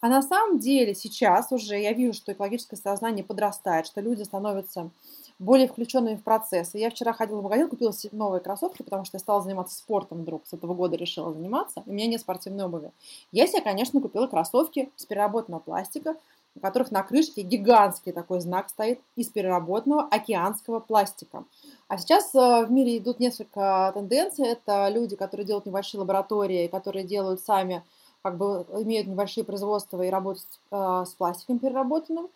А 0.00 0.08
на 0.08 0.20
самом 0.20 0.58
деле 0.58 0.94
сейчас 0.94 1.50
уже 1.50 1.78
я 1.80 1.92
вижу, 1.92 2.12
что 2.12 2.32
экологическое 2.32 2.78
сознание 2.78 3.24
подрастает, 3.24 3.86
что 3.86 4.00
люди 4.00 4.22
становятся 4.22 4.90
более 5.38 5.68
включенными 5.68 6.16
в 6.16 6.22
процесс. 6.22 6.74
И 6.74 6.78
я 6.78 6.90
вчера 6.90 7.12
ходила 7.12 7.40
в 7.40 7.44
магазин, 7.44 7.68
купила 7.68 7.92
новые 8.12 8.40
кроссовки, 8.40 8.82
потому 8.82 9.04
что 9.04 9.16
я 9.16 9.20
стала 9.20 9.40
заниматься 9.40 9.76
спортом 9.76 10.22
вдруг. 10.22 10.42
С 10.46 10.52
этого 10.52 10.74
года 10.74 10.96
решила 10.96 11.32
заниматься. 11.32 11.82
И 11.86 11.90
у 11.90 11.92
меня 11.92 12.06
нет 12.06 12.20
спортивной 12.20 12.66
обуви. 12.66 12.90
Я 13.32 13.46
себе, 13.46 13.62
конечно, 13.62 14.00
купила 14.00 14.26
кроссовки 14.26 14.90
с 14.96 15.06
переработанного 15.06 15.60
пластика, 15.60 16.16
у 16.54 16.60
которых 16.60 16.90
на 16.90 17.02
крышке 17.02 17.42
гигантский 17.42 18.12
такой 18.12 18.40
знак 18.40 18.68
стоит 18.68 19.00
из 19.16 19.28
переработанного 19.28 20.08
океанского 20.08 20.80
пластика. 20.80 21.44
А 21.88 21.98
сейчас 21.98 22.34
э, 22.34 22.64
в 22.64 22.70
мире 22.70 22.98
идут 22.98 23.20
несколько 23.20 23.90
тенденций. 23.94 24.46
Это 24.46 24.88
люди, 24.88 25.16
которые 25.16 25.46
делают 25.46 25.66
небольшие 25.66 26.00
лаборатории, 26.00 26.68
которые 26.68 27.04
делают 27.04 27.40
сами, 27.40 27.82
как 28.22 28.36
бы 28.36 28.66
имеют 28.80 29.06
небольшие 29.06 29.44
производства 29.44 30.00
и 30.02 30.10
работают 30.10 30.46
э, 30.70 31.04
с 31.06 31.14
пластиком 31.14 31.58
переработанным 31.58 32.28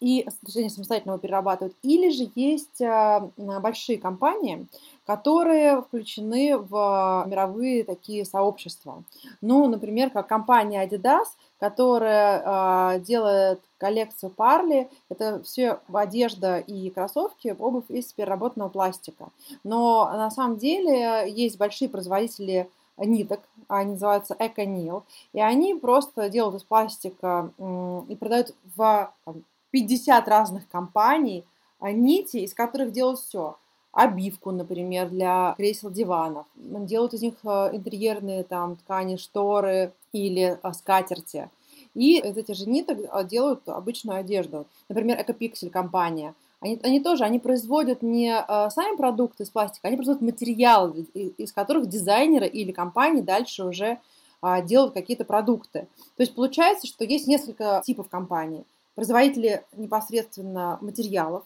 и, 0.00 0.26
точнее, 0.44 0.70
самостоятельно 0.70 1.12
его 1.12 1.20
перерабатывают. 1.20 1.74
Или 1.82 2.10
же 2.10 2.30
есть 2.34 2.80
э, 2.80 3.30
большие 3.36 3.98
компании, 3.98 4.66
которые 5.06 5.82
включены 5.82 6.58
в 6.58 7.24
мировые 7.26 7.84
такие 7.84 8.24
сообщества. 8.24 9.02
Ну, 9.40 9.66
например, 9.68 10.10
как 10.10 10.28
компания 10.28 10.86
Adidas, 10.86 11.26
которая 11.58 12.96
э, 12.96 13.00
делает 13.00 13.60
коллекцию 13.78 14.30
Парли. 14.30 14.88
Это 15.08 15.42
все 15.42 15.80
одежда 15.92 16.58
и 16.58 16.90
кроссовки, 16.90 17.56
обувь 17.58 17.90
из 17.90 18.12
переработанного 18.12 18.68
пластика. 18.68 19.28
Но 19.64 20.08
на 20.12 20.30
самом 20.30 20.58
деле 20.58 21.30
есть 21.30 21.58
большие 21.58 21.88
производители 21.88 22.68
ниток, 22.96 23.40
они 23.68 23.92
называются 23.92 24.34
Эконил, 24.38 25.04
и 25.32 25.40
они 25.40 25.74
просто 25.74 26.28
делают 26.28 26.56
из 26.56 26.64
пластика 26.64 27.52
и 28.08 28.16
продают 28.16 28.54
в 28.76 29.12
50 29.70 30.26
разных 30.28 30.68
компаний 30.68 31.44
а, 31.80 31.92
нити, 31.92 32.38
из 32.38 32.54
которых 32.54 32.92
делают 32.92 33.20
все. 33.20 33.56
Обивку, 33.92 34.50
например, 34.50 35.08
для 35.08 35.54
кресел, 35.56 35.90
диванов. 35.90 36.46
Делают 36.54 37.14
из 37.14 37.22
них 37.22 37.34
а, 37.44 37.70
интерьерные 37.72 38.44
там 38.44 38.76
ткани, 38.76 39.16
шторы 39.16 39.92
или 40.12 40.58
а, 40.62 40.72
скатерти. 40.72 41.50
И 41.94 42.18
из 42.18 42.36
этих 42.36 42.54
же 42.54 42.68
ниток 42.68 42.98
делают 43.28 43.68
обычную 43.68 44.20
одежду. 44.20 44.66
Например, 44.88 45.20
Экопиксель 45.20 45.70
компания. 45.70 46.34
Они, 46.60 46.78
они 46.82 47.00
тоже, 47.00 47.24
они 47.24 47.38
производят 47.38 48.02
не 48.02 48.30
э, 48.30 48.70
сами 48.70 48.96
продукты 48.96 49.44
из 49.44 49.50
пластика, 49.50 49.86
они 49.86 49.96
производят 49.96 50.22
материалы, 50.22 51.06
из, 51.14 51.52
которых 51.52 51.88
дизайнеры 51.88 52.48
или 52.48 52.72
компании 52.72 53.20
дальше 53.20 53.64
уже 53.64 54.00
э, 54.42 54.66
делают 54.66 54.92
какие-то 54.92 55.24
продукты. 55.24 55.86
То 56.16 56.22
есть 56.22 56.34
получается, 56.34 56.88
что 56.88 57.04
есть 57.04 57.28
несколько 57.28 57.80
типов 57.84 58.08
компаний. 58.08 58.64
Производители 58.98 59.64
непосредственно 59.76 60.76
материалов, 60.80 61.44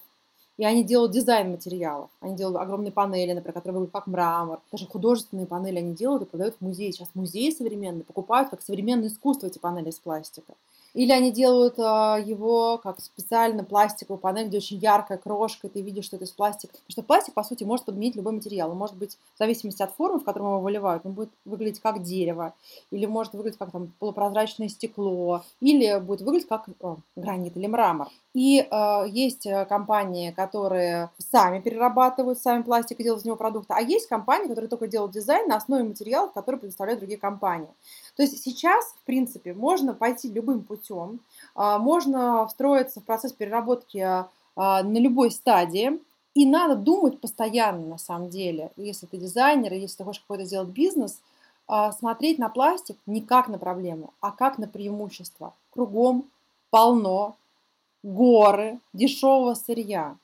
и 0.57 0.65
они 0.65 0.85
делают 0.85 1.13
дизайн 1.13 1.51
материалов. 1.51 2.09
Они 2.21 2.35
делают 2.35 2.57
огромные 2.57 2.93
панели, 2.93 3.35
например, 3.35 3.53
которые 3.53 3.75
выглядят 3.75 3.93
как 3.93 4.07
мрамор. 4.07 4.61
Даже 4.73 4.87
художественные 4.87 5.47
панели 5.47 5.77
они 5.77 5.93
делают 5.93 6.23
и 6.23 6.25
продают 6.25 6.55
в 6.55 6.63
музеи. 6.63 6.93
Сейчас 6.93 7.11
музеи 7.13 7.51
современные 7.51 8.05
покупают 8.05 8.49
как 8.49 8.63
современное 8.63 9.09
искусство 9.09 9.49
эти 9.49 9.59
панели 9.59 9.91
из 9.91 9.99
пластика. 9.99 10.55
Или 10.95 11.13
они 11.13 11.33
делают 11.33 11.79
а, 11.79 12.19
его 12.19 12.79
как 12.79 13.01
специально 13.01 13.65
пластиковую 13.65 14.19
панель, 14.19 14.49
где 14.49 14.59
очень 14.59 14.77
яркая 14.77 15.17
крошка, 15.17 15.67
и 15.67 15.71
ты 15.71 15.81
видишь, 15.81 16.05
что 16.05 16.17
это 16.17 16.27
из 16.27 16.31
пластика. 16.31 16.73
Потому 16.73 16.91
что 16.91 17.03
пластик, 17.03 17.35
по 17.35 17.43
сути, 17.43 17.65
может 17.65 17.87
подменить 17.87 18.15
любой 18.15 18.35
материал. 18.35 18.71
Он 18.71 18.77
может 18.77 18.97
быть, 18.97 19.17
в 19.35 19.39
зависимости 19.39 19.83
от 19.83 19.93
формы, 19.93 20.21
в 20.21 20.25
котором 20.25 20.49
его 20.49 20.61
выливают, 20.61 21.07
он 21.07 21.13
будет 21.13 21.31
выглядеть 21.45 21.81
как 21.81 22.03
дерево, 22.03 22.55
или 22.91 23.07
может 23.07 23.33
выглядеть 23.33 23.59
как 23.59 23.71
там 23.71 23.93
полупрозрачное 23.99 24.69
стекло, 24.69 25.45
или 25.61 25.99
будет 25.99 26.21
выглядеть 26.21 26.49
как 26.49 26.67
о, 26.81 26.97
гранит 27.17 27.57
или 27.57 27.67
мрамор. 27.67 28.09
И 28.35 28.61
э, 28.61 29.05
есть 29.09 29.47
компании, 29.69 30.31
которые 30.31 31.11
сами 31.19 31.61
перерабатывают 31.61 32.39
сами 32.39 32.63
пластик 32.63 33.01
и 33.01 33.03
делают 33.03 33.23
из 33.23 33.27
него 33.27 33.37
продукты, 33.37 33.75
а 33.75 33.81
есть 33.81 34.09
компании, 34.09 34.49
которые 34.49 34.69
только 34.69 34.87
делают 34.87 35.13
дизайн 35.13 35.49
на 35.49 35.57
основе 35.57 35.85
материалов, 35.85 36.33
которые 36.33 36.61
предоставляют 36.61 37.01
другие 37.01 37.19
компании. 37.19 37.69
То 38.17 38.23
есть 38.23 38.43
сейчас, 38.43 38.85
в 39.01 39.05
принципе, 39.07 39.55
можно 39.55 39.95
пойти 39.95 40.29
любым 40.29 40.63
путем, 40.63 41.21
а, 41.55 41.79
можно 41.79 42.47
встроиться 42.47 43.01
в 43.01 43.05
процесс 43.05 43.33
переработки 43.33 43.99
а, 43.99 44.29
на 44.83 44.99
любой 44.99 45.31
стадии, 45.31 45.99
и 46.35 46.47
надо 46.47 46.77
думать 46.77 47.21
постоянно, 47.21 47.87
на 47.87 47.99
самом 47.99 48.31
деле, 48.31 48.71
если 48.77 49.07
ты 49.07 49.19
дизайнер, 49.19 49.73
если 49.75 49.99
ты 49.99 50.05
хочешь 50.05 50.21
какой-то 50.21 50.45
сделать 50.45 50.69
бизнес, 50.69 51.21
а, 51.67 51.93
смотреть 51.93 52.39
на 52.39 52.49
пластик 52.49 52.97
не 53.07 53.21
как 53.21 53.49
на 53.49 53.59
проблему, 53.59 54.13
а 54.21 54.31
как 54.31 54.59
на 54.59 54.67
преимущество. 54.67 55.55
Кругом 55.71 56.25
полно 56.71 57.37
горы 58.03 58.81
дешевого 58.93 59.55
сырья. 59.55 60.17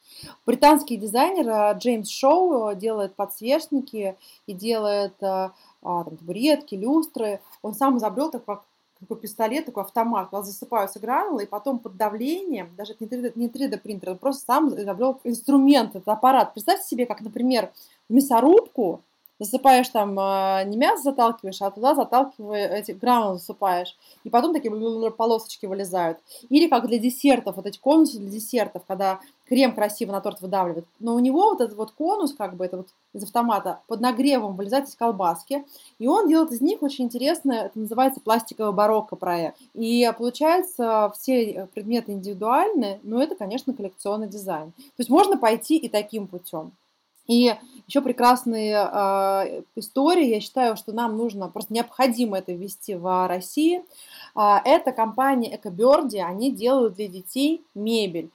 Британский 0.45 0.97
дизайнер 0.97 1.77
Джеймс 1.77 2.09
Шоу 2.09 2.75
делает 2.75 3.15
подсвечники 3.15 4.17
и 4.47 4.53
делает 4.53 5.15
а, 5.23 5.53
там, 5.83 6.17
табуретки, 6.17 6.75
люстры. 6.75 7.41
Он 7.69 7.75
сам 7.75 7.99
изобрел 7.99 8.31
такой, 8.31 8.59
такой 8.99 9.19
пистолет, 9.19 9.67
такой 9.67 9.83
автомат, 9.83 10.31
куда 10.31 10.43
засыпаются 10.43 10.99
гранулы, 11.01 11.43
и 11.43 11.47
потом 11.47 11.79
под 11.79 11.97
давлением, 11.97 12.71
даже 12.77 12.95
это 12.95 13.05
не 13.05 13.11
3D, 13.11 13.33
не 13.35 13.49
3D 13.49 13.79
принтер, 13.79 14.11
он 14.11 14.19
просто 14.19 14.45
сам 14.47 14.69
изобрел 14.75 15.21
инструмент, 15.25 15.91
этот 15.91 16.09
аппарат. 16.09 16.55
Представьте 16.55 16.87
себе, 16.87 17.05
как, 17.05 17.21
например, 17.21 17.71
мясорубку 18.09 19.03
засыпаешь 19.39 19.89
там, 19.89 20.17
а, 20.19 20.65
не 20.65 20.77
мясо 20.77 21.05
заталкиваешь, 21.05 21.61
а 21.63 21.71
туда 21.71 21.95
заталкиваешь, 21.95 22.71
эти 22.71 22.93
гранулы 22.93 23.39
засыпаешь. 23.39 23.97
И 24.25 24.31
потом 24.31 24.53
такие 24.53 24.73
полосочки 25.13 25.67
вылезают. 25.67 26.19
Или 26.49 26.69
как 26.69 26.87
для 26.87 26.99
десертов, 26.99 27.57
вот 27.57 27.67
эти 27.67 27.79
конусы 27.79 28.19
для 28.19 28.31
десертов, 28.31 28.83
когда 28.87 29.21
крем 29.49 29.75
красиво 29.75 30.13
на 30.13 30.21
торт 30.21 30.41
выдавливает. 30.41 30.87
Но 30.99 31.15
у 31.15 31.19
него 31.19 31.51
вот 31.51 31.61
этот 31.61 31.77
вот 31.77 31.93
конус, 31.93 32.35
как 32.35 32.57
бы, 32.57 32.65
это 32.65 32.79
вот 32.79 32.89
из 33.15 33.23
автомата, 33.23 33.81
под 33.87 34.01
нагревом 34.01 34.57
вылезает 34.57 34.89
из 34.89 34.95
колбаски. 34.95 35.65
И 35.99 36.07
он 36.07 36.29
делает 36.29 36.53
из 36.53 36.61
них 36.61 36.83
очень 36.83 37.07
интересное, 37.07 37.67
это 37.67 37.79
называется 37.79 38.21
пластиковый 38.21 38.73
барокко 38.73 39.17
проект. 39.17 39.59
И 39.75 40.11
получается, 40.17 41.11
все 41.19 41.69
предметы 41.75 42.13
индивидуальны, 42.13 43.01
но 43.03 43.23
это, 43.23 43.35
конечно, 43.35 43.73
коллекционный 43.73 44.29
дизайн. 44.29 44.73
То 44.73 45.01
есть 45.01 45.11
можно 45.11 45.39
пойти 45.39 45.77
и 45.77 45.89
таким 45.89 46.27
путем. 46.27 46.73
И 47.29 47.55
еще 47.87 48.01
прекрасные 48.01 48.75
э, 48.75 49.63
истории, 49.77 50.27
я 50.27 50.41
считаю, 50.41 50.77
что 50.77 50.93
нам 50.93 51.17
нужно, 51.17 51.49
просто 51.49 51.73
необходимо 51.73 52.39
это 52.39 52.53
ввести 52.53 52.95
в 52.95 53.29
России. 53.29 53.85
Э, 54.35 54.57
это 54.65 54.93
компания 54.93 55.55
Экоберди, 55.55 56.19
они 56.19 56.51
делают 56.51 56.95
для 56.95 57.07
детей 57.07 57.63
мебель. 57.75 58.31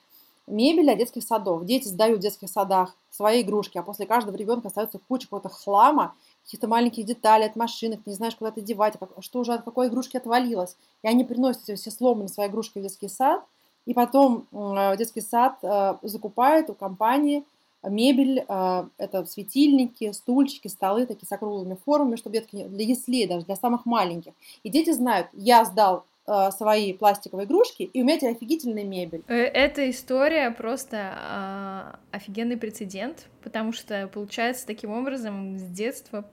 Мебель 0.46 0.84
для 0.84 0.94
детских 0.94 1.22
садов. 1.22 1.64
Дети 1.64 1.88
сдают 1.88 2.18
в 2.18 2.22
детских 2.22 2.48
садах 2.48 2.96
свои 3.10 3.42
игрушки, 3.42 3.78
а 3.78 3.82
после 3.82 4.06
каждого 4.06 4.36
ребенка 4.36 4.68
остается 4.68 5.00
куча 5.08 5.26
какого-то 5.26 5.48
хлама, 5.48 6.14
каких-то 6.44 6.68
маленьких 6.68 7.04
деталей 7.04 7.46
от 7.46 7.56
машинок, 7.56 8.00
не 8.06 8.12
знаешь, 8.12 8.36
куда 8.36 8.50
это 8.50 8.60
девать, 8.60 8.94
как, 8.98 9.10
что 9.20 9.40
уже 9.40 9.54
от 9.54 9.64
какой 9.64 9.88
игрушки 9.88 10.16
отвалилось. 10.16 10.76
И 11.02 11.08
они 11.08 11.24
приносят 11.24 11.62
все 11.62 11.90
сломанные 11.90 12.28
свои 12.28 12.48
игрушки 12.48 12.78
в 12.78 12.82
детский 12.82 13.08
сад, 13.08 13.42
и 13.86 13.94
потом 13.94 14.46
э, 14.52 14.96
детский 14.98 15.20
сад 15.20 15.58
э, 15.62 15.94
закупает 16.02 16.70
у 16.70 16.74
компании 16.74 17.44
мебель, 17.88 18.44
а, 18.48 18.88
это 18.98 19.24
светильники, 19.24 20.12
стульчики, 20.12 20.68
столы 20.68 21.06
такие 21.06 21.26
с 21.26 21.32
округлыми 21.32 21.76
формами, 21.84 22.16
чтобы 22.16 22.36
детки, 22.36 22.64
для 22.64 22.84
яслей 22.84 23.26
даже, 23.26 23.46
для 23.46 23.56
самых 23.56 23.86
маленьких. 23.86 24.32
И 24.62 24.70
дети 24.70 24.92
знают, 24.92 25.28
я 25.32 25.64
сдал 25.64 26.06
а, 26.26 26.50
свои 26.52 26.94
пластиковые 26.94 27.46
игрушки, 27.46 27.82
и 27.82 28.02
у 28.02 28.04
меня 28.04 28.16
теперь 28.16 28.32
офигительная 28.32 28.84
мебель. 28.84 29.22
Э, 29.28 29.34
эта 29.34 29.90
история 29.90 30.50
просто 30.50 31.98
э, 32.10 32.16
офигенный 32.16 32.56
прецедент, 32.56 33.26
потому 33.42 33.72
что, 33.72 34.08
получается, 34.08 34.66
таким 34.66 34.90
образом 34.90 35.58
с 35.58 35.64
детства 35.64 36.24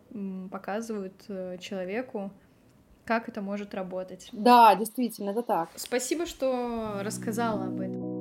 показывают 0.50 1.26
э, 1.28 1.58
человеку, 1.60 2.32
как 3.04 3.28
это 3.28 3.42
может 3.42 3.74
работать. 3.74 4.30
Да, 4.32 4.76
действительно, 4.76 5.32
это 5.32 5.42
так. 5.42 5.70
Спасибо, 5.76 6.26
что 6.26 7.02
рассказала 7.02 7.66
об 7.66 7.82
этом. 7.82 8.21